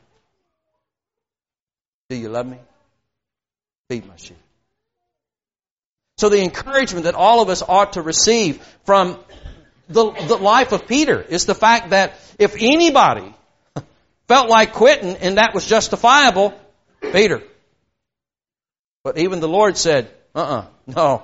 Do 2.09 2.15
you 2.15 2.29
love 2.29 2.47
me? 2.47 2.55
Feed 3.89 4.07
my 4.07 4.15
sheep. 4.15 4.37
So 6.17 6.29
the 6.29 6.41
encouragement 6.41 7.03
that 7.03 7.13
all 7.13 7.41
of 7.41 7.49
us 7.49 7.61
ought 7.61 7.91
to 7.93 8.01
receive 8.01 8.65
from 8.85 9.19
the, 9.89 10.11
the 10.11 10.37
life 10.37 10.71
of 10.71 10.87
Peter 10.87 11.21
is 11.21 11.45
the 11.45 11.55
fact 11.55 11.89
that 11.89 12.17
if 12.39 12.55
anybody 12.57 13.33
felt 14.29 14.47
like 14.47 14.71
quitting 14.71 15.17
and 15.17 15.39
that 15.39 15.53
was 15.53 15.67
justifiable, 15.67 16.57
Peter. 17.01 17.43
But 19.03 19.17
even 19.17 19.41
the 19.41 19.49
Lord 19.49 19.75
said, 19.75 20.09
uh-uh, 20.33 20.67
no. 20.87 21.23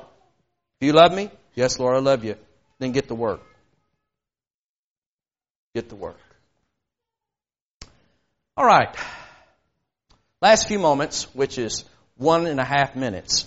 Do 0.82 0.88
you 0.88 0.91
love 0.91 1.13
me? 1.13 1.32
Yes, 1.60 1.78
Lord, 1.78 1.93
I 1.93 1.99
love 1.99 2.24
you. 2.24 2.36
Then 2.80 2.93
get 2.93 3.10
to 3.10 3.16
work. 3.16 3.41
Get 5.76 5.89
to 5.89 5.95
work. 5.97 6.16
All 8.55 8.66
right. 8.66 8.95
Last 10.41 10.70
few 10.70 10.80
moments, 10.80 11.26
which 11.36 11.57
is 11.57 11.84
one 12.16 12.47
and 12.47 12.62
a 12.62 12.64
half 12.64 12.95
minutes. 12.95 13.45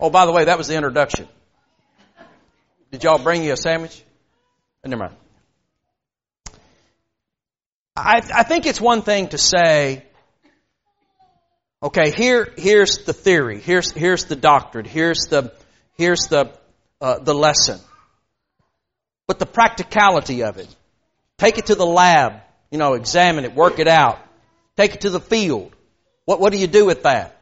oh, 0.00 0.10
by 0.10 0.26
the 0.26 0.32
way, 0.32 0.46
that 0.46 0.58
was 0.58 0.66
the 0.66 0.74
introduction. 0.74 1.28
Did 2.90 3.04
y'all 3.04 3.22
bring 3.22 3.44
you 3.44 3.52
a 3.52 3.56
sandwich? 3.56 4.02
Oh, 4.84 4.88
never 4.88 5.04
mind. 5.04 5.16
I, 7.94 8.20
I 8.34 8.42
think 8.42 8.66
it's 8.66 8.80
one 8.80 9.02
thing 9.02 9.28
to 9.28 9.38
say, 9.38 10.04
okay, 11.80 12.10
here, 12.10 12.52
here's 12.58 13.04
the 13.04 13.12
theory, 13.12 13.60
here's, 13.60 13.92
here's 13.92 14.24
the 14.24 14.34
doctrine, 14.34 14.86
here's 14.86 15.26
the, 15.30 15.52
here's 15.96 16.28
the, 16.28 16.50
uh, 17.00 17.18
the 17.18 17.34
lesson. 17.34 17.80
But 19.26 19.38
the 19.38 19.46
practicality 19.46 20.42
of 20.42 20.58
it, 20.58 20.68
take 21.38 21.58
it 21.58 21.66
to 21.66 21.74
the 21.74 21.86
lab, 21.86 22.40
you 22.70 22.78
know, 22.78 22.94
examine 22.94 23.44
it, 23.44 23.54
work 23.54 23.78
it 23.78 23.88
out. 23.88 24.18
Take 24.76 24.94
it 24.94 25.00
to 25.02 25.10
the 25.10 25.20
field. 25.20 25.74
What, 26.24 26.40
what 26.40 26.52
do 26.52 26.58
you 26.58 26.66
do 26.66 26.86
with 26.86 27.02
that? 27.02 27.38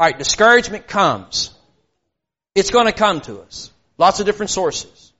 Alright, 0.00 0.18
discouragement 0.18 0.86
comes. 0.86 1.52
It's 2.54 2.70
going 2.70 2.86
to 2.86 2.92
come 2.92 3.20
to 3.22 3.40
us. 3.40 3.70
Lots 3.98 4.20
of 4.20 4.26
different 4.26 4.50
sources. 4.50 5.12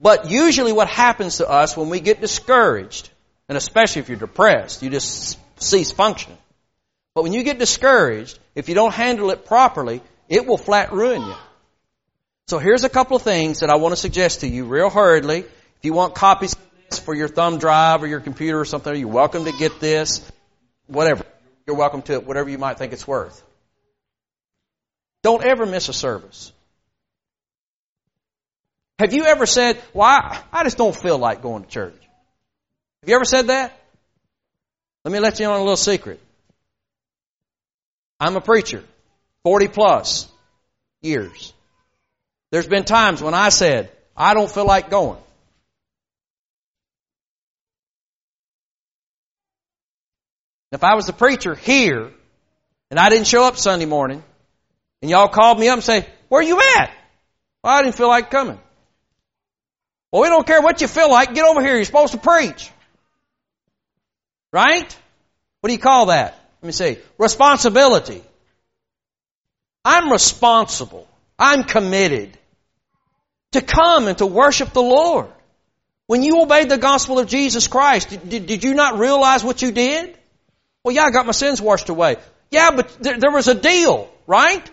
But 0.00 0.30
usually 0.30 0.72
what 0.72 0.88
happens 0.88 1.38
to 1.38 1.48
us 1.48 1.76
when 1.76 1.88
we 1.88 2.00
get 2.00 2.20
discouraged, 2.20 3.10
and 3.48 3.56
especially 3.56 4.00
if 4.00 4.08
you're 4.08 4.18
depressed, 4.18 4.82
you 4.82 4.90
just 4.90 5.38
cease 5.60 5.90
functioning. 5.90 6.38
But 7.14 7.22
when 7.22 7.32
you 7.32 7.42
get 7.42 7.58
discouraged, 7.58 8.38
if 8.54 8.68
you 8.68 8.74
don't 8.74 8.92
handle 8.92 9.30
it 9.30 9.46
properly, 9.46 10.02
it 10.28 10.46
will 10.46 10.58
flat 10.58 10.92
ruin 10.92 11.22
you. 11.22 11.34
So 12.48 12.58
here's 12.58 12.84
a 12.84 12.88
couple 12.88 13.16
of 13.16 13.22
things 13.22 13.60
that 13.60 13.70
I 13.70 13.76
want 13.76 13.92
to 13.92 13.96
suggest 13.96 14.40
to 14.40 14.48
you 14.48 14.64
real 14.64 14.90
hurriedly. 14.90 15.40
If 15.40 15.84
you 15.84 15.92
want 15.92 16.14
copies 16.14 16.54
for 17.02 17.14
your 17.14 17.28
thumb 17.28 17.58
drive 17.58 18.02
or 18.02 18.06
your 18.06 18.20
computer 18.20 18.60
or 18.60 18.64
something, 18.64 18.94
you're 18.94 19.08
welcome 19.08 19.44
to 19.44 19.52
get 19.52 19.80
this. 19.80 20.28
Whatever. 20.86 21.24
You're 21.66 21.76
welcome 21.76 22.02
to 22.02 22.12
it, 22.12 22.26
whatever 22.26 22.48
you 22.48 22.58
might 22.58 22.78
think 22.78 22.92
it's 22.92 23.06
worth. 23.06 23.42
Don't 25.24 25.44
ever 25.44 25.66
miss 25.66 25.88
a 25.88 25.92
service. 25.92 26.52
Have 29.00 29.12
you 29.12 29.24
ever 29.24 29.44
said, 29.44 29.82
well, 29.92 30.06
I, 30.06 30.40
I 30.52 30.62
just 30.62 30.78
don't 30.78 30.94
feel 30.94 31.18
like 31.18 31.42
going 31.42 31.64
to 31.64 31.68
church? 31.68 32.00
Have 33.02 33.08
you 33.08 33.16
ever 33.16 33.24
said 33.24 33.48
that? 33.48 33.78
Let 35.04 35.12
me 35.12 35.18
let 35.18 35.38
you 35.38 35.46
in 35.46 35.50
on 35.50 35.58
a 35.58 35.62
little 35.62 35.76
secret. 35.76 36.20
I'm 38.18 38.36
a 38.36 38.40
preacher, 38.40 38.82
40 39.46 39.68
plus 39.68 40.28
years. 41.02 41.52
There's 42.50 42.66
been 42.66 42.82
times 42.82 43.22
when 43.22 43.32
I 43.32 43.50
said, 43.50 43.92
I 44.16 44.34
don't 44.34 44.50
feel 44.50 44.66
like 44.66 44.90
going. 44.90 45.20
If 50.72 50.82
I 50.82 50.96
was 50.96 51.06
the 51.06 51.12
preacher 51.12 51.54
here 51.54 52.10
and 52.90 52.98
I 52.98 53.08
didn't 53.08 53.28
show 53.28 53.44
up 53.44 53.56
Sunday 53.56 53.86
morning 53.86 54.24
and 55.00 55.12
y'all 55.12 55.28
called 55.28 55.60
me 55.60 55.68
up 55.68 55.74
and 55.74 55.84
say, 55.84 56.04
where 56.28 56.40
are 56.40 56.44
you 56.44 56.60
at? 56.78 56.90
Well, 57.62 57.72
I 57.72 57.84
didn't 57.84 57.94
feel 57.94 58.08
like 58.08 58.32
coming. 58.32 58.58
Well, 60.10 60.22
we 60.22 60.28
don't 60.28 60.44
care 60.44 60.60
what 60.60 60.80
you 60.80 60.88
feel 60.88 61.08
like. 61.08 61.34
Get 61.34 61.44
over 61.44 61.62
here. 61.62 61.76
You're 61.76 61.84
supposed 61.84 62.14
to 62.14 62.18
preach. 62.18 62.68
Right? 64.52 64.92
What 65.60 65.68
do 65.68 65.72
you 65.72 65.78
call 65.78 66.06
that? 66.06 66.34
Let 66.62 66.66
me 66.66 66.72
see. 66.72 66.98
Responsibility. 67.16 68.24
I'm 69.86 70.10
responsible. 70.10 71.06
I'm 71.38 71.62
committed 71.62 72.36
to 73.52 73.62
come 73.62 74.08
and 74.08 74.18
to 74.18 74.26
worship 74.26 74.72
the 74.72 74.82
Lord. 74.82 75.28
When 76.08 76.24
you 76.24 76.42
obeyed 76.42 76.68
the 76.68 76.76
gospel 76.76 77.20
of 77.20 77.28
Jesus 77.28 77.68
Christ, 77.68 78.10
did, 78.28 78.46
did 78.46 78.64
you 78.64 78.74
not 78.74 78.98
realize 78.98 79.44
what 79.44 79.62
you 79.62 79.70
did? 79.70 80.18
Well, 80.82 80.92
yeah, 80.92 81.04
I 81.04 81.12
got 81.12 81.24
my 81.24 81.32
sins 81.32 81.62
washed 81.62 81.88
away. 81.88 82.16
Yeah, 82.50 82.72
but 82.72 82.98
there, 83.00 83.18
there 83.18 83.30
was 83.30 83.46
a 83.46 83.54
deal, 83.54 84.10
right? 84.26 84.68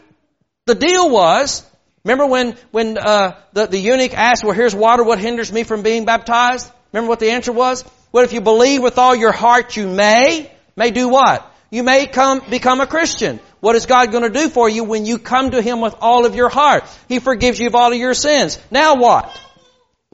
The 0.65 0.73
deal 0.73 1.11
was, 1.11 1.63
remember 2.03 2.25
when, 2.25 2.57
when, 2.71 2.97
uh, 2.97 3.39
the, 3.53 3.67
the 3.67 3.77
eunuch 3.77 4.15
asked, 4.15 4.43
well, 4.43 4.53
here's 4.53 4.73
water, 4.73 5.03
what 5.03 5.19
hinders 5.19 5.51
me 5.51 5.61
from 5.61 5.83
being 5.83 6.05
baptized? 6.05 6.71
Remember 6.91 7.09
what 7.09 7.19
the 7.19 7.29
answer 7.29 7.51
was? 7.51 7.85
Well, 8.11 8.23
if 8.23 8.33
you 8.33 8.41
believe 8.41 8.81
with 8.81 8.97
all 8.97 9.15
your 9.15 9.31
heart, 9.31 9.77
you 9.77 9.87
may, 9.87 10.51
may 10.75 10.89
do 10.89 11.07
what? 11.07 11.52
You 11.73 11.81
may 11.81 12.05
come, 12.05 12.39
become 12.51 12.81
a 12.81 12.85
Christian. 12.85 13.39
What 13.59 13.75
is 13.75 13.87
God 13.87 14.11
going 14.11 14.31
to 14.31 14.39
do 14.39 14.47
for 14.47 14.69
you 14.69 14.83
when 14.83 15.07
you 15.07 15.17
come 15.17 15.49
to 15.49 15.59
Him 15.59 15.81
with 15.81 15.95
all 16.01 16.27
of 16.27 16.35
your 16.35 16.47
heart? 16.47 16.83
He 17.09 17.17
forgives 17.17 17.59
you 17.59 17.65
of 17.65 17.73
all 17.73 17.91
of 17.91 17.97
your 17.97 18.13
sins. 18.13 18.59
Now 18.69 18.93
what? 18.93 19.35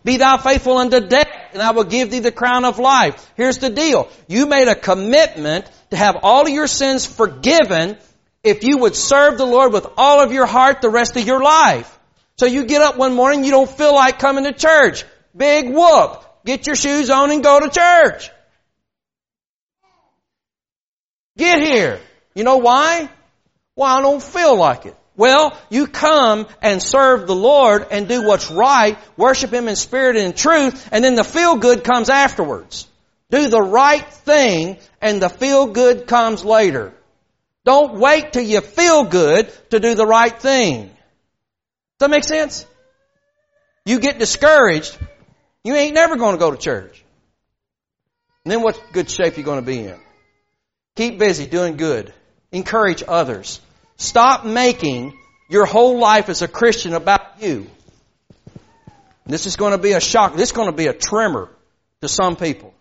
Be 0.06 0.16
thou 0.16 0.38
faithful 0.38 0.78
unto 0.78 1.02
death, 1.02 1.28
and 1.52 1.62
I 1.62 1.72
will 1.72 1.84
give 1.84 2.12
thee 2.12 2.20
the 2.20 2.32
crown 2.32 2.64
of 2.64 2.80
life. 2.80 3.30
Here's 3.36 3.58
the 3.58 3.70
deal. 3.70 4.08
You 4.30 4.46
made 4.46 4.70
a 4.70 4.74
commitment 4.74 5.70
to 5.90 5.98
have 5.98 6.20
all 6.24 6.44
of 6.44 6.50
your 6.50 6.68
sins 6.68 7.06
forgiven 7.06 7.98
if 8.42 8.64
you 8.64 8.78
would 8.78 8.96
serve 8.96 9.38
the 9.38 9.46
Lord 9.46 9.74
with 9.74 9.86
all 9.98 10.24
of 10.24 10.32
your 10.32 10.46
heart 10.46 10.80
the 10.80 10.90
rest 10.90 11.18
of 11.18 11.28
your 11.28 11.44
life. 11.44 12.00
So 12.38 12.46
you 12.46 12.68
get 12.68 12.82
up 12.82 12.96
one 12.96 13.16
morning, 13.16 13.44
you 13.44 13.52
don't 13.52 13.70
feel 13.70 13.94
like 13.94 14.18
coming 14.18 14.46
to 14.46 14.54
church. 14.54 15.04
Big 15.36 15.70
whoop. 15.70 16.24
Get 16.46 16.68
your 16.68 16.78
shoes 16.78 17.10
on 17.10 17.32
and 17.32 17.44
go 17.44 17.60
to 17.60 17.70
church. 17.70 18.30
Get 21.40 21.64
here. 21.64 22.02
You 22.36 22.44
know 22.44 22.58
why? 22.58 23.10
Well, 23.78 23.98
I 23.98 24.02
don't 24.02 24.22
feel 24.22 24.58
like 24.58 24.86
it. 24.86 24.96
Well, 25.16 25.58
you 25.70 25.88
come 25.88 26.48
and 26.62 26.84
serve 26.84 27.28
the 27.28 27.36
Lord 27.36 27.88
and 27.92 28.10
do 28.10 28.24
what's 28.28 28.52
right, 28.52 28.98
worship 29.16 29.54
Him 29.54 29.70
in 29.70 29.78
spirit 29.78 30.18
and 30.18 30.28
in 30.28 30.34
truth, 30.34 30.90
and 30.92 31.02
then 31.02 31.16
the 31.16 31.24
feel 31.24 31.56
good 31.56 31.86
comes 31.86 32.10
afterwards. 32.10 32.88
Do 33.32 33.48
the 33.48 33.62
right 33.62 34.06
thing 34.06 34.80
and 35.02 35.22
the 35.22 35.30
feel 35.30 35.68
good 35.68 36.08
comes 36.08 36.44
later. 36.44 36.94
Don't 37.64 37.98
wait 38.00 38.34
till 38.34 38.44
you 38.44 38.60
feel 38.60 39.06
good 39.06 39.50
to 39.70 39.80
do 39.80 39.96
the 39.96 40.06
right 40.06 40.38
thing. 40.38 40.88
Does 40.88 40.94
that 42.00 42.10
make 42.10 42.26
sense? 42.26 42.66
You 43.86 44.02
get 44.02 44.20
discouraged, 44.20 44.98
you 45.64 45.74
ain't 45.76 45.94
never 45.94 46.18
going 46.18 46.36
to 46.36 46.40
go 46.40 46.52
to 46.52 46.58
church. 46.58 47.02
And 48.44 48.52
then 48.52 48.62
what 48.62 48.78
good 48.92 49.10
shape 49.10 49.38
you 49.38 49.44
going 49.44 49.62
to 49.62 49.66
be 49.66 49.86
in? 49.86 50.00
Keep 51.00 51.18
busy 51.18 51.46
doing 51.46 51.78
good. 51.78 52.14
Encourage 52.52 53.06
others. 53.08 53.62
Stop 53.96 54.44
making 54.44 55.18
your 55.50 55.66
whole 55.66 55.98
life 55.98 56.28
as 56.28 56.42
a 56.42 56.48
Christian 56.50 56.94
about 56.94 57.42
you. 57.42 57.68
This 59.26 59.46
is 59.46 59.56
going 59.56 59.72
to 59.72 59.78
be 59.78 59.94
a 59.94 60.02
shock. 60.02 60.36
This 60.36 60.50
is 60.50 60.52
going 60.52 60.70
to 60.70 60.76
be 60.76 60.88
a 60.88 60.94
tremor 60.94 61.50
to 62.02 62.10
some 62.10 62.36
people. 62.36 62.74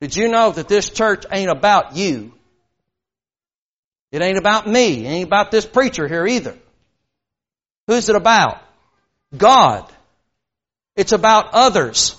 Did 0.00 0.16
you 0.16 0.26
know 0.26 0.50
that 0.50 0.66
this 0.66 0.90
church 0.90 1.26
ain't 1.30 1.48
about 1.48 1.96
you? 1.96 2.32
It 4.10 4.20
ain't 4.20 4.38
about 4.38 4.66
me. 4.66 5.06
It 5.06 5.08
ain't 5.08 5.28
about 5.28 5.52
this 5.52 5.64
preacher 5.64 6.08
here 6.08 6.26
either. 6.26 6.58
Who's 7.86 8.08
it 8.08 8.16
about? 8.16 8.60
God. 9.36 9.88
It's 10.96 11.12
about 11.12 11.50
others. 11.52 12.16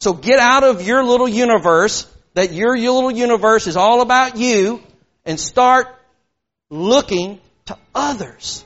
So 0.00 0.12
get 0.12 0.38
out 0.38 0.64
of 0.64 0.86
your 0.86 1.02
little 1.02 1.30
universe, 1.30 2.06
that 2.34 2.52
your, 2.52 2.76
little 2.76 3.10
universe 3.10 3.66
is 3.66 3.76
all 3.76 4.00
about 4.00 4.36
you, 4.36 4.82
and 5.24 5.40
start 5.40 5.86
looking 6.68 7.40
to 7.66 7.78
others. 7.94 8.64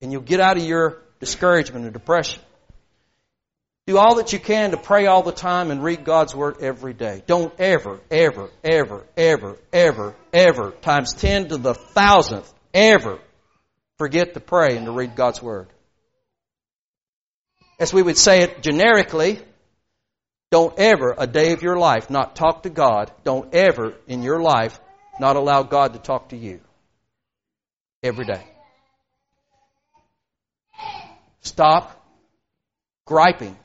And 0.00 0.12
you'll 0.12 0.22
get 0.22 0.40
out 0.40 0.56
of 0.56 0.64
your 0.64 1.02
discouragement 1.20 1.84
and 1.84 1.92
depression. 1.92 2.42
Do 3.86 3.98
all 3.98 4.16
that 4.16 4.32
you 4.32 4.40
can 4.40 4.72
to 4.72 4.76
pray 4.76 5.06
all 5.06 5.22
the 5.22 5.32
time 5.32 5.70
and 5.70 5.82
read 5.82 6.04
God's 6.04 6.34
Word 6.34 6.56
every 6.60 6.92
day. 6.92 7.22
Don't 7.26 7.54
ever, 7.60 8.00
ever, 8.10 8.50
ever, 8.64 9.04
ever, 9.16 9.56
ever, 9.72 10.16
ever, 10.32 10.70
times 10.82 11.14
10 11.14 11.48
to 11.48 11.56
the 11.56 11.74
thousandth, 11.74 12.52
ever 12.74 13.20
forget 13.98 14.34
to 14.34 14.40
pray 14.40 14.76
and 14.76 14.86
to 14.86 14.92
read 14.92 15.14
God's 15.14 15.40
Word. 15.40 15.68
As 17.78 17.92
we 17.92 18.02
would 18.02 18.18
say 18.18 18.42
it 18.42 18.62
generically, 18.62 19.38
don't 20.50 20.78
ever, 20.78 21.14
a 21.16 21.26
day 21.26 21.52
of 21.52 21.62
your 21.62 21.76
life, 21.76 22.08
not 22.10 22.36
talk 22.36 22.62
to 22.62 22.70
God. 22.70 23.12
Don't 23.24 23.54
ever, 23.54 23.94
in 24.06 24.22
your 24.22 24.40
life, 24.40 24.78
not 25.18 25.36
allow 25.36 25.62
God 25.62 25.94
to 25.94 25.98
talk 25.98 26.30
to 26.30 26.36
you. 26.36 26.60
Every 28.02 28.24
day. 28.24 28.44
Stop 31.40 31.92
griping 33.06 33.56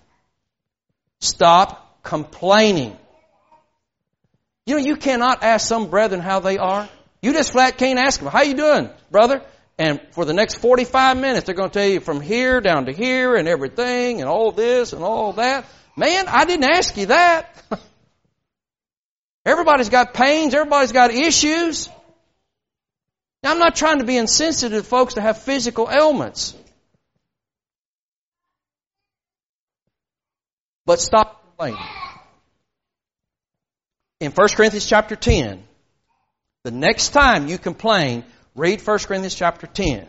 Stop 1.21 2.01
complaining. 2.01 2.97
You 4.65 4.75
know, 4.75 4.81
you 4.81 4.95
cannot 4.95 5.43
ask 5.43 5.67
some 5.67 5.89
brethren 5.89 6.19
how 6.19 6.39
they 6.39 6.57
are. 6.57 6.89
You 7.21 7.33
just 7.33 7.51
flat 7.51 7.77
can't 7.77 7.99
ask 7.99 8.19
them, 8.19 8.31
how 8.31 8.41
you 8.41 8.55
doing, 8.55 8.89
brother? 9.11 9.43
And 9.77 10.01
for 10.11 10.25
the 10.25 10.33
next 10.33 10.55
45 10.55 11.17
minutes, 11.17 11.45
they're 11.45 11.55
going 11.55 11.69
to 11.69 11.79
tell 11.79 11.87
you 11.87 11.99
from 11.99 12.21
here 12.21 12.59
down 12.59 12.87
to 12.87 12.91
here 12.91 13.35
and 13.35 13.47
everything 13.47 14.19
and 14.19 14.29
all 14.29 14.51
this 14.51 14.93
and 14.93 15.03
all 15.03 15.33
that. 15.33 15.65
Man, 16.01 16.27
I 16.27 16.45
didn't 16.45 16.63
ask 16.63 16.97
you 16.97 17.05
that. 17.07 17.55
Everybody's 19.45 19.89
got 19.89 20.15
pains. 20.15 20.51
Everybody's 20.55 20.93
got 20.93 21.11
issues. 21.11 21.89
Now, 23.43 23.51
I'm 23.51 23.59
not 23.59 23.75
trying 23.75 23.99
to 23.99 24.03
be 24.03 24.17
insensitive 24.17 24.81
to 24.81 24.89
folks 24.89 25.13
that 25.13 25.21
have 25.21 25.43
physical 25.43 25.87
ailments. 25.91 26.55
But 30.87 30.99
stop 30.99 31.43
complaining. 31.45 31.85
In 34.21 34.31
1 34.31 34.47
Corinthians 34.55 34.87
chapter 34.87 35.15
10, 35.15 35.63
the 36.63 36.71
next 36.71 37.09
time 37.09 37.47
you 37.47 37.59
complain, 37.59 38.25
read 38.55 38.81
1 38.81 38.99
Corinthians 39.05 39.35
chapter 39.35 39.67
10. 39.67 40.07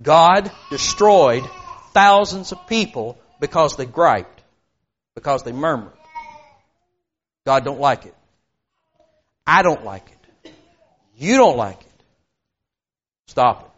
God 0.00 0.50
destroyed 0.70 1.42
thousands 1.92 2.52
of 2.52 2.66
people 2.66 3.18
because 3.40 3.76
they 3.76 3.84
griped, 3.84 4.39
because 5.20 5.42
they 5.42 5.52
murmured. 5.52 5.92
God 7.44 7.62
don't 7.62 7.78
like 7.78 8.06
it. 8.06 8.14
I 9.46 9.62
don't 9.62 9.84
like 9.84 10.10
it. 10.10 10.52
You 11.18 11.36
don't 11.36 11.58
like 11.58 11.78
it. 11.78 12.02
Stop 13.26 13.64
it. 13.64 13.70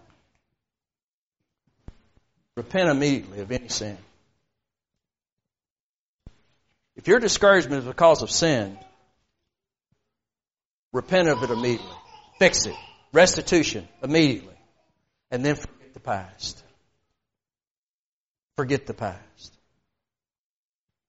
Repent 2.57 2.91
immediately 2.91 3.41
of 3.41 3.51
any 3.51 3.69
sin. 3.69 3.99
If 6.95 7.09
your 7.09 7.19
discouragement 7.19 7.83
is 7.83 7.89
because 7.89 8.23
of 8.23 8.31
sin, 8.31 8.79
repent 10.93 11.29
of 11.29 11.43
it 11.43 11.51
immediately. 11.51 11.97
Fix 12.39 12.67
it. 12.67 12.77
Restitution 13.13 13.89
immediately. 14.01 14.55
And 15.33 15.45
then 15.45 15.57
forget 15.57 15.95
the 15.95 16.01
past. 16.01 16.63
Forget 18.55 18.87
the 18.87 18.95
past. 18.95 19.59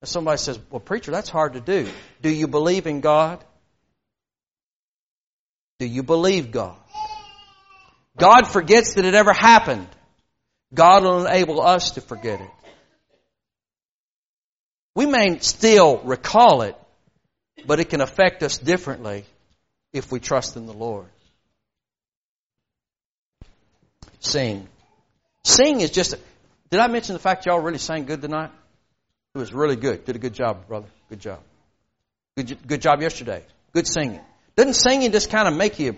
And 0.03 0.09
somebody 0.09 0.37
says, 0.37 0.59
Well, 0.69 0.81
preacher, 0.81 1.11
that's 1.11 1.29
hard 1.29 1.53
to 1.53 1.61
do. 1.61 1.87
Do 2.21 2.29
you 2.29 2.49
believe 2.49 2.87
in 2.87 2.99
God? 2.99 3.41
Do 5.79 5.85
you 5.85 6.03
believe 6.03 6.51
God? 6.51 6.75
God 8.17 8.45
forgets 8.45 8.95
that 8.95 9.05
it 9.05 9.13
ever 9.13 9.31
happened. 9.31 9.87
God 10.73 11.03
will 11.03 11.25
enable 11.25 11.61
us 11.61 11.91
to 11.91 12.01
forget 12.01 12.41
it. 12.41 12.49
We 14.93 15.05
may 15.05 15.39
still 15.39 15.99
recall 15.99 16.63
it, 16.63 16.75
but 17.65 17.79
it 17.79 17.85
can 17.85 18.01
affect 18.01 18.43
us 18.43 18.57
differently 18.57 19.23
if 19.93 20.11
we 20.11 20.19
trust 20.19 20.57
in 20.57 20.65
the 20.65 20.73
Lord. 20.73 21.07
Sing. 24.19 24.67
Sing 25.45 25.79
is 25.79 25.91
just. 25.91 26.11
A, 26.11 26.19
did 26.71 26.81
I 26.81 26.87
mention 26.87 27.13
the 27.13 27.19
fact 27.19 27.45
y'all 27.45 27.61
really 27.61 27.77
sang 27.77 28.03
good 28.03 28.21
tonight? 28.21 28.51
It 29.35 29.39
was 29.39 29.51
really 29.51 29.75
good. 29.75 30.05
Did 30.05 30.15
a 30.15 30.19
good 30.19 30.33
job, 30.33 30.67
brother. 30.67 30.87
Good 31.09 31.19
job. 31.19 31.39
Good, 32.37 32.55
good 32.67 32.81
job 32.81 33.01
yesterday. 33.01 33.43
Good 33.73 33.87
singing. 33.87 34.21
Doesn't 34.55 34.75
singing 34.75 35.11
just 35.11 35.31
kind 35.31 35.47
of 35.47 35.55
make 35.55 35.79
you 35.79 35.97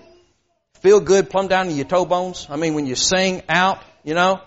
feel 0.82 1.02
good 1.02 1.30
plumb 1.30 1.50
down 1.50 1.66
to 1.66 1.74
your 1.74 1.86
toe 1.86 2.06
bones? 2.06 2.48
I 2.50 2.56
mean, 2.56 2.76
when 2.76 2.86
you 2.86 2.96
sing 2.96 3.42
out, 3.50 3.82
you 4.06 4.14
know? 4.14 4.40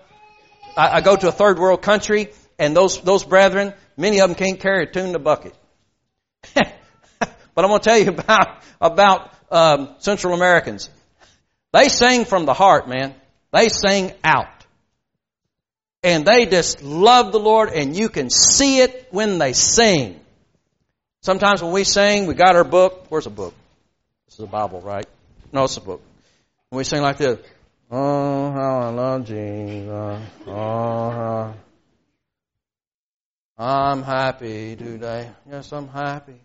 I, 0.75 0.97
I 0.97 1.01
go 1.03 1.17
to 1.17 1.29
a 1.29 1.33
third 1.33 1.59
world 1.59 1.83
country 1.83 2.31
and 2.59 2.75
those, 2.75 2.99
those 3.03 3.25
brethren, 3.25 3.75
many 3.99 4.21
of 4.23 4.31
them 4.31 4.37
can't 4.37 4.59
carry 4.59 4.85
a 4.85 4.87
tune 4.87 5.11
in 5.11 5.15
a 5.15 5.19
bucket. 5.19 5.55
but 6.55 6.65
I'm 7.57 7.69
going 7.69 7.81
to 7.81 7.85
tell 7.85 7.99
you 7.99 8.09
about, 8.09 8.63
about 8.81 9.35
um, 9.51 9.97
Central 9.99 10.33
Americans. 10.33 10.89
They 11.75 11.91
sing 11.91 12.25
from 12.25 12.47
the 12.47 12.55
heart, 12.55 12.89
man. 12.89 13.15
They 13.53 13.69
sing 13.69 14.13
out. 14.25 14.58
And 16.03 16.25
they 16.25 16.47
just 16.47 16.83
love 16.83 17.33
the 17.33 17.41
Lord 17.41 17.71
and 17.71 17.97
you 17.97 18.09
can 18.09 18.31
see 18.31 18.81
it 18.81 19.09
when 19.11 19.39
they 19.39 19.53
sing. 19.53 20.21
Sometimes 21.23 21.63
when 21.63 21.73
we 21.73 21.85
sing, 21.85 22.27
we 22.27 22.35
got 22.35 22.55
our 22.55 22.65
book. 22.65 23.07
Where's 23.09 23.27
a 23.27 23.31
book? 23.31 23.55
This 24.27 24.35
is 24.35 24.45
a 24.45 24.47
Bible, 24.47 24.81
right? 24.81 25.07
No, 25.53 25.65
it's 25.65 25.77
a 25.77 25.81
book. 25.81 26.03
When 26.71 26.79
we 26.79 26.85
sing 26.85 27.03
like 27.03 27.17
this, 27.17 27.39
Oh, 27.91 28.53
how 28.53 28.81
I 28.81 28.89
love 28.91 29.25
Jesus. 29.25 30.23
Oh, 30.47 31.55
I'm 33.57 34.03
happy 34.03 34.77
today. 34.77 35.31
Yes, 35.51 35.73
I'm 35.73 35.89
happy. 35.89 36.39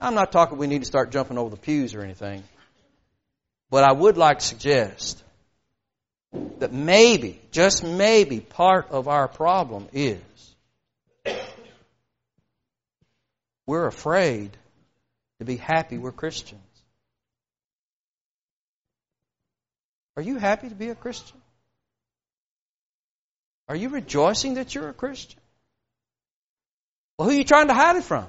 I'm 0.00 0.14
not 0.14 0.32
talking 0.32 0.58
we 0.58 0.66
need 0.66 0.80
to 0.80 0.86
start 0.86 1.10
jumping 1.10 1.38
over 1.38 1.50
the 1.50 1.56
pews 1.56 1.94
or 1.94 2.02
anything. 2.02 2.42
But 3.70 3.84
I 3.84 3.92
would 3.92 4.16
like 4.18 4.40
to 4.40 4.44
suggest 4.44 5.23
that 6.58 6.72
maybe, 6.72 7.40
just 7.50 7.84
maybe, 7.84 8.40
part 8.40 8.90
of 8.90 9.08
our 9.08 9.28
problem 9.28 9.88
is 9.92 10.20
we're 13.66 13.86
afraid 13.86 14.50
to 15.38 15.44
be 15.44 15.56
happy 15.56 15.98
we're 15.98 16.12
Christians. 16.12 16.60
Are 20.16 20.22
you 20.22 20.38
happy 20.38 20.68
to 20.68 20.74
be 20.74 20.90
a 20.90 20.94
Christian? 20.94 21.40
Are 23.68 23.76
you 23.76 23.88
rejoicing 23.88 24.54
that 24.54 24.74
you're 24.74 24.88
a 24.88 24.94
Christian? 24.94 25.40
Well, 27.18 27.28
who 27.28 27.34
are 27.34 27.38
you 27.38 27.44
trying 27.44 27.68
to 27.68 27.74
hide 27.74 27.96
it 27.96 28.04
from? 28.04 28.26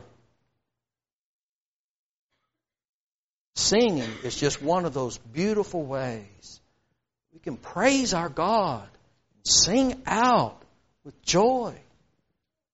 Singing 3.55 4.09
is 4.23 4.35
just 4.35 4.61
one 4.61 4.85
of 4.85 4.93
those 4.93 5.17
beautiful 5.17 5.83
ways 5.83 6.59
we 7.35 7.41
can 7.41 7.57
praise 7.57 8.13
our 8.13 8.29
God, 8.29 8.87
sing 9.43 10.01
out 10.07 10.61
with 11.03 11.21
joy. 11.21 11.75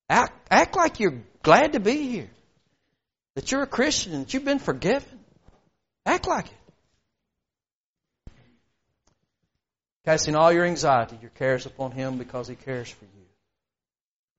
Act, 0.08 0.34
act 0.52 0.76
like 0.76 1.00
you're 1.00 1.24
glad 1.42 1.74
to 1.74 1.80
be 1.80 2.08
here, 2.08 2.30
that 3.34 3.52
you're 3.52 3.64
a 3.64 3.68
Christian, 3.68 4.20
that 4.20 4.32
you've 4.36 4.46
been 4.46 4.60
forgiven. 4.60 5.20
Act 6.06 6.28
like 6.28 6.46
it. 6.46 8.34
Casting 10.06 10.36
all 10.36 10.52
your 10.52 10.66
anxiety, 10.66 11.18
your 11.22 11.32
cares 11.32 11.66
upon 11.66 11.92
Him 11.92 12.20
because 12.20 12.48
He 12.48 12.54
cares 12.54 12.90
for 12.90 13.06
you. 13.06 13.26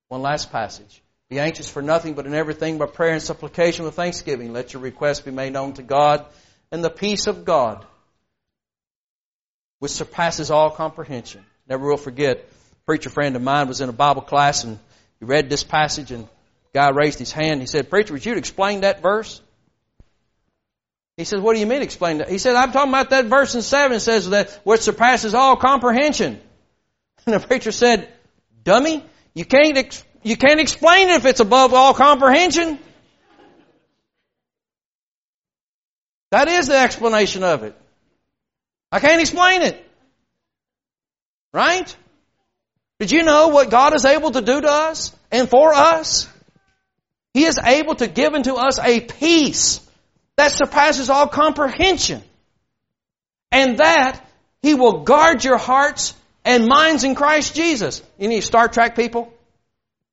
One 0.07 0.23
last 0.23 0.53
passage. 0.53 1.03
Be 1.31 1.41
anxious 1.41 1.69
for 1.69 1.83
nothing, 1.83 2.15
but 2.15 2.27
in 2.27 2.35
everything 2.35 2.79
by 2.79 2.87
prayer 2.87 3.15
and 3.15 3.23
supplication 3.23 3.85
with 3.85 3.95
thanksgiving. 3.95 4.53
Let 4.53 4.73
your 4.73 4.83
requests 4.83 5.21
be 5.21 5.33
made 5.33 5.53
known 5.53 5.73
to 5.75 5.83
God, 5.83 6.27
and 6.71 6.85
the 6.85 6.91
peace 6.91 7.27
of 7.27 7.45
God, 7.45 7.85
which 9.83 9.91
surpasses 9.91 10.53
all 10.53 10.71
comprehension. 10.71 11.45
Never 11.69 11.89
will 11.89 11.97
forget, 11.97 12.37
a 12.39 12.85
preacher 12.87 13.11
friend 13.11 13.35
of 13.35 13.43
mine 13.43 13.67
was 13.67 13.81
in 13.81 13.89
a 13.89 13.93
Bible 13.93 14.23
class 14.23 14.63
and 14.63 14.79
he 15.19 15.25
read 15.25 15.51
this 15.51 15.65
passage 15.65 16.13
and 16.13 16.29
guy 16.73 16.91
raised 16.91 17.19
his 17.19 17.33
hand. 17.33 17.61
He 17.61 17.67
said, 17.67 17.91
Preacher, 17.91 18.13
would 18.13 18.25
you 18.25 18.35
explain 18.35 18.83
that 18.83 19.03
verse? 19.03 19.43
He 21.17 21.25
says, 21.25 21.41
What 21.41 21.55
do 21.55 21.59
you 21.59 21.67
mean 21.67 21.83
explain 21.83 22.19
that? 22.19 22.29
He 22.29 22.39
said, 22.39 22.55
I'm 22.55 22.71
talking 22.71 22.91
about 22.93 23.11
that 23.11 23.25
verse 23.25 23.57
in 23.57 23.63
7 23.63 23.99
says 23.99 24.31
that 24.31 24.61
which 24.63 24.83
surpasses 24.83 25.35
all 25.35 25.57
comprehension. 25.57 26.41
And 27.27 27.35
the 27.35 27.41
preacher 27.41 27.73
said, 27.73 28.09
Dummy, 28.63 29.05
you 29.35 29.45
can't, 29.45 29.77
ex- 29.77 30.05
you 30.23 30.37
can't 30.37 30.61
explain 30.61 31.09
it 31.09 31.17
if 31.17 31.25
it's 31.25 31.41
above 31.41 31.75
all 31.75 31.93
comprehension. 31.93 32.79
That 36.31 36.47
is 36.47 36.69
the 36.69 36.79
explanation 36.79 37.43
of 37.43 37.65
it. 37.65 37.77
I 38.93 39.01
can't 39.01 39.23
explain 39.23 39.63
it. 39.63 39.83
Right? 41.55 41.97
Did 43.01 43.11
you 43.11 43.25
know 43.25 43.49
what 43.49 43.71
God 43.71 43.95
is 43.95 44.05
able 44.05 44.31
to 44.31 44.43
do 44.43 44.61
to 44.61 44.71
us 44.71 45.17
and 45.33 45.49
for 45.49 45.73
us? 45.73 46.29
He 47.33 47.45
is 47.45 47.59
able 47.59 47.95
to 47.97 48.07
give 48.07 48.35
unto 48.35 48.55
us 48.55 48.79
a 48.79 49.01
peace 49.01 49.81
that 50.37 50.53
surpasses 50.53 51.09
all 51.09 51.27
comprehension. 51.27 52.23
And 53.51 53.79
that 53.79 54.21
He 54.61 54.75
will 54.75 55.03
guard 55.03 55.43
your 55.43 55.59
hearts 55.59 56.15
and 56.45 56.67
minds 56.67 57.05
in 57.05 57.15
Christ 57.15 57.57
Jesus. 57.57 58.03
Any 58.21 58.41
Star 58.43 58.69
Trek 58.69 58.95
people? 58.95 59.33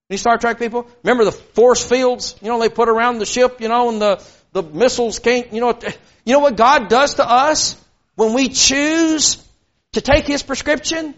Any 0.10 0.18
Star 0.18 0.38
Trek 0.38 0.58
people? 0.58 0.88
Remember 1.04 1.26
the 1.26 1.32
force 1.32 1.84
fields, 1.88 2.36
you 2.42 2.48
know, 2.48 2.60
they 2.60 2.70
put 2.70 2.90
around 2.90 3.20
the 3.20 3.26
ship, 3.26 3.62
you 3.62 3.68
know, 3.68 3.90
and 3.90 4.02
the, 4.02 4.24
the 4.54 4.64
missiles 4.64 5.20
can't, 5.20 5.54
you 5.54 5.62
know, 5.62 5.78
you 6.26 6.34
know 6.34 6.40
what 6.40 6.56
God 6.56 6.88
does 6.88 7.16
to 7.16 7.30
us 7.30 7.76
when 8.20 8.34
we 8.34 8.50
choose 8.50 9.42
to 9.94 10.02
take 10.02 10.28
His 10.28 10.44
prescription? 10.44 11.16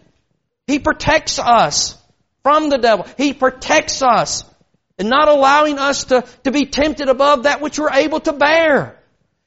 He 0.67 0.77
protects 0.77 1.39
us 1.39 1.97
from 2.43 2.69
the 2.69 2.77
devil. 2.77 3.07
He 3.17 3.33
protects 3.33 4.03
us 4.03 4.45
and 4.99 5.09
not 5.09 5.27
allowing 5.27 5.79
us 5.79 6.03
to, 6.05 6.23
to 6.43 6.51
be 6.51 6.67
tempted 6.67 7.09
above 7.09 7.43
that 7.43 7.59
which 7.59 7.79
we're 7.79 7.91
able 7.91 8.19
to 8.19 8.33
bear. 8.33 8.99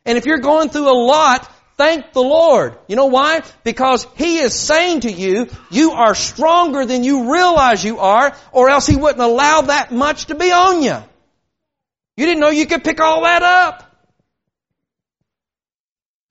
And 0.04 0.18
if 0.18 0.26
you're 0.26 0.38
going 0.38 0.68
through 0.68 0.90
a 0.90 0.98
lot, 0.98 1.48
thank 1.76 2.12
the 2.12 2.22
Lord. 2.22 2.76
You 2.88 2.96
know 2.96 3.06
why? 3.06 3.42
Because 3.62 4.04
He 4.16 4.38
is 4.38 4.52
saying 4.52 5.02
to 5.02 5.12
you, 5.12 5.46
you 5.70 5.92
are 5.92 6.16
stronger 6.16 6.84
than 6.84 7.04
you 7.04 7.32
realize 7.32 7.84
you 7.84 8.00
are, 8.00 8.36
or 8.50 8.68
else 8.68 8.88
He 8.88 8.96
wouldn't 8.96 9.22
allow 9.22 9.60
that 9.60 9.92
much 9.92 10.26
to 10.26 10.34
be 10.34 10.50
on 10.50 10.82
you. 10.82 10.96
You 12.16 12.26
didn't 12.26 12.40
know 12.40 12.50
you 12.50 12.66
could 12.66 12.82
pick 12.82 13.00
all 13.00 13.22
that 13.22 13.44
up. 13.44 13.96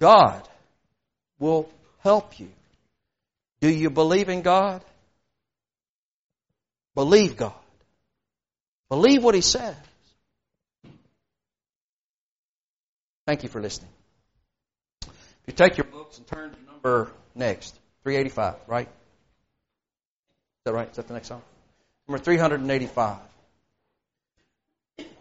God 0.01 0.49
will 1.43 1.69
help 1.99 2.39
you. 2.39 2.49
Do 3.59 3.69
you 3.69 3.89
believe 3.89 4.29
in 4.29 4.41
God? 4.41 4.81
Believe 6.95 7.35
God. 7.35 7.53
Believe 8.89 9.21
what 9.23 9.35
He 9.35 9.41
says. 9.41 9.75
Thank 13.27 13.43
you 13.43 13.49
for 13.49 13.61
listening. 13.61 13.89
If 15.01 15.47
you 15.47 15.53
take 15.53 15.77
your 15.77 15.85
books 15.85 16.17
and 16.17 16.25
turn 16.27 16.51
to 16.51 16.71
number 16.71 17.11
next, 17.35 17.73
385, 18.03 18.55
right? 18.67 18.87
Is 18.87 18.93
that 20.65 20.73
right? 20.73 20.89
Is 20.89 20.95
that 20.95 21.07
the 21.07 21.13
next 21.13 21.27
song? 21.27 21.41
Number 22.07 22.23
385. 22.23 23.17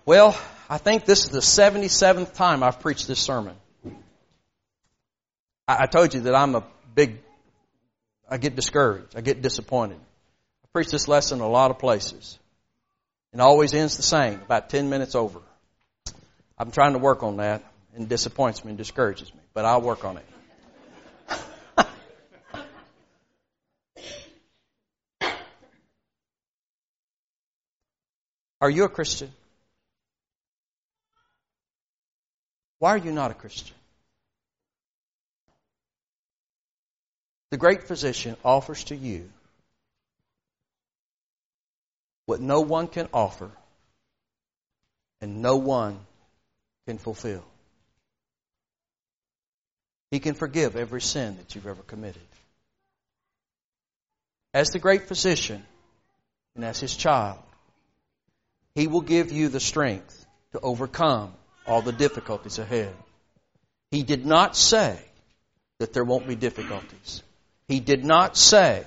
Well, 0.05 0.37
I 0.69 0.79
think 0.79 1.05
this 1.05 1.25
is 1.25 1.31
the 1.31 1.41
77th 1.41 2.35
time 2.35 2.63
I've 2.63 2.81
preached 2.81 3.09
this 3.09 3.21
sermon. 3.21 3.57
I, 5.67 5.85
I 5.85 5.87
told 5.87 6.15
you 6.15 6.21
that 6.23 6.35
I'm 6.35 6.55
a 6.55 6.65
big, 6.95 7.19
I 8.29 8.39
get 8.39 8.57
discouraged. 8.57 9.17
I 9.17 9.21
get 9.21 9.43
disappointed. 9.43 9.99
I 9.99 10.69
preach 10.73 10.91
this 10.91 11.09
lesson 11.09 11.41
a 11.41 11.49
lot 11.49 11.71
of 11.71 11.79
places. 11.79 12.39
It 13.33 13.41
always 13.41 13.73
ends 13.73 13.97
the 13.97 14.03
same, 14.03 14.41
about 14.43 14.69
10 14.69 14.91
minutes 14.91 15.15
over. 15.15 15.41
I'm 16.59 16.71
trying 16.71 16.93
to 16.93 16.99
work 16.99 17.23
on 17.23 17.39
that 17.39 17.65
and 17.95 18.09
disappoints 18.09 18.65
me 18.65 18.71
and 18.71 18.79
discourages 18.79 19.33
me, 19.33 19.41
but 19.55 19.65
I'll 19.65 19.81
work 19.81 20.05
on 20.05 20.19
it. 20.19 20.27
Are 28.61 28.71
you 28.71 28.85
a 28.85 28.89
Christian? 28.89 29.33
Why 32.79 32.91
are 32.91 32.99
you 32.99 33.13
not 33.13 33.31
a 33.31 33.35
Christian? 33.35 33.77
The 37.53 37.59
great 37.59 37.83
physician 37.83 38.39
offers 38.47 38.85
to 38.85 38.97
you 38.97 39.29
what 42.25 42.41
no 42.41 42.63
one 42.63 42.89
can 42.89 43.11
offer 43.13 43.51
and 45.21 45.43
no 45.43 45.59
one 45.59 45.99
can 46.87 46.97
fulfill. 46.97 47.45
He 50.11 50.19
can 50.19 50.33
forgive 50.33 50.77
every 50.77 51.03
sin 51.03 51.37
that 51.37 51.55
you've 51.55 51.67
ever 51.67 51.83
committed. 51.83 52.23
As 54.55 54.71
the 54.71 54.79
great 54.79 55.07
physician 55.07 55.63
and 56.55 56.65
as 56.65 56.81
his 56.81 56.97
child, 56.97 57.39
he 58.75 58.87
will 58.87 59.03
give 59.03 59.31
you 59.31 59.51
the 59.51 59.61
strength 59.61 60.25
to 60.53 60.61
overcome 60.61 61.35
all 61.67 61.83
the 61.83 61.93
difficulties 61.93 62.59
ahead. 62.59 62.95
He 63.91 64.05
did 64.05 64.25
not 64.25 64.57
say 64.57 64.99
that 65.81 65.93
there 65.93 66.03
won't 66.03 66.27
be 66.27 66.35
difficulties. 66.35 67.23
He 67.73 67.81
did 67.81 68.05
not 68.05 68.37
say 68.37 68.85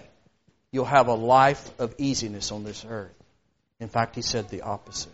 you'll 0.71 0.85
have 0.85 1.07
a 1.07 1.15
life 1.15 1.71
of 1.79 1.95
easiness 1.97 2.51
on 2.51 2.63
this 2.63 2.85
earth. 2.87 3.15
In 3.79 3.89
fact, 3.89 4.13
he 4.13 4.21
said 4.21 4.47
the 4.49 4.61
opposite. 4.61 5.11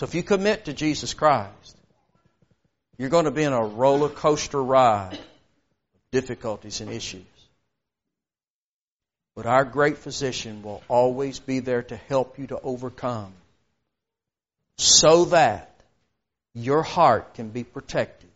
So 0.00 0.06
if 0.06 0.16
you 0.16 0.24
commit 0.24 0.64
to 0.64 0.72
Jesus 0.72 1.14
Christ, 1.14 1.76
you're 2.98 3.10
going 3.10 3.26
to 3.26 3.30
be 3.30 3.44
in 3.44 3.52
a 3.52 3.64
roller 3.64 4.08
coaster 4.08 4.60
ride 4.60 5.12
of 5.12 5.20
difficulties 6.10 6.80
and 6.80 6.90
issues. 6.90 7.22
But 9.36 9.46
our 9.46 9.64
great 9.64 9.98
physician 9.98 10.64
will 10.64 10.82
always 10.88 11.38
be 11.38 11.60
there 11.60 11.84
to 11.84 11.96
help 11.96 12.40
you 12.40 12.48
to 12.48 12.58
overcome 12.58 13.32
so 14.78 15.26
that 15.26 15.80
your 16.54 16.82
heart 16.82 17.34
can 17.34 17.50
be 17.50 17.62
protected 17.62 18.30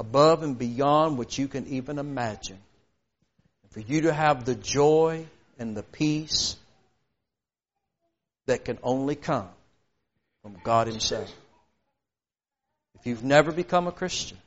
above 0.00 0.42
and 0.42 0.58
beyond 0.58 1.16
what 1.16 1.38
you 1.38 1.46
can 1.46 1.68
even 1.68 2.00
imagine. 2.00 2.58
For 3.72 3.80
you 3.80 4.02
to 4.02 4.12
have 4.12 4.44
the 4.44 4.54
joy 4.54 5.26
and 5.58 5.76
the 5.76 5.82
peace 5.82 6.56
that 8.46 8.64
can 8.64 8.78
only 8.82 9.14
come 9.14 9.48
from 10.42 10.56
God 10.64 10.88
Himself. 10.88 11.32
If 12.98 13.06
you've 13.06 13.22
never 13.22 13.52
become 13.52 13.86
a 13.86 13.92
Christian, 13.92 14.38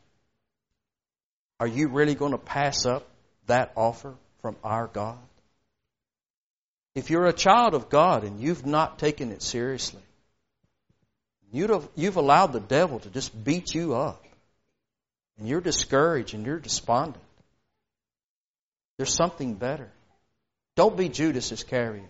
are 1.60 1.68
you 1.68 1.88
really 1.88 2.16
going 2.16 2.34
to 2.34 2.38
pass 2.38 2.86
up 2.86 3.08
that 3.48 3.72
offer 3.76 4.14
from 4.42 4.58
our 4.64 4.88
God? 4.88 5.18
If 6.96 7.10
you're 7.10 7.26
a 7.26 7.34
child 7.34 7.74
of 7.74 7.90
God 7.90 8.24
and 8.24 8.40
you've 8.40 8.66
not 8.66 9.00
taken 9.00 9.32
it 9.32 9.42
seriously, 9.42 10.02
you've 11.52 12.18
allowed 12.18 12.54
the 12.54 12.60
devil 12.60 13.00
to 13.00 13.10
just 13.10 13.44
beat 13.44 13.74
you 13.74 13.96
up, 13.96 14.24
and 15.38 15.48
you're 15.48 15.62
discouraged 15.62 16.34
and 16.34 16.46
you're 16.46 16.60
despondent. 16.60 17.24
There's 19.04 19.16
something 19.16 19.56
better. 19.56 19.90
Don't 20.78 20.96
be 20.96 21.10
Judas 21.10 21.52
Iscariot. 21.52 22.08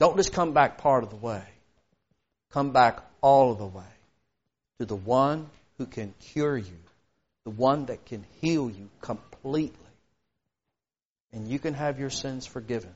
Don't 0.00 0.16
just 0.16 0.32
come 0.32 0.52
back 0.52 0.78
part 0.78 1.04
of 1.04 1.10
the 1.10 1.16
way. 1.16 1.44
Come 2.50 2.72
back 2.72 3.04
all 3.20 3.52
of 3.52 3.58
the 3.58 3.66
way 3.66 3.94
to 4.80 4.84
the 4.84 4.96
one 4.96 5.48
who 5.78 5.86
can 5.86 6.12
cure 6.18 6.58
you, 6.58 6.78
the 7.44 7.50
one 7.50 7.86
that 7.86 8.04
can 8.04 8.24
heal 8.40 8.68
you 8.68 8.88
completely. 9.00 9.78
And 11.32 11.46
you 11.46 11.60
can 11.60 11.74
have 11.74 12.00
your 12.00 12.10
sins 12.10 12.46
forgiven. 12.46 12.92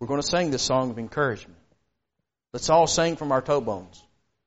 We're 0.00 0.08
going 0.08 0.20
to 0.22 0.26
sing 0.26 0.50
this 0.50 0.62
song 0.62 0.90
of 0.90 0.98
encouragement. 0.98 1.60
Let's 2.52 2.68
all 2.68 2.88
sing 2.88 3.14
from 3.14 3.30
our 3.30 3.42
toe 3.42 3.60
bones. 3.60 4.02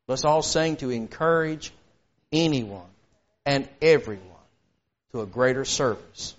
Let's 0.09 0.25
all 0.25 0.41
sing 0.41 0.75
to 0.77 0.89
encourage 0.89 1.71
anyone 2.33 2.89
and 3.45 3.69
everyone 3.81 4.34
to 5.15 5.21
a 5.21 5.25
greater 5.25 5.63
service, 5.63 6.35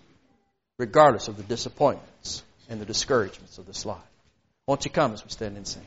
regardless 0.78 1.28
of 1.28 1.38
the 1.38 1.42
disappointments 1.42 2.42
and 2.68 2.78
the 2.78 2.84
discouragements 2.84 3.56
of 3.56 3.64
this 3.64 3.86
life. 3.86 3.96
Won't 4.66 4.84
you 4.84 4.90
come 4.90 5.14
as 5.14 5.24
we 5.24 5.30
stand 5.30 5.56
and 5.56 5.66
sing? 5.66 5.82